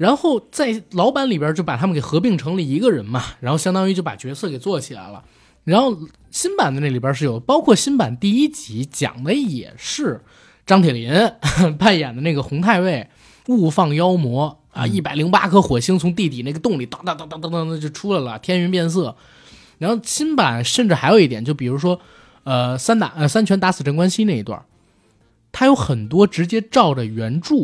[0.00, 5.22] 然后在老版里边就把他们给合并成了一个人嘛，然后相当于就把角色给做起来了。
[5.64, 5.94] 然后
[6.30, 10.22] 新版的那里边是有，包括新版第一集讲的也是
[10.64, 11.12] 张铁林
[11.78, 13.10] 扮演的那个洪太尉
[13.48, 19.14] 误放妖魔啊，一百零八颗火星从地底那个洞里当当当当当当的就出来了，天云变色。
[19.76, 22.00] 然后新版甚至还有一点，就比如说，
[22.44, 24.64] 呃，三打呃三拳打死镇关西那一段，
[25.52, 27.54] 它有很多直接照着原著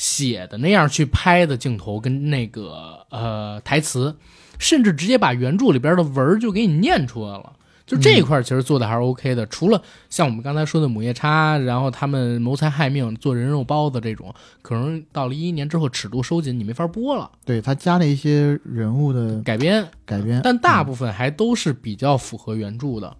[0.00, 4.16] 写的那样去拍的镜头跟那个呃台词，
[4.58, 7.52] 甚至直接把原著里边的文儿就给你念出来了。
[7.84, 14.32] 就这一块其实做的还是 OK 的，除了像我们刚才说的母夜叉，然后他们谋财害命做人肉包子这种，
[14.62, 23.14] 可能到了一一年之后尺度收紧，你没法播了，对他加了一些人物的改编改编，但大部分还都是比较符合原著的。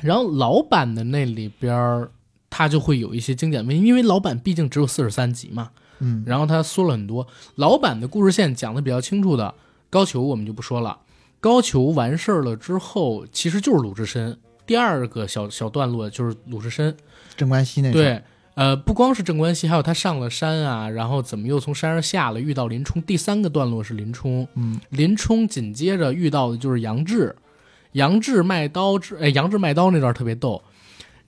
[0.00, 2.10] 然后老版的那里边儿，
[2.50, 5.70] 它就会有一些经典问题，因为老版毕竟只有四十三集嘛，
[6.00, 7.26] 嗯，然后他缩了很多。
[7.56, 9.54] 老版的故事线讲的比较清楚的，
[9.90, 10.98] 高俅我们就不说了。
[11.40, 14.38] 高俅完事儿了之后，其实就是鲁智深。
[14.66, 16.94] 第二个小小段落就是鲁智深，
[17.36, 18.22] 镇关西那场，对，
[18.54, 23.00] 呃，不光是镇关西，还有他上了山啊，然后怎么又从山上下了，遇到林冲。
[23.00, 27.34] 第三个段落是林冲，嗯，林冲紧接着遇到的就是杨志，
[27.92, 30.62] 杨志卖刀之，哎，杨志卖刀那段特别逗，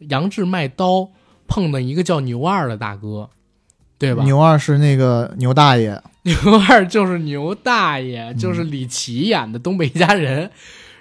[0.01, 1.09] 杨志卖刀
[1.47, 3.30] 碰到一个叫牛二的大哥，
[4.01, 4.24] 对吧？
[4.24, 6.35] 牛二是那个牛大爷， 牛
[6.70, 10.51] 二就是牛大爷，就是李琦演的东北一家人。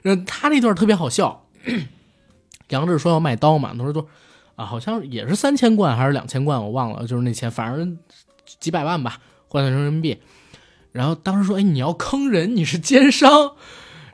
[0.02, 1.46] 然后他那段特别好笑，
[2.70, 4.06] 杨志说要卖刀嘛，他说多
[4.56, 7.98] 啊，好像也是三千贯还是两千贯，我忘了，就是那钱，反正
[8.60, 10.18] 几百万吧，换算成人民币。
[10.92, 13.54] 然后当时说，哎，你要坑人，你是奸商。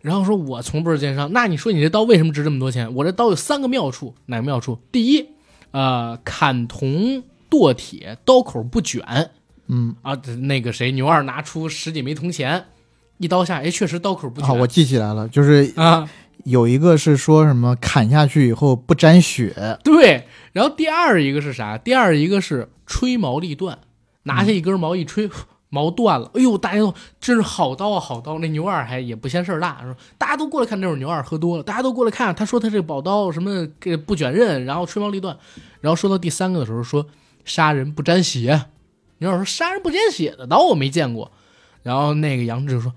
[0.01, 1.33] 然后说，我从不是奸商。
[1.33, 2.93] 那你说你这刀为什么值这么多钱？
[2.93, 4.79] 我这刀有三个妙处，哪个妙处？
[4.91, 5.29] 第一，
[5.71, 7.23] 呃，砍铜
[7.55, 9.31] 剁铁，刀口不卷。
[9.67, 12.65] 嗯，啊，那个谁，牛二拿出十几枚铜钱，
[13.17, 14.59] 一刀下，哎，确实刀口不啊，卷。
[14.59, 16.09] 我记起来了，就是啊，
[16.43, 20.25] 有一个是说什么砍下去以后不沾血，对。
[20.51, 21.77] 然后第二一个是啥？
[21.77, 23.79] 第二一个是吹毛立断，
[24.23, 25.29] 拿下一根毛一吹，
[25.69, 26.29] 毛断了。
[26.35, 28.37] 哎呦，大家都真是好刀啊，好刀！
[28.39, 32.33] 那牛二还也不嫌事儿大，说大家都过来看，那会儿牛二喝多了，大家都过来看。
[32.35, 35.35] 他说他这宝刀什么给不卷刃，然后吹毛立断。
[35.81, 37.05] 然后说到第三个的时候说
[37.45, 38.65] 杀人不沾血，
[39.19, 41.31] 牛二说杀人不沾血的刀我没见过。
[41.83, 42.93] 然后那个杨志说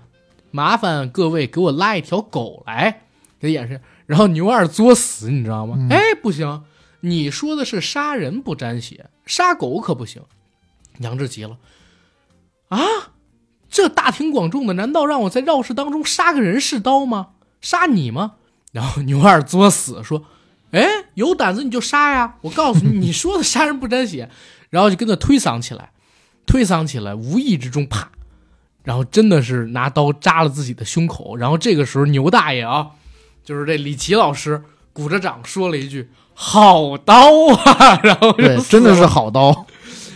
[0.51, 3.03] 麻烦各位给我拉一条狗来，
[3.39, 3.79] 给演示。
[4.05, 5.75] 然后牛二作死，你知道吗？
[5.77, 6.63] 嗯哎，不行，
[7.01, 10.23] 你说的是杀人不沾血，杀狗可不行。
[10.97, 11.57] 杨志急了，
[12.69, 12.79] 啊，
[13.69, 17.29] 这大庭广众的，难道让我在绕室当中杀个人是刀吗？
[17.61, 18.37] 杀你吗？
[18.71, 20.25] 然后牛二作死说
[20.71, 22.35] ：“哎，有胆子你就杀呀！
[22.41, 24.29] 我告诉你，你说的杀人不沾血。
[24.69, 25.91] ”然后就跟他推搡起来，
[26.45, 28.11] 推搡起来，无意之中啪，
[28.83, 31.35] 然后真的是拿刀扎了自己的胸口。
[31.35, 32.89] 然后这个时候牛大爷啊，
[33.43, 34.63] 就是这李琦老师
[34.93, 37.15] 鼓着掌说了一句：“好刀
[37.55, 39.05] 啊， 然后就对，真的是。
[39.07, 39.65] 好刀。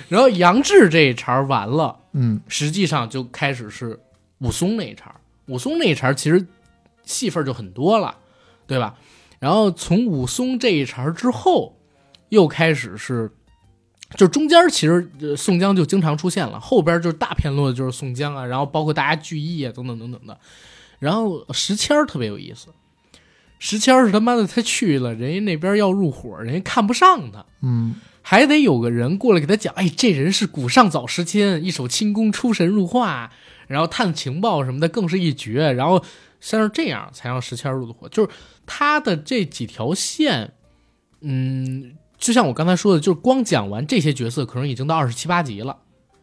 [0.10, 4.00] 然后杨志这一茬完了，嗯实际上就开始是
[4.38, 5.16] 武松那一茬。
[5.48, 6.46] 武松那一茬其实
[7.04, 8.16] 戏份就很多了，
[8.68, 8.94] 对吧？
[9.44, 11.78] 然后从武松这一茬之后，
[12.30, 13.30] 又开始是，
[14.16, 20.40] 就中间其实宋江就经常出现了，后边就是大片落的就是宋江啊，然后包括大家聚义啊等等等等的。
[20.98, 22.70] 然后石谦特别有意思，
[23.60, 33.30] 石谦是他妈的他去了，人家那边要入伙，人家看不上他，嗯，还得有个人过来给他讲，哎，这人是古上早时迁，一手轻功出神入化，
[33.68, 36.02] 然后探情报什么的更是一绝，然后
[36.40, 38.08] 像是这样才让石谦入的伙。
[38.08, 38.30] 就是
[38.66, 40.54] 他的这几条线，
[41.22, 45.78] 嗯，就像我刚才说的，就是光讲完这些角色，可能已经到二十七八集了，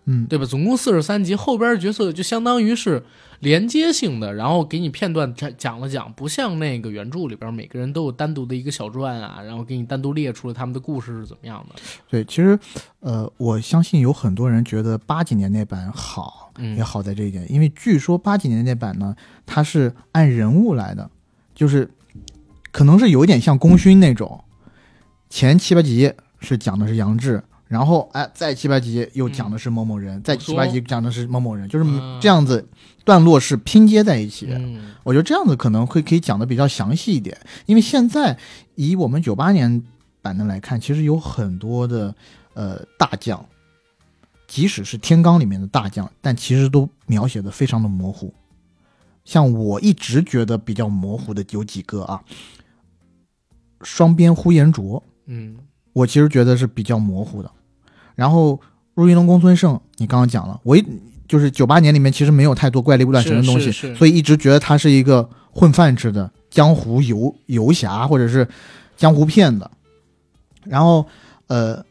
[0.06, 0.44] 嗯对吧？
[0.44, 3.02] 总共四十三集，后边的角色就相当于是
[3.40, 11.80] 连接性的，然后给你片段讲讲了讲，不像那个原著里边每个人都有单独的一个小传啊，然后给你单独列出了他们的故事是怎么样的。
[12.08, 12.58] 对，其实
[13.00, 19.14] 呃，我相信有很多人觉得八几年那版好，嗯也好在这一点，因为据说八几年那版呢，
[19.46, 21.10] 它是按人物来的，
[21.54, 21.88] 就是
[22.72, 24.44] 可能是有一点像功勋那种，
[25.28, 27.42] 前七八集是讲的是杨志。
[27.66, 32.68] 然后，哎，再七八集又讲的是某某人，再七八集讲的是某某人，就是嗯这样子，
[33.04, 34.48] 段落是拼接在一起。
[34.50, 38.36] 嗯我觉得这样子可能会可以讲的比较详细一点，因为现在
[38.74, 39.84] 以我们九八年
[40.20, 42.12] 版的来看，其实有很多的
[42.54, 43.46] 呃大将，
[44.48, 48.34] 即使是天罡里面的大将，但其实都描写的非常的模糊。
[49.24, 52.20] 像我一直觉得比较模糊的有几个啊，
[53.82, 55.56] 双边呼延灼，嗯
[55.92, 57.50] 我其实觉得是比较模糊的。
[58.14, 58.60] 然后
[58.94, 60.84] 入云龙公孙胜，你刚刚讲了，我一
[61.26, 68.46] 就是九八年里面其实没有太多怪力乱神的东西，所以一直觉得他是一个混饭吃的江湖游游侠或者是
[68.96, 69.70] 江湖骗子。
[70.64, 71.06] 然后
[71.46, 71.84] 呃，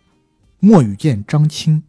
[0.60, 1.82] 墨雨见张青，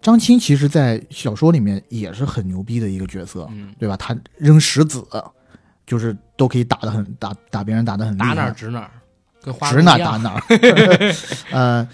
[0.00, 3.96] 张青其实在小说里面也是很牛逼的一个角色，嗯，对吧？
[3.96, 5.04] 他扔石子，
[5.84, 8.90] 就是都可以打得很打打别人打得很厉害，打哪儿指哪儿，
[9.42, 10.42] 跟花指哪儿打哪儿。
[11.52, 11.86] 呃，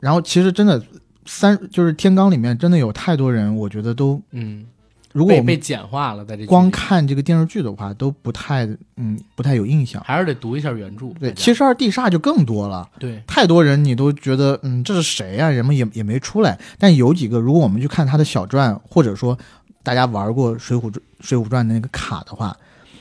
[0.00, 0.82] 然后其实真的
[1.26, 4.64] 三就是天罡里面真的有太多人，我觉得都嗯，
[5.12, 8.64] 如果我们被被简化了，在这光看这个电视剧的话，都不太
[8.96, 10.02] 嗯不太有印象。
[10.02, 11.08] 还是得读一下原著。
[11.20, 16.58] 对，七十二地煞就更多了，对，太多人你都觉得嗯这是谁呀、人们也也没出来。
[16.78, 19.38] 但有几个，如果我们去看他的小传，或者说
[19.82, 22.56] 大家玩过《水浒传》《水浒传》的那个卡的话，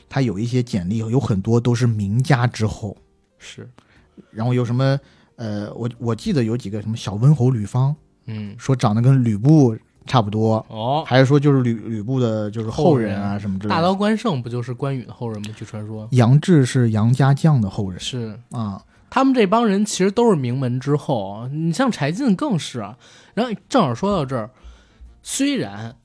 [0.09, 2.95] 它有一些简历，有很多都是名家之后。
[3.37, 3.69] 是，
[4.31, 4.99] 然后有什么
[5.35, 7.95] 呃，我我记得有几个什么小温侯吕方，
[8.25, 13.75] 嗯，说长得跟吕布差不多，哦，还是说就是吕吕布的就是后人啊什么之类的。
[13.75, 15.53] 大刀关胜不就是关羽的后人吗？
[15.55, 18.39] 据传说杨志是杨家将的后人是。
[18.51, 22.97] 啊，他们这帮人其实都是名门之后，你像柴进更是啊。
[23.33, 24.49] 然后正好说到这儿，
[25.21, 25.95] 虽然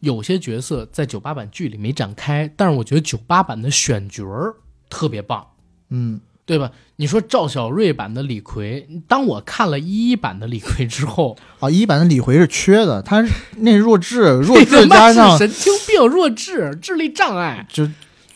[0.00, 4.54] 有些角色在九八版剧里没展开，但是我觉得九八版的选角儿
[4.88, 5.46] 特别棒，
[5.90, 6.70] 嗯，对吧？
[6.96, 13.24] 你说赵小瑞版的李逵，当我看了一一版的李逵之后，啊，一版的李逵是缺的，他
[13.58, 17.66] 那弱智， 弱智加上神经病、弱智、智力障碍。
[17.68, 17.88] 就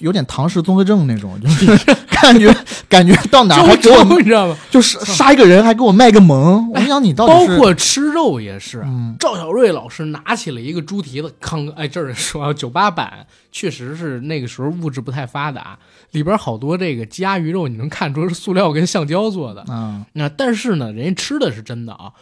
[0.02, 1.76] 有点唐氏综合症那种， 就是
[2.10, 2.54] 感觉
[2.88, 4.56] 感觉到哪儿 还给我周 你知道吗？
[4.70, 15.78] 就是杀一个人还给我卖个萌，我想你到底是包括吃肉也是，嗯赵小瑞老师拿起了一个猪蹄子，康哎，这儿说啊，九八版确实是那个时候物质不太发达，
[16.10, 19.62] 里边好多这个鸡鸭鱼肉，你能看出是塑料跟橡胶做的。
[19.72, 22.12] 啊，那但是呢，人家吃的是真的啊。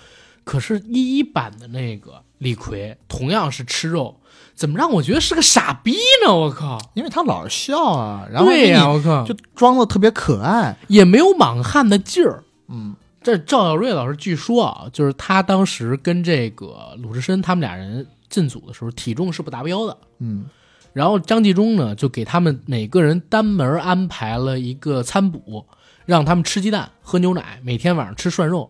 [0.43, 4.20] 可是，一一版的那个李逵同样是吃肉，
[4.61, 6.35] 怎么让我觉得是个傻逼呢？
[6.35, 6.79] 我靠！
[6.93, 12.45] 因为他老是笑啊，然后对呀、给我靠，就装的特别可爱，也没有莽汉的劲儿。
[12.69, 19.97] 嗯这赵小瑞老师据说啊，就是他当时跟这个鲁智深他们俩人进组的时候，体重是不达标的。
[20.19, 20.45] 嗯
[20.93, 25.65] 然后张纪中呢，就给他们每个人单门安排了一个餐补，
[26.05, 28.69] 让他们吃鸡蛋、喝牛奶，每天晚上吃涮肉。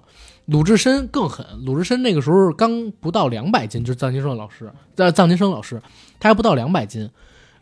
[0.50, 5.80] 鲁智深更狠，鲁智深那个时候刚不到两百斤，就是臧金生老师，呃，臧金生老师，
[6.18, 7.08] 他还不到两百斤。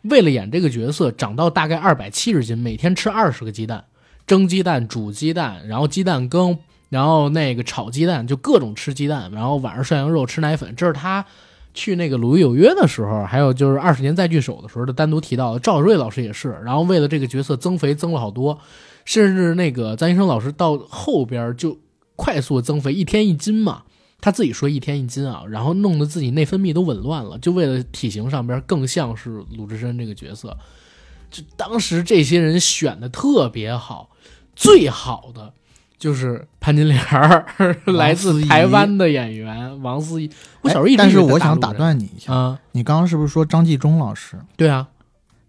[0.01, 3.85] 为了演这个角色，长到大概二百七十斤，每天吃二十个鸡蛋，
[4.25, 6.57] 蒸鸡蛋、煮鸡蛋，然后鸡蛋羹，
[6.89, 11.23] 然后那个炒鸡蛋，就各种吃鸡蛋，然后晚上涮羊肉、吃奶粉，这是他
[11.75, 15.59] 去那个《鲁豫有约》的时候，还有就是二十年再聚首的时候，他单独提到的。
[15.59, 18.57] 赵瑞老师也是，然后为了这个角色增肥增了好多，
[19.05, 21.77] 甚至那个臧医生老师到后边就
[22.19, 23.83] 快速增肥，一天一斤嘛。
[24.21, 30.57] 他自己说一天一斤啊，然后弄得自己内分泌都紊乱了，就为了体型上边更像是鲁智深这个角色。
[31.31, 34.09] 就当时这些人选的特别好，
[34.57, 35.53] 最好的
[35.97, 37.45] 就是潘金莲儿，
[37.93, 40.29] 来自台湾的演员王思怡。
[40.63, 44.37] 我小时候一直但是我想打断你一下，啊，你刚刚是不是说张纪中老师？
[44.57, 44.89] 对啊，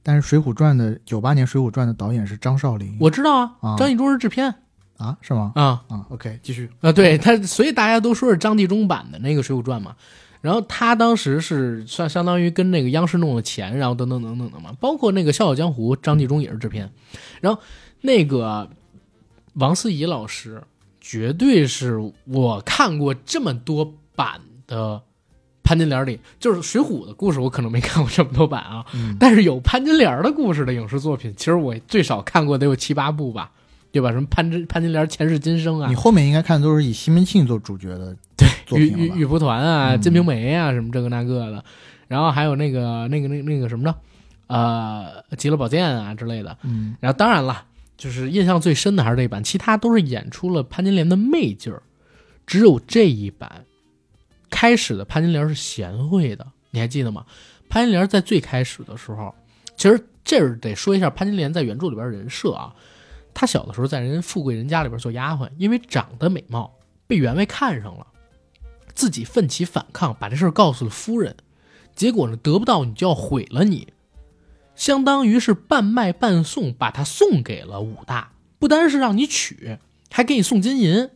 [0.04, 4.54] 但是《水浒传》的九八年《水浒传》的导演是张少林，我知道啊，啊张纪中是制片
[5.00, 5.52] 啊是吗？
[5.54, 6.70] 啊啊，OK，继续。
[6.80, 9.96] 啊，对他，所以大家都说是张纪中版的那个《水浒传》嘛。
[10.42, 16.90] 然后他当时是算相当于跟那个央视弄了钱，然后等等等等的嘛，包括那个《笑傲江湖》，张纪中也是制片。
[17.40, 17.60] 然后
[18.00, 18.70] 那个
[19.54, 20.62] 王思怡老师，
[21.00, 25.02] 绝对是我看过这么多版的
[25.62, 33.52] 潘金莲里，就是《水浒》的故事，我可能没看过这么多版啊，嗯但是有潘金莲的故事的影视作品，其实我最少看过得有七八部吧，
[33.92, 34.12] 对吧？
[34.12, 38.16] 什么潘金潘金莲前世今生啊你，后面应该看的都是以西门庆做主角的
[38.66, 39.16] 作玉品了吧？
[39.16, 41.64] 玉玉蒲团啊，嗯金瓶梅啊，什么这个那个的，
[42.08, 43.94] 然后还有那个那个那那个什么呢？
[44.46, 46.56] 呃，极乐宝剑啊之类的。
[46.62, 47.64] 嗯然后当然了，
[47.96, 51.82] 就是印象最深的还是这一版，其他都是演出了潘金莲的媚劲儿，
[52.46, 53.64] 只有这一版
[54.50, 57.24] 开始的潘金莲是贤惠的，你还记得吗？
[57.68, 59.32] 潘金莲在最开始的时候，
[59.76, 62.74] 其实这儿得说一下潘金莲在原著里边人设啊，
[63.34, 66.74] 她小的时候在人富贵人家里边做丫鬟，因为长得美貌
[67.06, 68.06] 被员外看上了，
[68.94, 71.36] 自己奋起反抗，把这事儿告诉了夫人，
[71.94, 73.92] 结果呢得不到你就要毁了你，
[74.74, 79.78] 相当于是半卖半送，把她送给了武大，不单是让你娶，
[80.10, 81.10] 还给你送金银，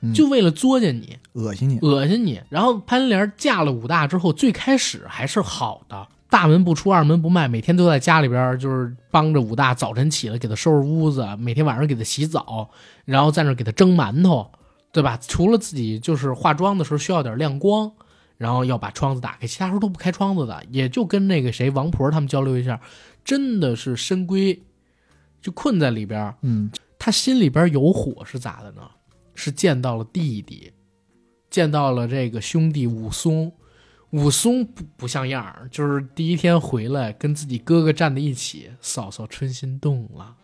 [0.00, 1.18] 嗯就为了作践你。
[1.32, 1.78] 恶心你。
[1.80, 2.40] 恶心你。
[2.48, 12.70] 然后潘金莲嫁了武大之后，最开始还是好的，大门不出二门不迈，每天都在家里边就是帮着武大，早晨起来给他收拾屋子，每天晚上给他洗澡，
[13.04, 14.50] 然后在那给他蒸馒头，
[14.92, 15.18] 对吧？
[15.20, 17.92] 除了自己就是化妆的时候需要点亮光。
[18.40, 22.80] 然后要把窗子打开，其他时候都不开窗子的，也就跟那个谁王婆他们交流一下，
[23.22, 24.58] 真的是深闺，
[25.42, 28.80] 就困在里边，嗯，他心里边有火是咋的呢？
[29.34, 30.72] 是见到了弟弟，
[31.50, 33.52] 见到了这个兄弟武松。
[34.10, 40.34] 武松不不像样儿，就是第一天回来跟自己哥哥站在一起，嫂嫂春心动了。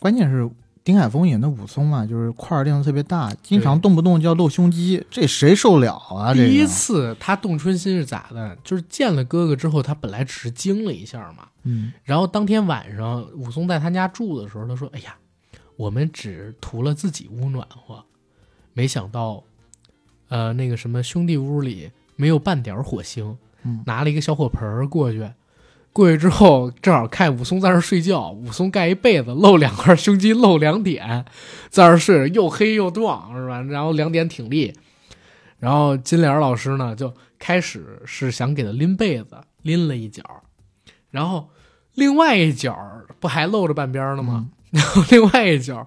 [0.00, 0.48] 关键是
[0.82, 6.32] 丁海峰演的武松嘛，就是块儿练的特别大，经常动不动就要露胸肌，这谁受了啊？
[6.32, 8.56] 这第一，次他动春心是咋的？
[8.64, 15.16] 就是见了哥哥之后，他本来只是惊了一下嘛，嗯然后当天晚上武松在他家住的时候，他说：“哎呀，
[15.76, 18.02] 我们只图了自己屋暖和，
[18.72, 19.44] 没想到，
[20.28, 23.38] 呃，那个什么兄弟屋里没有半点火星。
[23.64, 25.28] 嗯拿了一个小火盆过去，
[25.92, 31.24] 过去之后正好看武松在那儿睡觉，武松盖一被子，露两块胸肌，露两点，
[31.68, 33.60] 在那儿睡，又黑又壮，是吧？
[33.62, 34.72] 然后两点挺立。
[35.58, 40.22] 然后金莲老师呢，就开始是想给他拎被子，拎了一角，
[41.10, 41.50] 然后
[41.94, 42.78] 另外一角
[43.18, 44.50] 不还露着半边呢吗？
[44.70, 45.84] 然后另外一角，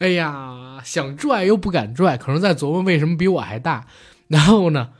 [0.00, 3.86] 哎呀，想拽又不敢拽，可能在琢磨为什么比我还大。
[4.28, 4.90] 然后呢，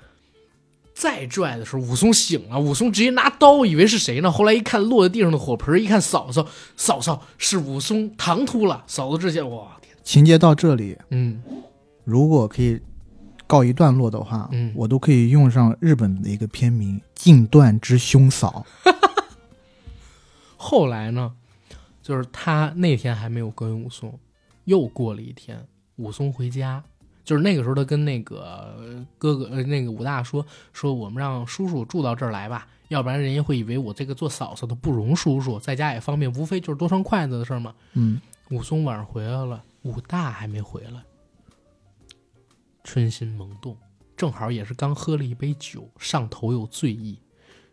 [1.00, 4.30] 再拽的时候，武松醒了，武松直接拿刀，以为是谁呢？
[4.30, 6.46] 后来一看落在地上的火盆，一看嫂嫂，
[6.76, 8.84] 嫂嫂是武松唐突了。
[8.86, 11.42] 嫂子之前，哇天，情节到这里，嗯，
[12.04, 12.78] 如果可以
[13.46, 18.66] 告一段落的话，嗯我都可以用上日本的一个片名《禁断之兄嫂》。
[20.58, 21.32] 后来呢，
[22.02, 24.18] 就是他那天还没有跟武松，
[24.66, 25.66] 又过了一天，
[25.96, 26.84] 武松回家，
[27.24, 37.74] 就是那个时候他跟那个呃哥哥呃那个武大说说我们让叔叔住到这儿来吧，要不然人家会以为我这个做嫂嫂的不容叔叔，在家也方便，无非就是多双筷子的事儿嘛。
[37.92, 38.20] 嗯，
[38.50, 41.02] 武松晚上回来了，武大还没回来，
[42.82, 43.76] 春心萌动，
[44.16, 47.18] 正好也是刚喝了一杯酒，上头有醉意，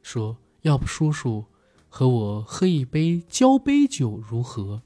[0.03, 1.45] 说要不叔叔
[1.89, 4.81] 和我喝一杯交杯酒如何？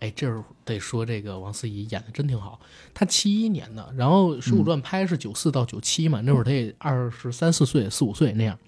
[0.00, 2.60] 哎，这儿得说这个王思怡演的真挺好。
[2.92, 8.58] 她七一年的，然后《水浒传》拍是九四到九七嘛，那会儿她也二十三四岁、四五岁那样。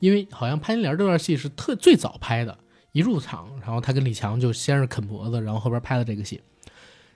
[0.00, 2.58] 因为好像潘金莲这段戏是特最早拍的，
[2.92, 6.40] 一入场，然后她跟李强就先是啃脖子，然后后边拍的这个戏，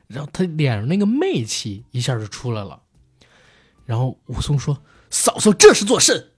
[0.07, 2.81] 然后他脸上那个媚气一下就出来了。
[3.87, 4.79] 然后武松说
[5.11, 6.29] ：“嫂嫂这是做甚？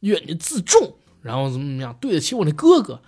[0.00, 3.00] 愿你自重，然后怎么怎么样，对得起我那哥哥。”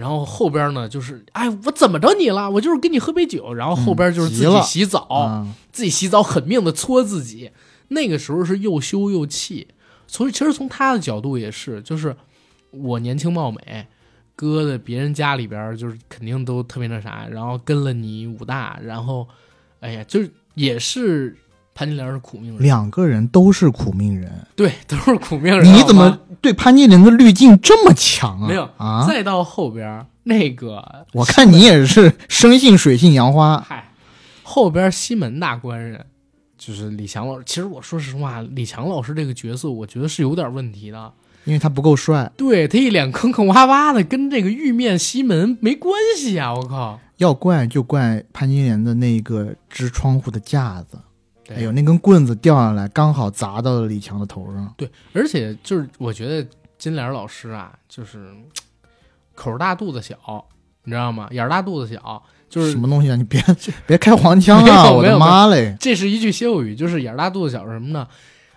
[0.00, 2.50] 然后后边呢，就是哎，我怎么着你了？
[2.50, 3.52] 我就是跟你喝杯酒。
[3.52, 7.50] 然后后边就是自己洗澡，啊，自己洗澡狠命的搓自己，
[7.88, 9.68] 那个时候是又羞又气。
[10.06, 12.16] 所以其实从他的角度也是，就是
[12.70, 13.86] 我年轻貌美，
[14.34, 19.28] 搁在别人家里边，就是肯定都特别那啥，然后跟了你武大，然后，
[19.80, 21.36] 哎呀，就是也是
[21.80, 25.64] 潘金莲是苦命人，两个人都是苦命人，对，都是苦命人。
[25.64, 28.46] 你怎么对潘金莲的滤镜这么强啊？
[28.46, 29.06] 没有啊？
[29.08, 33.94] 再到后边那个，我看你也是生性水性杨花，嗨，
[34.42, 36.04] 后边西门大官人
[36.58, 37.44] 就是李强老师。
[37.46, 41.10] 其实我说实话，李强老师这个角色，我觉得是有点问题的。
[41.46, 42.30] 因为他不够帅。
[42.36, 47.00] 对他一脸坑坑洼洼的，跟这个玉面西门没关系啊、我靠！
[47.16, 51.00] 要怪就怪潘金莲的那个支窗户的架子，对
[51.56, 54.72] 哎呦，那根棍子掉下来，刚好砸到了李强的头上。
[54.76, 56.48] 对，而且就是我觉得
[56.78, 58.32] 金莲老师啊，就是
[59.34, 60.16] 口儿大肚子小，
[60.84, 61.28] 你知道吗？
[61.30, 63.16] 眼儿大肚子小，就是什么东西啊？
[63.16, 63.42] 你别
[63.86, 64.90] 别开黄腔啊！
[64.90, 65.76] 我的妈嘞！
[65.80, 68.06] 这是一句歇后语，就是眼儿大肚子小是什么呢？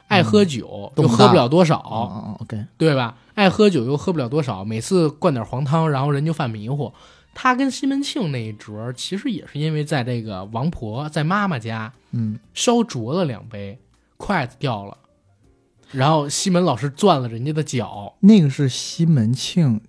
[0.08, 3.16] 爱喝酒、又喝不了多少，哦哦，OK，对吧？
[3.34, 6.94] 爱喝酒又喝不了多少，每次灌点黄汤，然后人就犯迷糊。
[7.34, 13.80] 他跟西门庆那一折，其实也是因为在这个王婆在妈妈家嗯，烧灼了两杯，
[14.18, 14.98] 筷子掉了，
[15.92, 19.82] 然后西门老师攥了人家的脚，那个是西门庆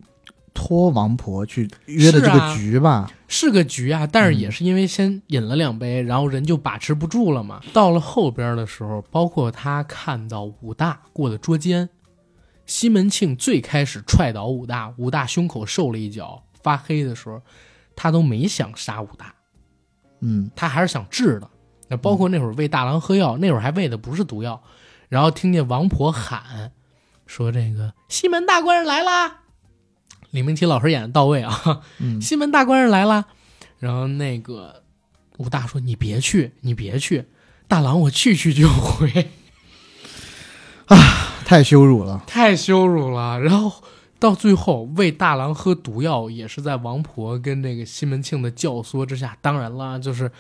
[0.55, 3.11] 托王婆去约的这个局吧？
[3.27, 7.61] 是个局啊，但是嗯也是因为先饮了两杯，然后人就把持不住了嘛。
[7.73, 11.89] 到了后边的时候，包括他看到武大过的捉奸，
[12.65, 17.41] 西门庆最开始踹倒武大，武大胸口受了一脚发黑的时候，
[17.95, 19.33] 他都没想杀武大，
[20.19, 21.49] 嗯，他还是想治的。
[21.87, 24.61] 那包括那会儿喂大郎喝药，那会儿还喂的不是毒药，
[25.11, 26.73] 然后听见王婆喊
[27.27, 29.43] 说：“这个西门大官人来啦！”
[30.33, 33.27] 李明启老师演的到位啊，嗯西门大官人来啦。
[33.79, 34.83] 然后那个
[35.37, 37.27] 武大说：“你别去，你别去，
[37.69, 39.31] 大郎我去去就回。”
[40.89, 40.97] 啊
[41.45, 42.25] 太羞辱了。
[42.27, 43.39] 太羞辱了。
[43.39, 43.85] 然后
[44.25, 49.37] 到最后喂大郎喝毒药，也是在王婆跟这个西门庆的教唆之下。
[49.43, 50.33] 当然了，就是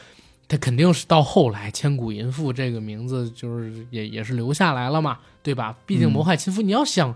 [0.48, 5.76] 他肯定是到后来千古淫妇这个名字，就是也也是留下来了嘛，对吧？
[5.84, 7.14] 毕竟谋害亲夫，你要想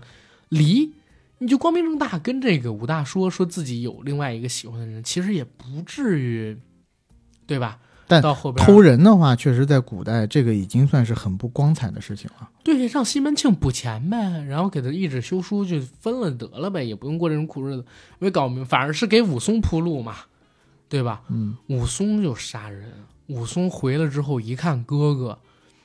[0.49, 0.93] 离。
[1.39, 6.55] 你就光明正大跟这个武大说说自己有另外一个喜欢的人，其实也不至于，
[7.47, 7.79] 对吧？
[8.09, 12.49] 但到后边偷人的话，确实在古代这个已经算是很不光彩的事情了。
[12.63, 14.17] 对，让西门庆补钱呗，
[14.47, 17.85] 然后给他一纸休书就分了得了呗，也不用过这种苦日子。
[18.17, 20.15] 没搞明，反而是给武松铺路嘛，
[20.89, 21.21] 对吧？
[21.29, 22.91] 嗯，武松就杀人，
[23.27, 25.37] 武松回来之后一看哥哥，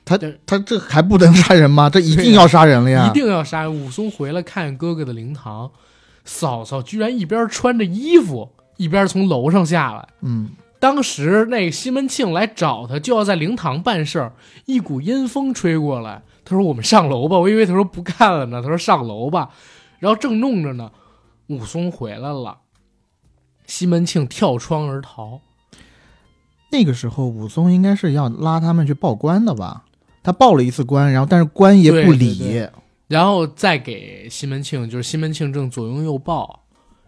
[0.07, 1.91] 他对他这还不能杀人吗？
[1.91, 3.07] 这一定要杀人了呀！
[3.11, 3.69] 一定要杀。
[3.69, 5.71] 武松回来看哥哥的灵堂，
[6.25, 10.09] 嫂嫂居然一边穿着衣服，一边从楼上下来。
[10.23, 10.51] 嗯，
[10.85, 14.35] 当时那个西门庆来找他，就要在灵堂办事儿，
[14.67, 16.21] 一股阴风吹过来。
[16.45, 19.49] 他说：“我们上楼吧。”我以为他说不干了呢，他说上楼吧。
[19.99, 20.93] 然后正弄着呢，
[21.47, 22.59] 武松回来了，
[23.65, 25.41] 西门庆跳窗而逃。
[26.71, 29.87] 那个时候武松应该是要拉他们去报官的吧？
[30.23, 32.39] 他报了一次官，然后但是官爷不理。
[32.39, 32.71] 对对
[33.09, 36.61] 然后再给西门庆，就是西门庆正左拥右抱，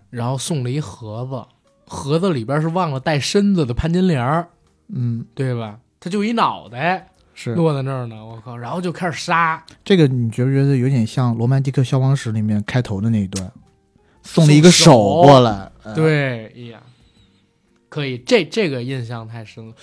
[0.08, 1.55] 然后送了一盒子，
[1.86, 4.48] 盒子里边是忘了带身子的潘金莲儿，
[4.88, 5.78] 嗯，对吧？
[6.00, 8.56] 他就一脑袋是落在那儿呢，我靠！
[8.56, 13.50] 然后就开始杀，这个，你觉不觉得有点像《罗曼蒂克消亡史》里面开头的那一段，
[14.22, 15.70] 送了一个手过来？
[15.82, 16.82] 呃，对，哎呀，
[17.88, 19.74] 可以，这这个印象太深了。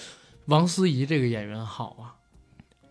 [0.46, 2.16] 王思怡这个演员好啊，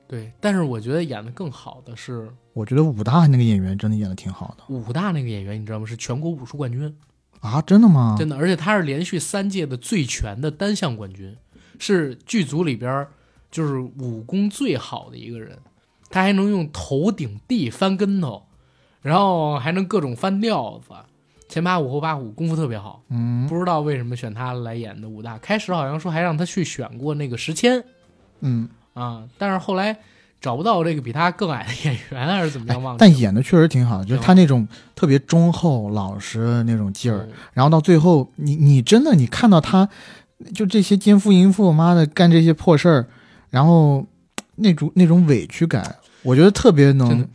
[0.08, 5.86] 对，但是我觉得演的更好的是我觉得武大那个演员真的演的挺好的武大那个演员，你知道吗？
[5.86, 6.94] 是全国武术冠军，
[7.42, 7.60] 啊！
[7.60, 8.16] 真的吗？
[8.18, 11.36] 真的，而且他是连续三届的最全的单项冠军，
[11.78, 13.06] 是剧组里边
[13.50, 15.58] 就是武功最好的一个人，
[16.08, 18.44] 他还能用头顶地翻跟头，
[19.02, 20.94] 然后还能各种翻吊子，
[21.48, 23.02] 前八五后八虎，功夫特别好。
[23.10, 27.84] 嗯不知道为什么选他来演的武大，开始好像说还让他去选过那个石谦
[28.40, 29.98] 嗯，啊，但是后来
[30.42, 33.08] 找不到这个比他更矮的演员，还是怎么样忘记了。
[33.08, 34.66] 但演的确实挺好的，就是他那种
[34.96, 39.88] 特别忠厚老实的那种劲儿，嗯然后到最后，你你真的你看到他，
[40.52, 43.06] 就这些奸夫淫妇，妈的干这些破事儿，
[43.50, 44.04] 然后
[44.56, 47.26] 那种那种委屈感，我觉得特别能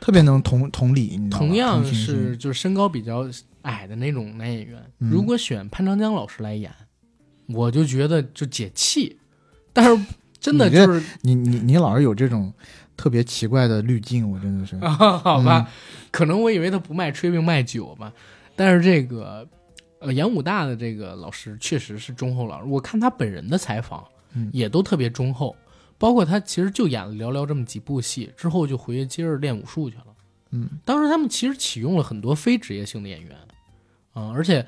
[0.00, 1.16] 特别能同同理？
[1.30, 3.24] 同样是就是身高比较
[3.62, 6.72] 矮的那种男演员，嗯如果选潘长江老师来演，
[7.46, 9.16] 我就觉得就解气。
[9.72, 10.04] 但是
[10.40, 12.52] 真的就是你你你老是有这种
[12.96, 15.68] 特别奇怪的滤镜，我真的是，啊， 好吧，
[16.10, 18.12] 可能我以为他不卖炊饼卖酒吧，
[18.54, 19.46] 但是这个
[19.98, 24.04] 呃演武大的这个老师确实是忠厚老师，我看他本人的采访，
[24.34, 25.54] 嗯也都特别忠厚，
[25.98, 30.04] 包括他其实就演了寥寥这么几部戏，之后就回去接着练武术去了。
[30.50, 33.36] 嗯，当时他们其实启用了很多非职业性的演员，
[34.12, 34.64] 啊、而且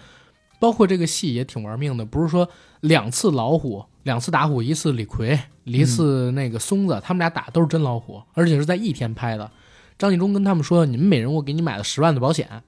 [0.58, 2.48] 包括这个戏也挺玩命的，不是说
[2.80, 9.50] 两次老虎两次打虎，一次李逵，一次那个松子，他们俩打都是真老虎，而且是在一天拍的。
[9.98, 12.62] 张纪中跟他们说：“你们每人我给你买了十万的保险，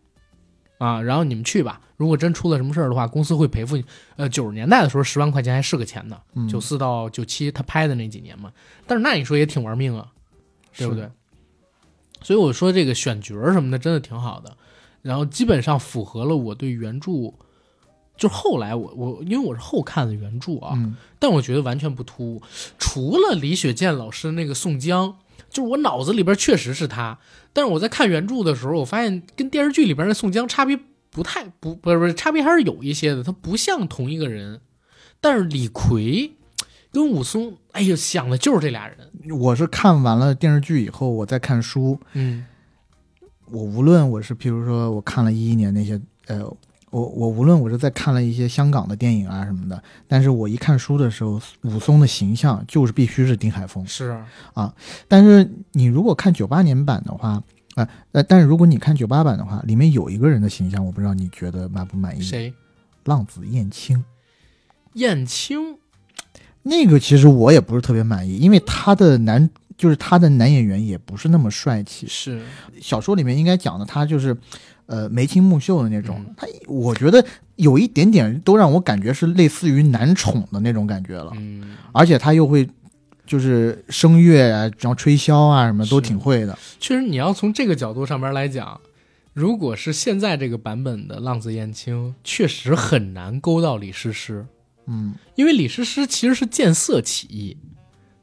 [0.76, 1.80] 啊，然后你们去吧。
[1.96, 3.84] 如果真出了什么事儿的话，公司会赔付你。
[4.16, 6.20] 呃，九十年代的时候，十万块钱还是个钱呢。
[6.34, 8.52] 嗯九四到九七他拍的那几年嘛，
[8.86, 10.12] 但是那你说也挺玩命啊，
[10.76, 11.08] 对不对？
[12.20, 14.54] 所以我说这个选角什么的真的挺好的，
[15.00, 17.32] 然后基本上符合了我对原著。
[18.16, 22.42] 就是后来我我因为我是后看的原著啊，嗯但我觉得完全不突兀。
[22.78, 25.16] 除了李雪健老师那个宋江，
[25.50, 27.18] 就是我脑子里边确实是他，
[27.52, 30.78] 但是我在看原著的时候，我发现跟电视剧里边的宋江差别
[31.10, 34.60] 不太不不是不是差别还是有一些的，他不像同一个人。
[35.20, 36.32] 但是李逵
[36.90, 38.96] 跟武松，哎呀，想的就是这俩人。
[39.38, 42.44] 我是看完了电视剧以后，我再看书，嗯
[43.46, 46.42] 我无论我是譬如说我看了一一年那些呃，
[46.92, 53.84] 我我无论我是在看了一些香港的电影啊什么的，但是我一看书的时候，武松的形象就是必须是丁海峰。
[53.86, 54.74] 是啊，啊
[55.08, 57.42] 但是你如果看九八年版的话，
[57.76, 62.20] 啊、呃，但是如果你看九八版的话，里面有一个人的形象，我不知道你觉得满不满意？
[62.20, 62.52] 谁？
[63.04, 64.04] 浪子燕青。
[64.92, 65.78] 燕青。
[66.62, 69.48] 那个其实我也不是特别满意，因为他的男
[69.78, 72.06] 就是他的男演员也不是那么帅气。
[72.06, 72.42] 是
[72.80, 74.36] 小说里面应该讲的他就是，
[74.92, 76.16] 呃，眉清目秀的那种。
[76.18, 77.24] 嗯他我觉得
[77.56, 82.68] 有一点点都让我感觉是类似于男宠的那种感觉了，嗯，而且他又会
[83.26, 86.58] 就是声乐啊，然后吹箫啊什么都挺会的。
[86.78, 88.78] 确实，你要从这个角度上面来讲，
[89.32, 94.44] 如果是现在这个版本的浪子燕青，确实很难勾到李师师，
[94.86, 97.56] 嗯，因为李师师其实是见色起意。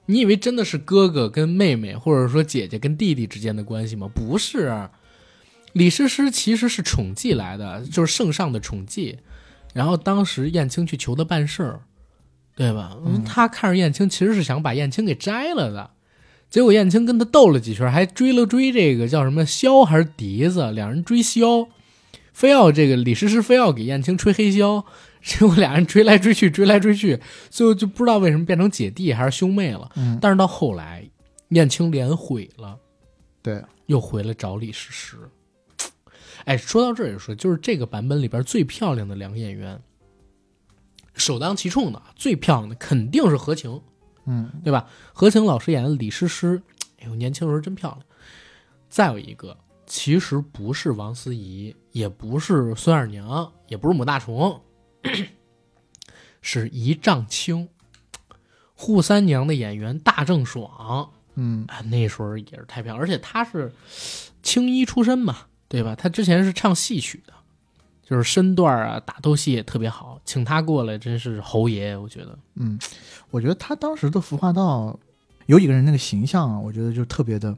[0.06, 4.10] 你以为真的是哥哥跟妹妹，或者说姐姐跟弟弟之间的关系吗？
[4.14, 4.90] 不是，
[5.74, 9.18] 李师师其实是宠妓来的，就是圣上的宠妓。
[9.74, 11.82] 然后当时燕青去求他办事儿，
[12.56, 12.98] 对吧？
[13.06, 15.92] 嗯他看着燕青，其实是想把燕青给摘了的。
[16.50, 21.68] 结果燕青跟他斗了几圈，还追了追这个叫什么箫还是笛子，两人追箫，
[22.34, 24.84] 非要这个李师师非要给燕青吹黑箫，
[25.22, 27.20] 结果俩人追来追去，追来追去，
[27.52, 29.88] 最后就不知道为什么变成姐弟还是兄妹了。
[29.96, 31.08] 嗯但是到后来，
[31.50, 32.76] 燕青脸毁了，
[33.44, 35.18] 对，又回来找李师师。
[36.50, 39.80] 哎，说到这儿也说，就是这个版本里边最漂亮的两个演员，
[41.14, 43.80] 首当其冲的最漂亮的肯定是何晴，
[44.26, 44.90] 嗯对吧？
[45.14, 46.60] 何晴老师演的李师师，
[47.02, 48.02] 哎呦，年轻时候真漂亮。
[48.90, 49.56] 再有一个，
[49.86, 54.60] 其实不是王思怡，也不是孙二娘，也不是母大虫，
[56.42, 57.70] 是一丈青。
[58.76, 63.72] 扈三娘的演员大郑爽嗯啊，那时候也是太漂亮，而且她是
[64.42, 65.96] 青衣出身嘛，对吧？
[65.96, 67.34] 他之前是唱戏曲的，
[68.04, 72.38] 就是身段啊、打斗戏也特别好，请他过来真是侯爷，我觉得。
[72.56, 72.78] 嗯，
[73.30, 75.00] 我觉得他当时的服化道
[75.46, 77.56] 有几个人那个形象啊，我觉得就特别的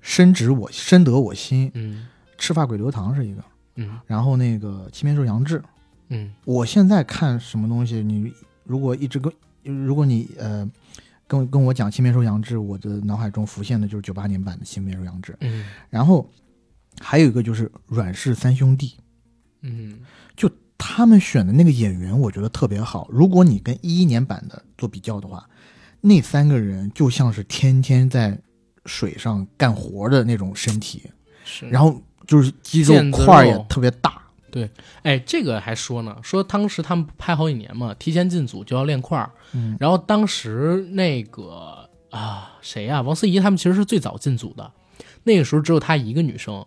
[0.00, 1.70] 深植我深得我心。
[1.74, 2.06] 嗯
[2.38, 3.44] 赤发鬼刘唐是一个，
[3.76, 5.62] 嗯然后那个七面兽杨志，
[6.08, 8.32] 嗯我现在看什么东西，你
[8.64, 9.32] 如果一直跟，
[9.62, 10.68] 如果你呃
[11.28, 15.36] 跟跟我讲青面兽杨志，我的脑海中浮现的就是九八年版的青面兽杨志。
[15.40, 16.28] 嗯然后
[17.00, 18.96] 还有一个就是阮氏三兄弟，
[19.62, 20.00] 嗯。
[20.34, 23.06] 就他们选的那个演员，我觉得特别好。
[23.10, 25.48] 如果你跟一一年版的做比较的话，
[26.00, 28.36] 那三个人就像是天天在
[28.86, 31.02] 水上干活的那种身体，
[31.44, 31.68] 是。
[31.68, 34.20] 然后就是肌肉块也特别大。
[34.50, 34.68] 对。
[35.02, 39.76] 哎，这个还说呢，说当时他们拍好几年嘛，提前进组就要练块儿，嗯。
[39.78, 44.72] 然后当时那个啊谁呀、王思怡他们其实是最早进组的，
[45.24, 46.66] 那个时候只有她一个女生，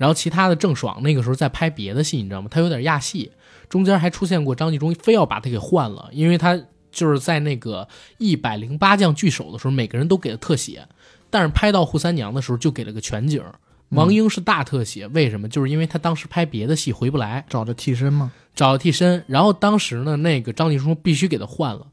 [0.00, 2.48] 然后其他的郑爽那个时候在拍别的戏，你知道吗？
[2.50, 3.30] 她有点亚戏，
[3.68, 6.58] 中间还出现过张纪中非要把她给换了，因为她
[6.90, 7.86] 就是在那个
[8.16, 10.88] 一百零八将聚首的时候，每个人都给了特写，
[11.28, 13.44] 但是拍到扈三娘的时候就给了个全景。
[13.90, 15.46] 王英是大特写，为什么？
[15.50, 18.32] 就是因为她当时拍别的戏回不来，找着替身吗？
[18.54, 21.86] 找了替身，然后当时呢，那个张纪中必须给他换了，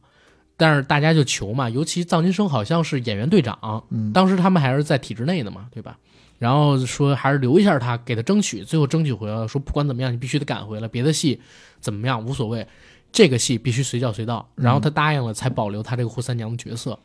[0.55, 5.97] 但是大家就求嘛，尤其臧金生好像是演员队长，嗯当时他们还是在体制内的嘛，对吧？
[6.39, 11.39] 然后说还是留一下他，给他争取，最后争取回来了，说不管怎么样，你必须得赶回来，别的戏
[11.79, 12.67] 怎么样无所谓，
[13.11, 14.47] 这个戏必须随叫随到。
[14.55, 16.99] 然后他答应了，才保留他这个扈三娘的角色。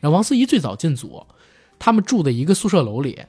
[0.00, 1.24] 然后王思怡最早进组，
[1.78, 3.20] 他们住的一个宿舍楼里，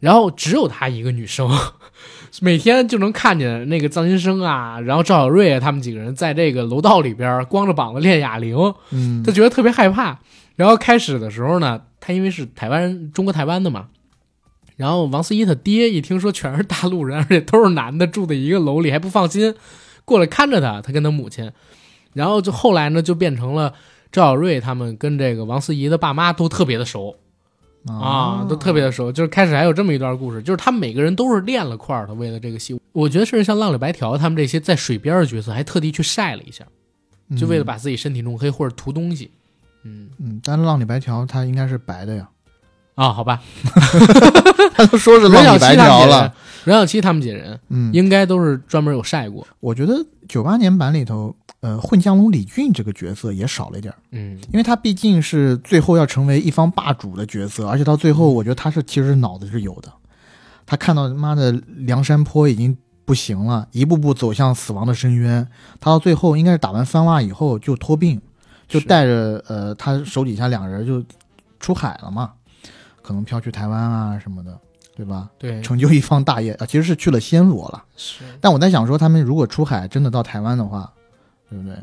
[0.00, 1.48] 然后只有她一个女生，
[2.40, 8.56] 每天就能看见那个臧金生啊，然后赵小瑞啊，他们几个人在这个楼道里边光着膀子练哑铃，
[8.90, 10.18] 嗯他觉得特别害怕。
[10.56, 13.88] 然后开始的时候呢，他因为是台湾人，中国台湾的嘛，
[14.82, 19.54] 然后王思怡他爹一听说全是大陆人，而且都是男的，住在一个楼里还不放心，
[20.04, 21.52] 过来看着他，他跟他母亲，
[22.14, 23.72] 然后就后来呢就变成了
[24.10, 27.14] 赵小瑞他们跟这个王思怡的爸妈都特别的熟
[27.86, 29.12] 啊，都特别的熟。
[29.12, 32.76] 就是开始还有这么一段故事，就是他们每个人都是练了块的，为了这个戏。
[32.90, 36.66] 我觉得甚至像浪里白条他们这些在水边的角色，还特地去晒了一下，
[37.38, 39.30] 就为了把自己身体弄黑或者涂东西。
[39.84, 42.28] 嗯嗯，但是浪里白条他应该是白的呀。
[42.94, 43.40] 啊，好吧，
[44.74, 46.32] 他都说是浪里白条了。
[46.64, 49.44] 任小七他们几人，嗯，应该都是专门有晒过。
[49.58, 49.94] 我觉得
[50.28, 59.92] 九八年版里头，呃，混江龙李俊这个角色也少了一点，嗯，因为他毕竟是最后要成为一方霸主的角色，而且到最后，我觉得他是其实脑子是有的。
[60.64, 65.48] 他看到妈的梁山坡已经不行了，一步步走向死亡的深渊，
[65.80, 68.20] 他到最后应该是打完番袜以后就脱病，
[68.68, 71.02] 就带着呃他手底下两人就
[71.58, 72.30] 出海了嘛。
[73.02, 74.58] 可能飘去台湾啊什么的，
[74.96, 75.28] 对吧？
[75.38, 77.84] 对，成就一方大业啊，其实是去了暹罗了。
[77.96, 80.90] 是，但我在想说，他们如果出海真的到台湾的话，
[81.50, 81.76] 对不对？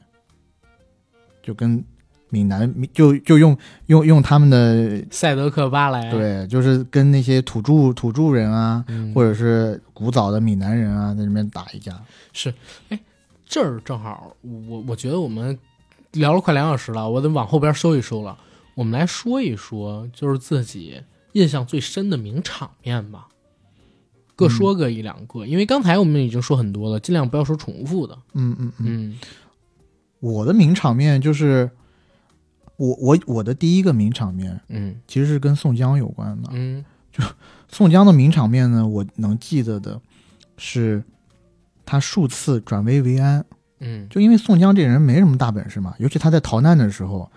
[1.41, 1.83] 就跟
[2.29, 8.85] 闽南，就就用用用他们的赛德克巴莱，对，就是跟那些土著土著人啊，
[9.15, 11.99] 或者是古早的闽南人啊，在那边打一架。
[12.33, 12.53] 是，
[12.89, 12.99] 哎，
[13.47, 15.57] 这儿正好，我我觉得我们
[16.11, 18.37] 聊了快两小时了，我得往后边收一收了。
[18.79, 21.03] 我们来说一说，就是自己
[21.33, 23.27] 印象最深的名场面吧，
[24.37, 25.45] 各说个一两个。
[25.45, 28.17] 因为刚才我们已经说很多了，尽量不要说重复的。
[28.35, 29.19] 嗯嗯嗯。
[30.21, 31.69] 我的名场面就是，
[32.77, 36.49] 我我我的第一个名场面，嗯，其实是跟宋江有关的。
[36.53, 37.21] 嗯， 就
[37.67, 39.99] 宋江的名场面呢，我能记得的
[40.55, 41.03] 是
[41.85, 43.45] 他数次转危为安。
[43.81, 47.29] 嗯，就因为宋江这人没什么大本事嘛，尤其他在逃难的时候。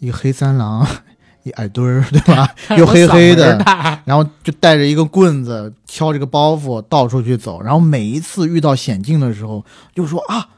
[0.00, 0.86] 一黑三郎，
[1.44, 2.48] 一矮墩儿，对吧？
[2.76, 3.56] 又黑黑的，
[4.04, 7.62] 然后就带着一个棍子，敲着个包袱，到处去走。
[7.62, 9.64] 然后每一次遇到险境的时候，
[9.94, 10.48] 就说啊，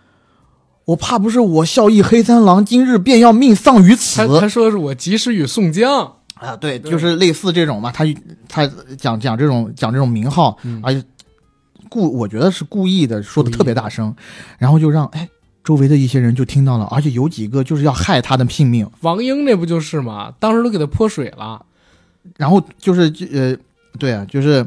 [0.86, 4.26] 我怕不是我孝义黑三郎，今日便要命丧于此。
[4.40, 7.92] 他说是我及时雨宋江啊，对，就是类似这种嘛。
[7.92, 8.04] 他
[8.48, 11.04] 他讲讲这种讲这种名号，而且
[11.88, 14.14] 故我觉得是故意的，说的特别大声，
[14.58, 15.28] 然后就让哎。
[15.64, 18.88] 周围的一些人就听到了，而且有几个就是要害他的性命。
[19.02, 20.32] 王英那不就是吗？
[20.38, 21.64] 当时都给他泼水了，
[22.36, 23.02] 然后就是
[23.32, 23.56] 呃，
[23.98, 24.66] 对啊，就是，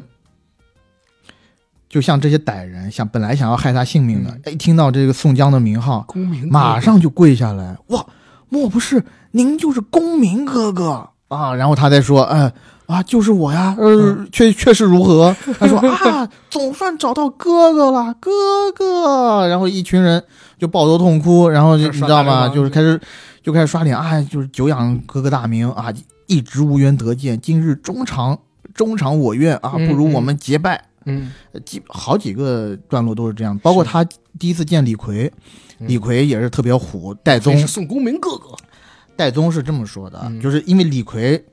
[1.90, 8.06] 就像这些歹人，想本来想要害他性命的，一听到这个宋江的名号，公明马上就跪下来，哇，
[8.50, 11.54] 莫不是您就是公明哥哥啊？
[11.56, 12.54] 然后他再说，哎。
[12.86, 15.36] 啊，就是我呀，呃，确确实如何？
[15.58, 19.48] 他说啊，总算找到哥哥了，哥哥。
[19.48, 20.24] 然后一群人
[20.58, 22.48] 就抱头痛哭，然后就你知道吗？
[22.50, 23.00] 就是开始
[23.42, 25.94] 就开始刷脸，哎，就是久仰哥哥大名啊，
[26.28, 28.38] 一直无缘得见，今日终偿
[28.74, 30.84] 终偿我愿啊，不如我们结拜。
[31.06, 31.32] 嗯，
[31.66, 34.04] 几好几个段落都是这样，包括他
[34.40, 35.32] 第一次见李逵，
[35.80, 38.56] 李逵也是特别虎，戴宗是宋公明哥哥，
[39.16, 41.44] 戴宗是这么说的，就是因为李逵。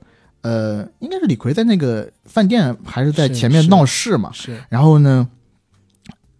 [0.41, 4.29] 呃，应该是李逵在那个饭店还是在前面闹事嘛？
[4.33, 4.61] 是。
[4.67, 5.25] 然后呢，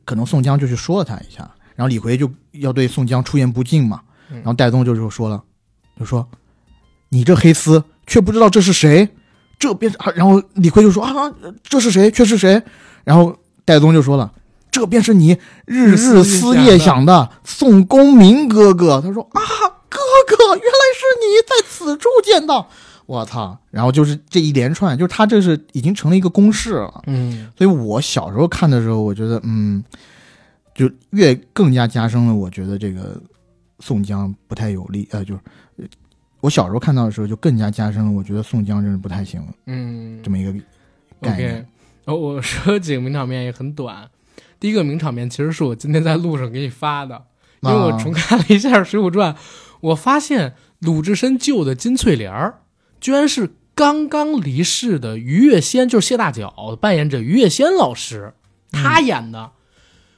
[0.03, 4.01] 可能宋江就去说了他一下，然后李逵就要对宋江出言不敬嘛。
[4.29, 5.43] 然后戴宗就就说了，
[5.99, 6.27] 就说
[7.09, 9.07] ：“你这黑丝却不知道这是谁？
[9.59, 9.97] 这便是……
[10.15, 11.11] 然后李逵就说啊，
[11.61, 12.09] 这是谁？
[12.09, 12.61] 却是谁？
[13.03, 14.31] 然后戴宗就说了，
[14.71, 18.99] 这便是你日日思夜想的宋公明哥哥。
[19.01, 19.41] 他说啊，
[19.87, 22.69] 哥哥，原来是你在此处见到。”
[23.05, 23.59] 我操！
[23.69, 27.03] 然后就是这一连串，就是他这是已经成了一个公式了。
[27.05, 29.83] 嗯，所以我小时候看的时候，我觉得，嗯，
[30.73, 33.21] 就越更加加深了，我觉得这个
[33.79, 35.07] 宋江不太有利。
[35.11, 35.41] 呃，就是
[36.39, 39.41] 我小时候看到的时候，就更加加深了，我觉得宋江真是不太行。
[39.65, 40.53] 嗯，这么一个
[41.21, 41.67] 概念。
[42.05, 44.09] 哦，我说几个名场面也很短。
[44.59, 47.25] 第一个名场面其实是我今天在路上给你发的，
[47.61, 49.33] 因为我重看了一下《水浒传》，
[49.81, 52.61] 我发现鲁智深救的金翠莲儿。
[52.99, 58.33] 居然是刚刚离世的于月仙，就是谢大脚扮演者于月仙老师，
[58.71, 59.51] 他演的。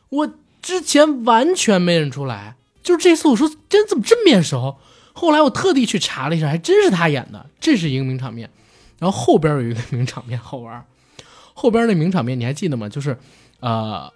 [0.09, 0.33] 我
[0.65, 4.77] 之前完全没认出来，就是这次我说真怎么这么面熟？
[5.13, 7.45] 后来我特地去查了一下，还真是他演的。
[7.59, 8.49] 这是一个名场面，
[8.97, 10.83] 然后后边有一个名场面好玩。
[11.53, 12.89] 后边那名场面你还记得吗？
[12.89, 13.15] 就是
[13.59, 14.11] 呃，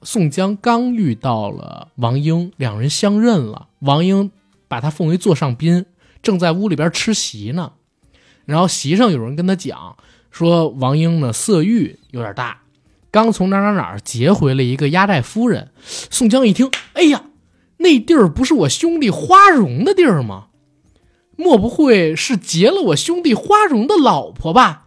[0.00, 3.68] 宋江刚遇到了王英，两人相认了。
[3.80, 4.32] 王英
[4.68, 5.84] 把他奉为座上宾，
[6.22, 7.74] 正在屋里边吃席呢。
[8.46, 9.98] 然后席上有人跟他讲
[10.30, 12.61] 说，王英呢色欲有点大，
[13.12, 15.70] 刚从哪哪哪劫回了一个压寨夫人。
[15.84, 17.26] 宋江一听，哎呀，
[17.76, 20.46] 那地儿不是我兄弟花荣的地儿吗？
[21.36, 24.86] 莫不会是劫了我兄弟花荣的老婆吧？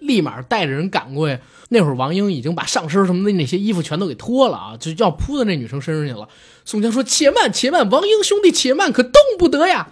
[0.00, 1.38] 立马带着人赶过去。
[1.68, 6.28] 那会儿王英已经把上身什么的那些衣服全都给脱了啊，就要扑到那女生身上去了。
[6.64, 9.88] 宋江说：“且慢，且慢，王英兄弟，且慢，可动不得呀！”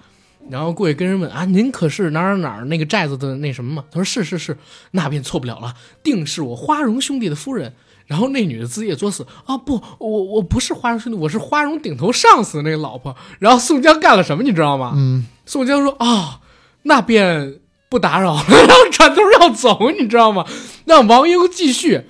[0.50, 3.84] 然后过去跟人问啊，您可是哪儿哪儿那个寨子的那什么吗？
[3.90, 4.56] 他说是是是，
[4.90, 7.74] 那便错不了了，定是我花荣兄弟的夫人。
[8.06, 13.16] 然后那女的自己也作死啊，不，我我不是花荣兄弟，我是花荣顶头上司的那个老婆。
[13.38, 14.92] 然后宋江干了什么，你知道吗？
[14.94, 16.40] 嗯，宋江说啊，
[16.82, 20.44] 那便不打扰了， 然后转头要走，你知道吗？
[20.84, 22.02] 让王英继续。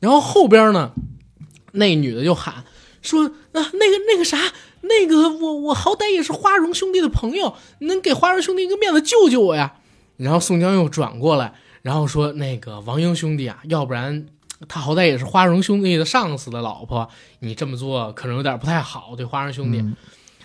[0.00, 0.92] 然后后边呢，
[1.72, 2.64] 那女的就喊
[3.02, 4.38] 说啊，那个那个啥。
[4.82, 9.74] 那个我我好歹也是花荣兄弟的朋友，能给花荣兄弟一个面子救救我呀？
[10.16, 14.26] 然后宋江又转过来，然后说那个王英兄弟啊，要不然
[14.68, 17.08] 他好歹也是花荣兄弟的上司的老婆，
[17.40, 19.84] 你这么做可能有点不太好，对花荣兄弟。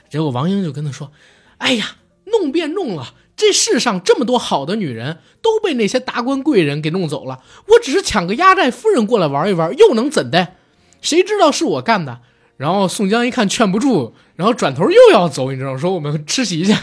[0.09, 1.11] 结果王英就跟他说
[1.57, 10.53] ：“哎呀，弄便弄了，这世上这么多好的女人都被那些达官贵人给弄走了，我只是抢个压寨夫人过来玩一玩，又能怎的？
[11.01, 12.21] 谁知道是我干的？”
[12.57, 16.73] 然后宋江一看劝不住，然后转头又要走，你知道，说我们吃席去，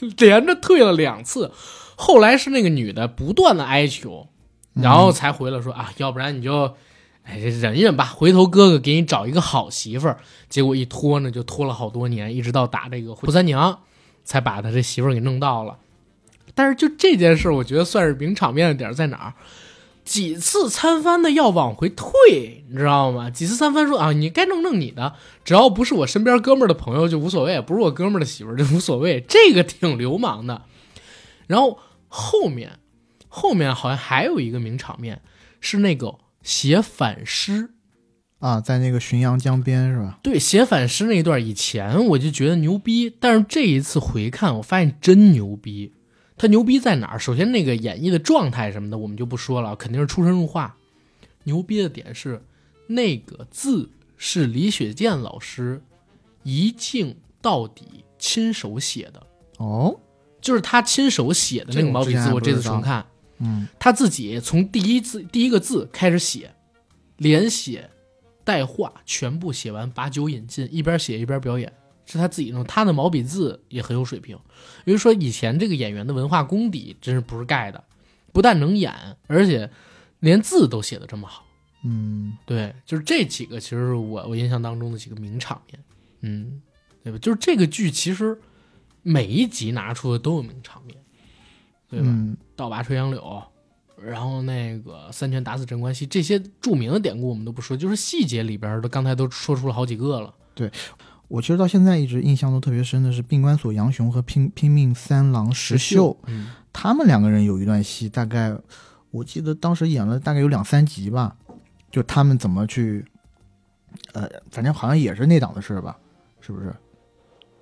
[0.18, 1.52] 连着退了两次。
[1.94, 4.28] 后来是那个女的不断的哀求，
[4.72, 6.74] 然后才回来说啊，要不然你就
[7.22, 10.18] 哎忍忍吧，回头哥哥给你找一个好媳妇儿。
[10.48, 13.80] 结果一拖呢，就拖了好多年，一直到打这个扈三娘，
[14.24, 15.76] 才把他这媳妇儿给弄到了。
[16.54, 19.34] 但是就这件事，我觉得算是名场面的点在哪儿？
[20.10, 23.30] 几次三番的要往回退，你知道吗？
[23.30, 25.14] 几次三番说啊，你该弄弄你的，
[25.44, 30.62] 只要不是我身边哥们儿的朋友就无所谓，不是我哥们儿的媳妇儿就无所谓，这个挺流氓的。
[31.46, 31.78] 然后
[32.08, 32.80] 后面
[33.28, 35.22] 后面好像还有一个名场面，
[35.60, 37.70] 是那个写反诗
[38.40, 40.18] 啊，在那个浔阳江边是吧？
[40.24, 45.92] 对，写反诗那一段，以前我就觉得牛逼，但是这一次回看，我发现真牛逼。
[46.40, 47.18] 他牛逼在哪儿？
[47.18, 50.74] 首先，那个演绎的状态什么的，我们就不说了，肯定是出神入化。
[51.44, 52.42] 牛逼的点是，
[52.86, 55.82] 那个字是李雪健老师
[56.42, 59.26] 一镜到底亲手写的
[59.58, 60.00] 哦，
[60.40, 62.32] 就是他亲手写的那个毛笔字。
[62.32, 63.04] 我这次重看，
[63.40, 66.54] 嗯，他自己从第一字第一个字开始写，
[67.18, 67.90] 连写
[68.44, 71.70] 带画，全部写完，把酒饮尽，一边写一边表演。
[72.12, 74.38] 是他自己弄，他的毛笔字也很有水平。
[74.84, 77.82] 比如说，以前这个演员的文化功底真是不是盖的，
[78.32, 78.92] 不但能演，
[79.26, 79.70] 而且
[80.20, 81.46] 连字都写的这么好。
[81.84, 85.82] 嗯，对，就是这几个，其实是我我印象当中的几个名场面。
[86.20, 86.60] 嗯，
[87.02, 87.18] 对吧？
[87.18, 88.38] 就是这个剧其实
[89.02, 90.96] 每一集拿出的都有名场面，
[91.88, 92.36] 对吧？
[92.54, 93.42] 倒拔垂杨柳，
[93.96, 100.34] 然后那个三拳打死镇关西，这些著名的典故我们都不说，就是细节里边的，刚才都说出了好几个了。
[100.54, 100.70] 对。
[101.30, 106.18] 我其实到现在一直印象都特别深的是病关索杨雄和拼拼命三郎石秀，
[106.72, 108.52] 他们两个人有一段戏，大概
[109.12, 111.36] 我记得当时演了大概有两三集吧，
[111.88, 113.04] 就他们怎么去，
[114.12, 115.96] 呃，反正好像也是那档的事吧，
[116.40, 116.74] 是不是？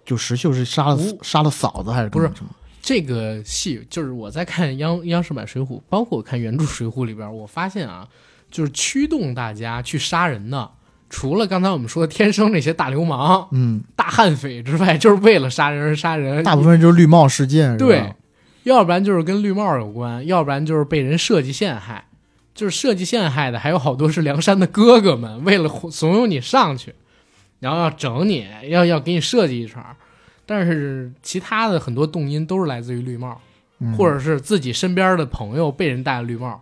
[0.02, 2.30] 就石秀是杀了杀了嫂子还是不是？
[2.80, 8.08] 这个戏就是我在看央央视版水浒，包括我看原著水浒里边，我发现啊，
[8.50, 10.70] 就是驱动大家去杀人的。
[11.10, 16.42] 除了刚才我们说的天生那些大流氓、嗯，大悍匪之外，就是为了杀人而杀人。
[16.44, 18.14] 大部分就是绿帽事件，对，
[18.64, 22.04] 要不然就是跟绿帽有关，要不然就是被人设计陷害。
[22.54, 26.92] 就是设计陷害的，还有好多是梁山的哥哥们，为了怂恿你上去，
[27.60, 29.94] 然后要整你，要要给你设计一场。
[30.44, 33.40] 但是其他的很多动因都是来自于绿帽，
[33.96, 36.60] 或者是自己身边的朋友被人戴了绿帽。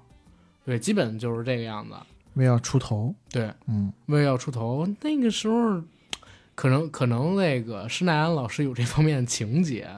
[0.66, 1.94] 对，基本就是这个样子。
[2.36, 5.82] 为要出头，对，嗯，为要出头，那个时候，
[6.54, 9.88] 可能可能那个施耐庵老师有这方面的情节。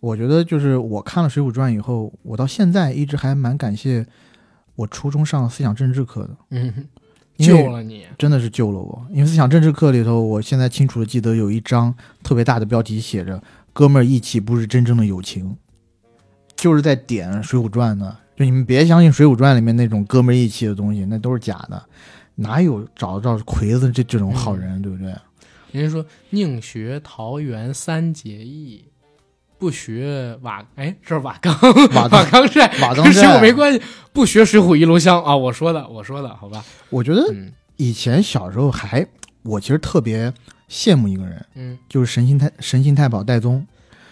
[0.00, 4.06] 我觉得就是我看了《水浒传》以后，我到现在一直还蛮感谢
[4.76, 6.88] 我初中上思想政治课的，嗯，
[7.36, 9.06] 救了你，真的是救了我。
[9.10, 13.42] 因为思想政治课里头，我现在清楚的记得有一章特别大的标题写着
[13.72, 15.56] “哥们儿义气不是真正的友情”，
[16.56, 18.18] 就是在点《水浒传》呢。
[18.38, 21.82] 就你们别相信《水浒传》里面那种哥们义气的东西，那都是假的，
[22.36, 25.12] 哪有找得到魁子这这种好人，对不对？
[25.72, 28.84] 人家说宁学桃园三结义，
[29.58, 31.52] 不学瓦哎，这是瓦岗
[31.96, 33.82] 瓦瓦岗寨，瓦岗寨跟我没关系。
[34.12, 36.64] 不学水浒一炉香啊，我说的，我说的好吧？
[36.90, 37.34] 我觉得
[37.76, 39.04] 以前小时候还，
[39.42, 40.32] 我其实特别
[40.70, 43.66] 羡慕一个人，嗯，就是神行太神行太保戴宗，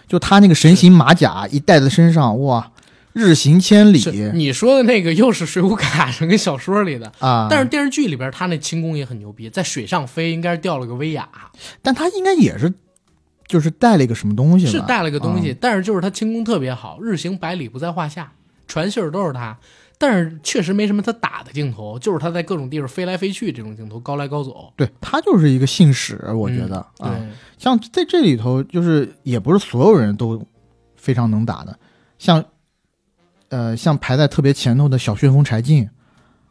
[0.05, 2.69] 就他那个神行马甲一戴在身上，哇！
[3.17, 3.99] 日行千里，
[4.33, 7.11] 你说的那个又是水浒卡上跟小说里的。
[7.17, 11.27] 啊，但是电视剧里边他那轻功也很牛逼，在水上飞应该是掉了个威亚，
[11.81, 12.71] 但他应该也是，
[13.47, 18.31] 就是带了一个什么东西，是带了个东西，但是就是他轻功特别好，日行百里不在话下，
[18.67, 19.57] 传信儿都是他。
[19.99, 24.71] 但是确实没什么他打的镜头，就是他在各种地方飞来飞去这种镜头，高来高走。
[24.75, 27.19] 对他就是一个信使，我觉得、嗯、啊，
[27.57, 30.39] 像在这里头，就是也不是所有人都
[30.95, 31.75] 非常能打的，
[32.19, 32.45] 像
[33.49, 35.89] 呃像排在特别前头的小旋风柴进，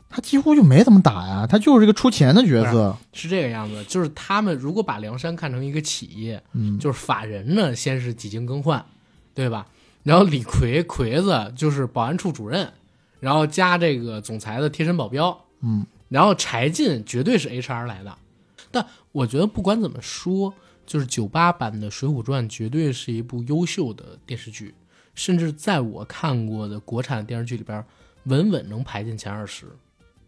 [0.08, 2.96] 他几乎就没怎么打呀，他就是一个出钱的角色。
[3.12, 8.84] 是这个样子，就是他们如果把梁山看成一个企业，嗯，就是法人呢先是几经更换，
[9.34, 9.66] 对吧？
[10.02, 12.72] 然后李逵魁子就是保安处主任，
[13.18, 18.16] 然后加这个总裁的贴身保镖，嗯，然后柴进绝对是 HR 来的。
[18.70, 20.54] 但我觉得不管怎么说，
[20.86, 24.72] 就是九八版的《水浒传》绝对是一部优秀的电视剧，
[25.16, 27.84] 甚至在我看过的国产电视剧里边，
[28.26, 29.66] 稳稳能排进前二十。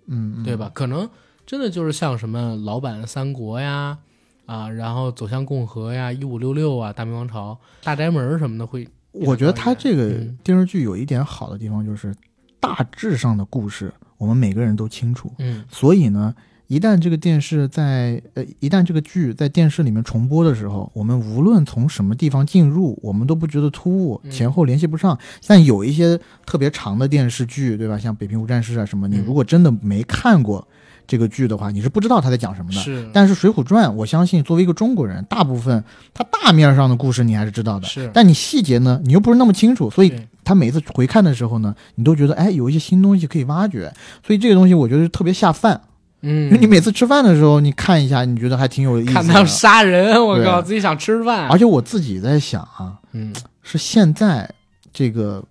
[0.07, 0.71] 嗯，对吧？
[0.75, 1.09] 可能
[1.47, 3.99] 真的就是像什么老版三国呀，
[4.47, 8.89] 啊，然后走向共和呀，一五六六啊，大明王朝、大宅门什么的会。
[9.13, 12.15] 我觉得他这个嗯电视剧有一点好的地方，就是
[12.59, 16.35] 大致上的故事我们每个人都清楚，嗯所以呢，
[16.69, 25.19] 一旦这个电视在呃，一旦这个剧在电视里面重播的时候，我们无论从什么地方进入，我们都不觉得突兀，嗯前后联系不上。
[25.47, 27.99] 但有一些特别长的电视剧，对吧？
[27.99, 30.69] 像《北平无战事》啊什么，你嗯如果真的没看过
[31.07, 32.77] 这个剧的话，你是不知道他在讲什么的。
[32.77, 35.83] 是，但是《水浒传》，我相信作为一个中国人，大部分
[36.13, 40.13] 他大面上的故事你还是知道的，是，但你细节呢，你又不是那么清楚，所以
[40.45, 43.91] 他每次回看的时候呢，你都觉得哎，有一些新东西可以挖掘，
[44.23, 45.81] 所以这个东西我觉得特别下饭。
[46.21, 49.15] 因嗯为，你每次吃饭的时候，你看一下，你觉得还挺有意思的。
[49.15, 51.49] 看他们杀人，我靠，自己想吃饭。
[51.49, 53.33] 而且我自己在想啊，嗯，
[53.63, 54.49] 是现在
[54.93, 55.43] 这个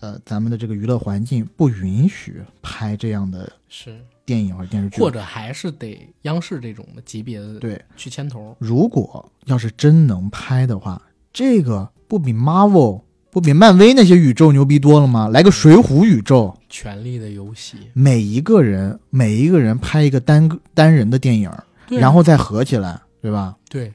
[0.00, 8.56] 呃咱们的这个娱乐环境不允许拍这样的是，电影或者电视剧，或者还是得央视这种的级别的对，去牵头。
[8.58, 11.00] 如果要是真能拍的话，
[11.32, 13.02] 这个不比 Marvel
[13.36, 15.28] 不比漫威那些宇宙牛逼多了吗？
[15.28, 21.52] 来个水浒宇宙，权力的游戏，每一个人每一个人拍一个单个单人的电影，
[21.86, 23.54] 然后再合起来，对吧？
[23.68, 23.92] 对，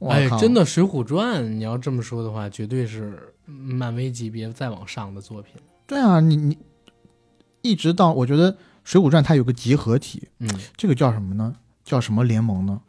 [0.00, 5.54] 哎真的《水浒传》，你要这么说的话，绝对是漫威级别再往上的作品。
[5.86, 6.58] 对啊，你你
[7.62, 8.52] 一直到我觉得
[8.82, 11.54] 《水浒传》它有个集合体，嗯，这个叫什么呢？
[11.84, 12.80] 叫什么联盟呢？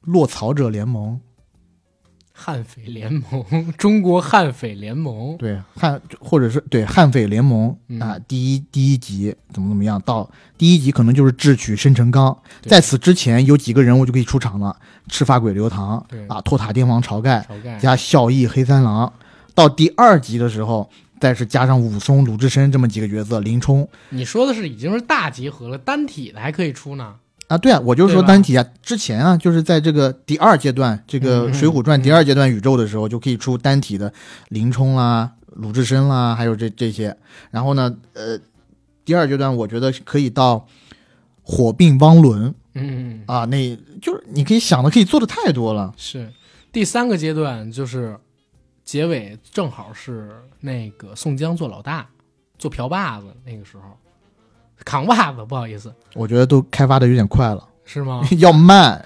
[0.00, 1.20] 落草者联盟，
[2.36, 10.28] 悍匪联盟，中国悍匪联盟，对悍或者是对悍匪联盟嗯啊，第一第一集怎么怎么样，到
[10.58, 14.76] 第一集可能就是智取生辰纲，在此之前有几个人物就可以出场了，
[15.08, 19.10] 赤发鬼刘唐对啊，托塔天王晁盖晁盖，加孝义黑三郎，
[19.54, 20.90] 到第二集的时候。
[21.20, 27.14] 再是加上武松、鲁智深这么几个角色，林冲你说的是已经是大集合了，单体的还可以出呢。
[27.48, 34.12] 啊，对啊，我就说单体啊，之前啊，就是在这个第二阶段，这个嗯《水浒传》第二阶段宇宙的时候，就可以出单体的
[34.48, 37.16] 林冲啦、鲁智深啦，还有这这些。
[37.50, 38.38] 然后呢，呃，
[39.04, 40.66] 第二阶段我觉得可以到
[41.42, 45.92] 火并汪伦嗯，啊，那就是你可以想的可以做的太多了。
[45.96, 46.32] 是
[46.72, 48.18] 第三个阶段，就是
[48.84, 50.30] 结尾正好是
[50.60, 52.08] 那个宋江做老大，
[52.58, 53.96] 做瓢把子那个时候，
[54.84, 58.22] 扛把子，不好意思，我觉得都开发的有点快了， 是吗？
[58.38, 59.04] 要慢，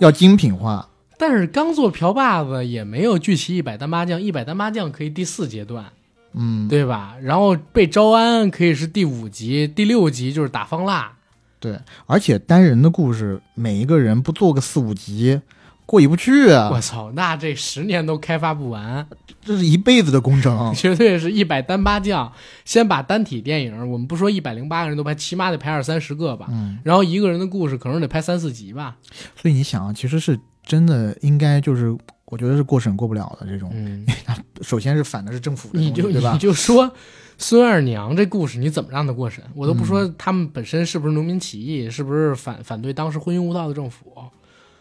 [0.00, 0.88] 要精品化。
[1.18, 5.84] 但是刚做瓢把子也没有聚齐一百单八将，一百单八将可以第四阶段，
[6.32, 7.14] 嗯，对吧？
[7.22, 11.12] 然后被招安可以是第五级，第六级就是打方腊，
[11.60, 15.40] 对，而且单人的故事，每一个人不做个四五集，
[15.84, 19.06] 过意不去啊我，操，那这十年都开发不完。
[19.44, 20.72] 这是一辈子的工程。
[20.74, 22.32] 绝对是一百单八将，
[22.64, 26.46] 先把单体电影，我们不说一百零八个人都拍，起码得拍二三十个吧。
[26.50, 28.96] 嗯，然后一个人的故事可能得拍三四集吧。
[29.36, 31.94] 所以你想啊，其实是真的应该就是，
[32.26, 33.70] 我觉得是过审过不了的这种。
[33.74, 34.06] 嗯，
[34.62, 36.38] 首先是反的是政府的你就你？
[36.38, 36.90] 就说
[37.36, 39.42] 孙二娘这故事你怎么让他过审？
[39.54, 44.14] 我都不嗯说他们本身是不是农民起义，是不是反反对当时昏庸无道的政府，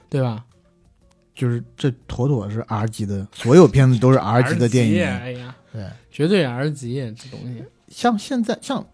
[0.08, 0.46] 对吧
[1.34, 5.02] 就是这妥妥是 R 级的，所有片子都是 R 级的电影。
[5.04, 7.64] 哎呀，对，绝对 R 级这东西。
[7.88, 8.86] 像现在像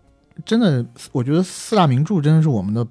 [0.46, 2.86] 真的，我觉得四大名著真的是我们的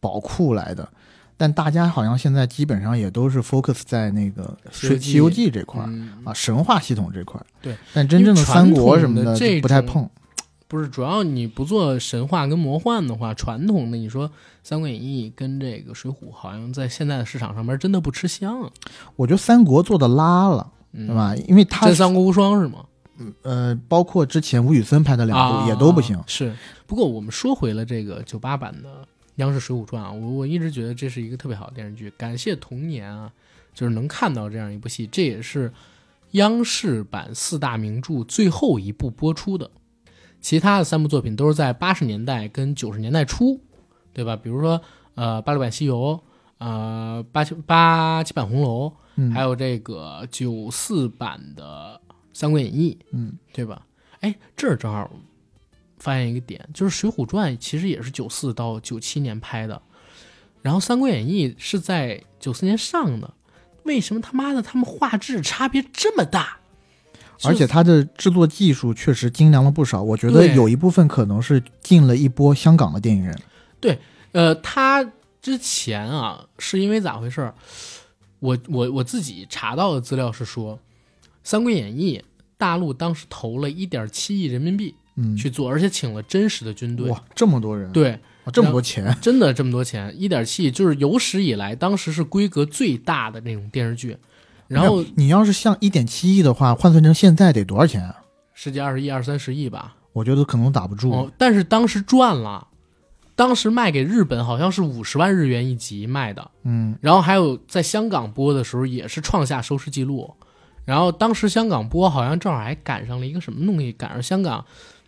[0.00, 0.88] 宝库来的。
[1.36, 7.44] 但大家好像现在基本上也都是 focus 在那个西游记《西游记》这块儿、嗯啊，神话系统这块儿。
[7.60, 10.08] 对，但真正的三国什么的这不太碰。
[10.72, 14.26] 不是，主要你不做神话跟魔幻的话，传统的你说
[14.62, 18.72] 《三国演义》跟这个《水浒》，好像在现在的市场上面真的不吃香，
[19.16, 21.14] 我觉得三国做的拉了，嗯、对？
[21.14, 21.36] 吧？
[21.46, 22.86] 因为它真三国无双是吗？
[23.42, 26.18] 呃，包括之前吴宇森拍的两部、啊，也都不行。
[26.26, 33.30] 是，不过我们说回了这个九八版的央视《水浒传》啊，我我一直觉得这是一个特别好的电视剧，感谢童年啊，
[33.74, 35.70] 就是能看到这样一部戏，这也是
[36.30, 39.70] 央视版四大名著最后一部播出的。
[40.42, 43.58] 其他的三部作品都是在八十年代跟九十年代初，
[44.12, 44.36] 对吧？
[44.36, 44.82] 比如说
[45.14, 46.20] 呃《八六版西游》，
[46.58, 51.98] 呃八七八七版红楼，嗯，还有这个九四版的
[52.32, 53.86] 《三国演义》，嗯，对吧？
[54.20, 55.08] 哎，这儿正好
[55.98, 59.80] 发现一个点，就是《水浒传》其实也是九四到九七年拍的，
[60.60, 63.32] 然后《三国演义》是在九四年上的，
[63.84, 66.58] 为什么他妈的他们画质差别这么大？
[67.44, 73.38] 而且它的制作技术确实精良了不少，我觉得有一部分可能是进了一波香港的电影人。
[73.80, 73.98] 对
[74.32, 75.04] 呃，他
[75.40, 77.54] 之前啊，是因为咋回事儿？
[78.38, 80.76] 我我我自己查到的资料是说，
[81.44, 82.18] 《三国演义》
[82.56, 88.12] 大陆当时投了一点七亿人民币嗯，去做，而且请了真实的军队，哇，这么多人，对，
[88.44, 94.16] 哇，这么多钱，真的这么多钱，一点七亿就是有史以来当时是规格最大的那种电视剧。
[94.72, 98.16] 然后你要是像一点七亿的话，换算成现在得多少钱啊？
[98.54, 101.10] 十几二十亿、二三十亿吧，我觉得可能打不住。
[101.10, 102.68] 哦，但是当时赚了，
[103.34, 110.32] 当时卖给日本好像是五十万日元一集卖的，嗯，然后还有在香港播的时候也是创下收视记录，
[110.84, 114.64] 然后当时香港播好像正好还赶上了一个什么东西，赶上香港，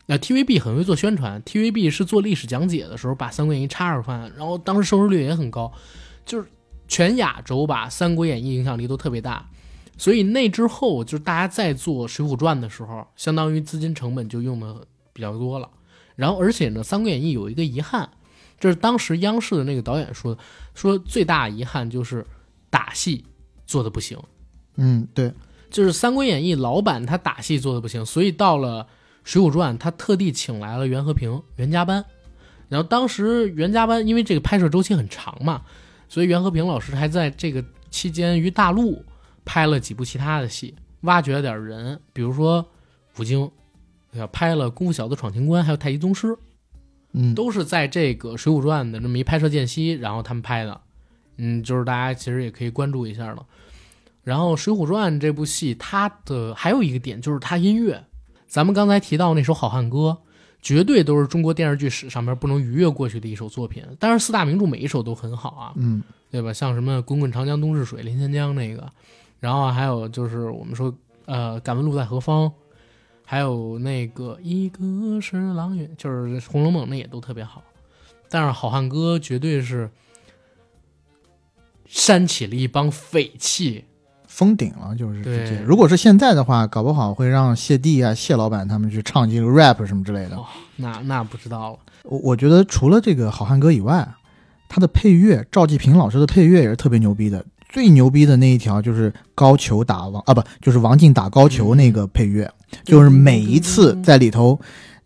[0.06, 5.70] 呃 TVB 很会做宣传，TVB 是做历史讲解的时候把《三国演义》插上饭，然后当时收视率也很高，
[6.24, 6.48] 就是
[6.88, 9.46] 全亚洲吧，《三国演义》影响力都特别大。
[9.96, 15.70] 所以那之后，就是大家在做《水浒传》的时候，相当于资金成本就用的比较多了。
[16.16, 18.08] 然后，而且呢，《三国演义》有一个遗憾，
[18.58, 20.40] 就是当时央视的那个导演说的，
[20.74, 22.24] 说最大遗憾就是
[22.70, 23.24] 打戏
[23.66, 24.18] 做的不行，
[24.76, 25.32] 嗯，对，
[25.70, 28.84] 就是《三国演义》老版他打戏做的不行，所以到了
[29.24, 32.04] 《水浒传》，他特地请来了袁和平、袁家班。
[32.68, 35.62] 然后当时袁家班因为这个拍摄周期很长嘛，
[36.08, 39.04] 所以袁和平老师还在这个期间于大陆
[39.44, 42.64] 拍了几部其他的戏，挖掘了点人，比如说
[43.18, 43.50] 吴京，
[44.12, 44.26] 要？
[44.28, 46.28] 拍了《功夫小子闯情关》，还有《太极宗师》。
[47.16, 50.80] 嗯，都是在这个《水浒传》的这么一拍摄间隙，然后他们拍的，
[51.36, 53.46] 嗯，就是大家其实也可以关注一下了。
[54.24, 58.02] 然后《水浒传》这部戏，它的还有一个点就是它音乐，
[58.48, 60.18] 咱们刚才提到那首《好汉歌》，
[60.60, 63.84] 绝对都是中国电视剧史上面不能逾越过去的一首作品。
[64.00, 66.02] 当然，四大名著每一首都很好啊，嗯，
[66.32, 66.52] 对吧？
[66.52, 68.90] 像什么“滚滚长江东逝水，连千江”那个，
[69.44, 70.90] 然后还有就是我们说，
[71.26, 72.50] 呃，“敢问路在何方”，
[73.26, 77.62] 还有那个“一个是郎云”，就是《红楼梦》那也都特别好。
[78.30, 79.90] 但是《好汉歌》绝对是
[81.86, 83.84] 煽起了一帮匪气，
[84.26, 85.58] 封顶了，就是直接。
[85.58, 90.38] 对如果是现在的话，搞不好会让谢帝啊、谢老板他们去唱这个 rap 什么之类的。
[90.38, 90.46] 哦
[90.76, 91.78] 那那不知道了。
[92.04, 94.08] 我我觉得除了这个《好汉歌》以外，
[94.70, 97.44] 他的配乐，赵季平老师的配乐也是特别牛逼的。
[97.74, 102.48] 最牛逼的那一条就是高俅打王啊，不就是王进打高俅那个配乐，
[102.84, 104.56] 就是每一次在里头，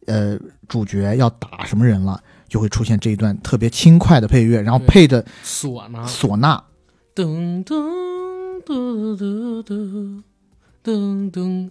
[0.05, 0.39] 呃，
[0.69, 6.63] 主角要打什么人了，就会出现这一段特别轻快的配乐，然后配着唢呐，唢呐，
[7.15, 7.75] 噔噔
[8.67, 10.23] 噔噔噔
[10.85, 11.71] 噔噔，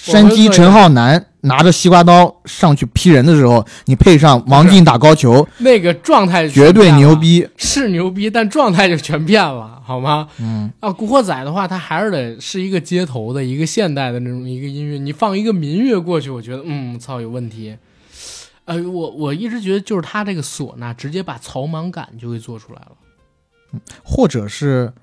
[0.00, 7.46] 山鸡陈浩南拿着西瓜刀上去劈人的时候，你配上王静打高球，那个状态绝对牛，逼。
[7.56, 10.28] 是牛逼，但状态就全变了，好吗？
[10.38, 17.76] 嗯，啊，古惑仔的话，它还是得是一个街头的一个现代的那种一个音乐，你放一个民乐过去，我觉得嗯，操，有问题。
[18.64, 24.92] 呃，我我一直觉得就是他这个唢呐直接把草莽感就给做出来了，或者是《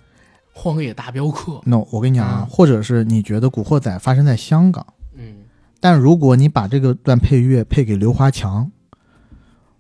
[0.58, 5.36] 荒野大镖客》no，我跟你讲啊啊，或者是你觉得《古惑仔》发生在香港，嗯，
[5.82, 8.72] 但如果你把这个段配乐配给刘华强，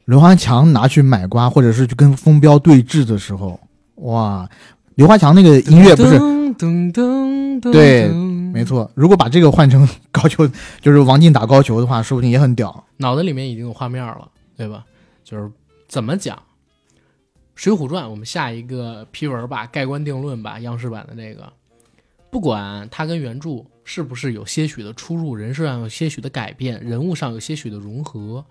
[0.04, 3.58] 刘华强拿去买瓜，或者是去跟风标对峙的时候，
[3.96, 4.48] 哇，
[4.96, 8.10] 刘华强那个音乐不是噔噔噔噔，对
[8.54, 10.46] 没，错，如果把这个换成高球，
[10.82, 12.84] 就是王进打高球的话，说不定也很屌。
[12.98, 14.84] 脑子里面已经有画面了，对吧？
[15.24, 15.50] 就是
[15.88, 16.36] 怎么讲
[17.56, 21.52] 《水浒传》，我们下一个批文吧，盖棺定论吧，央视版的这个，
[22.30, 28.46] 不管它跟原著是不是有些许的出入，人设上有些许的改变，人物上有些许的融合，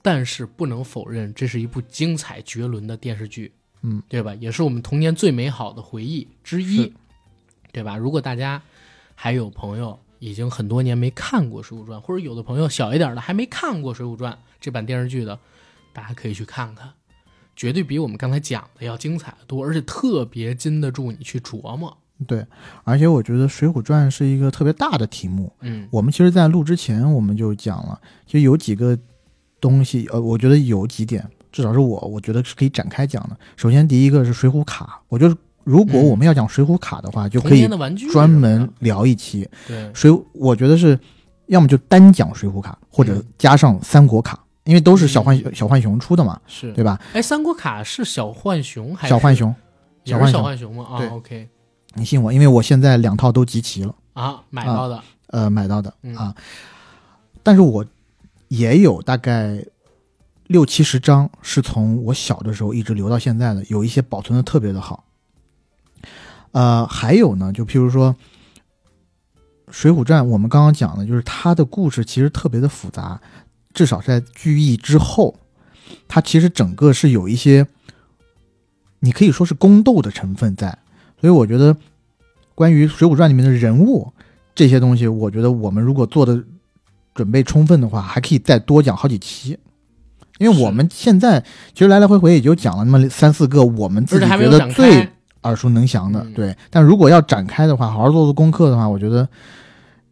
[0.00, 3.52] 但是不能否认，这是一部精彩绝伦的电视剧，
[3.82, 4.34] 嗯，对吧？
[4.36, 6.92] 也是我们童年最美好的回忆之一，
[7.72, 7.96] 对吧？
[7.96, 8.62] 如果大家
[9.14, 15.38] 还有朋友已经很多年没看过《水浒传》，或者有的朋友小一点的还没看过《水浒传》这版电视剧的，
[15.92, 16.92] 大家可以去看看，
[17.56, 21.96] 绝对比我们刚才讲的要精彩的多，而且特别经得住你去琢磨，
[22.26, 22.46] 对，
[22.84, 25.52] 而且我觉得《水浒传》是一个特别大的题目。
[25.62, 28.96] 嗯我们其实，在录之前我们就讲了，其实有几个
[29.60, 33.36] 东西，呃，我觉得有几点，至少是我我觉得是可以展开讲的。
[33.56, 37.66] 首先，第一个是水浒卡，我觉得如果嗯我们要讲水浒卡的话，就可以
[38.10, 40.10] 专门聊一期对水。
[40.32, 40.98] 我觉得是
[41.46, 45.54] 要么就单讲水浒卡，或者嗯加上三国卡，因为都是小浣嗯。
[45.54, 46.70] 小浣熊出的嘛，是。
[46.74, 47.00] 对吧？
[47.14, 49.14] 哎，三国卡是小浣熊还是？
[49.14, 49.54] 小浣熊，
[50.04, 50.76] 也是小小浣熊。
[50.76, 50.86] 浣熊吗？
[50.90, 51.48] 啊对，OK。
[51.94, 53.94] 你信我，因为我现在两套都集齐了。
[54.12, 56.14] 啊，买到的，呃买到的嗯。
[56.14, 56.34] 啊，
[57.42, 57.84] 但是我
[58.48, 59.64] 也有大概
[60.48, 65.04] 六七十张是从我小的时候一直留到现在的，有一些保存的特别的好。
[66.52, 68.14] 呃，还有呢，就譬如说
[69.70, 73.20] 《水浒传》，我们刚刚讲的就是它的故事其实特别的复杂，
[73.76, 75.36] 至少是在聚义之后，
[76.08, 77.66] 它其实整个是有一些，
[79.00, 80.76] 你可以说是宫斗的成分在，
[81.20, 81.76] 所以我觉得
[82.54, 84.10] 关于《水浒传》里面的人物。
[84.54, 86.42] 这些东西，我觉得我们如果做的
[87.14, 89.58] 准备充分的话，还可以再多讲好几期。
[90.38, 91.44] 因为我们现在
[91.74, 95.06] 其实来来回回也就讲了那么三四个我们自己觉得最。
[95.42, 96.56] 耳熟能详的，嗯对。
[96.70, 99.28] 但如果要展开的话，好好做做功课的话，我觉得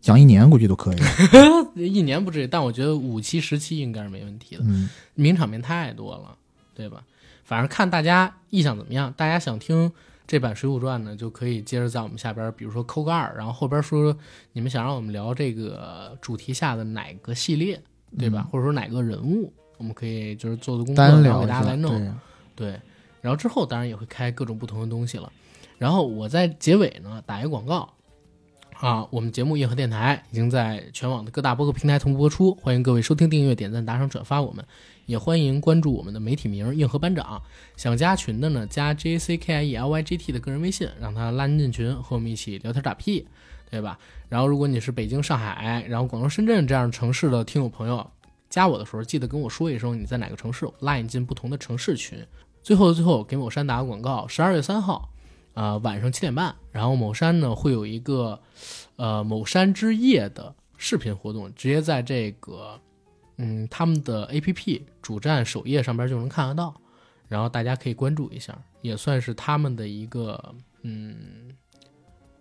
[0.05, 0.99] 讲一年估计都可以。
[1.75, 4.63] 一年不至于，但我觉得五期、十期应该是没问题的。
[4.67, 6.37] 嗯，名场面太多了，
[6.75, 7.03] 对吧？
[7.43, 9.91] 反正看大家意向怎么样，大家想听
[10.27, 14.15] 这版《水浒传》呢，就可以接着在我们下边，比如说扣个二，然后后边说
[14.53, 17.81] 你们想让我们聊这个主题下的哪个系列，
[18.19, 18.47] 对吧？
[18.53, 21.99] 或者说哪个人物，我们可以就是做做功课，然后给大家来弄。
[22.55, 22.81] 对，对，
[23.23, 25.33] 然后之后当然也会开各种不同的东西了。
[25.79, 27.91] 然后我在结尾呢打一个广告
[28.85, 34.63] 啊，我们节目硬核电台已经在全网的各大播客平台同步播出，欢迎各位收听、订阅、点赞、打赏、转发我们，
[35.07, 37.41] 也欢迎关注我们的媒体名硬核班长。
[37.79, 43.27] 想加群的呢，加 J A C K I E L Y G T 的个人微信，让他拉您进群，和我们一起聊天打屁，
[43.71, 43.99] 对吧？
[44.29, 48.07] 然后如果你是北京、上海，然后广州、深圳这样城市的听友朋友，
[48.51, 52.19] 加我的时候记得跟我说一声你在哪个城市，我拉你进不同的城市群。
[52.63, 55.09] 最后的最后，给某山打个广告，十二月三号，
[55.55, 58.39] 啊、晚上七点半，然后某山呢会有一个，
[58.97, 62.79] 呃，某山之夜的视频活动，直接在这个，
[63.39, 66.75] 嗯，他们的 APP 主站首页上边就能看得到，
[67.29, 71.51] 然后大家可以关注一下，也算是他们的一个，嗯，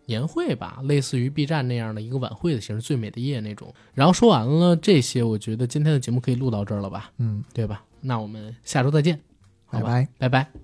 [0.06, 3.74] 年会吧，类似于 B 站那样的一个晚会的形式，最美的夜那种。
[3.94, 7.84] 然后说完了这些，我觉得今天的节目可以录到这儿了吧，嗯，对吧？
[8.02, 9.20] 那我们下周再见，
[9.66, 10.08] 好吧拜拜。
[10.18, 10.63] 拜拜。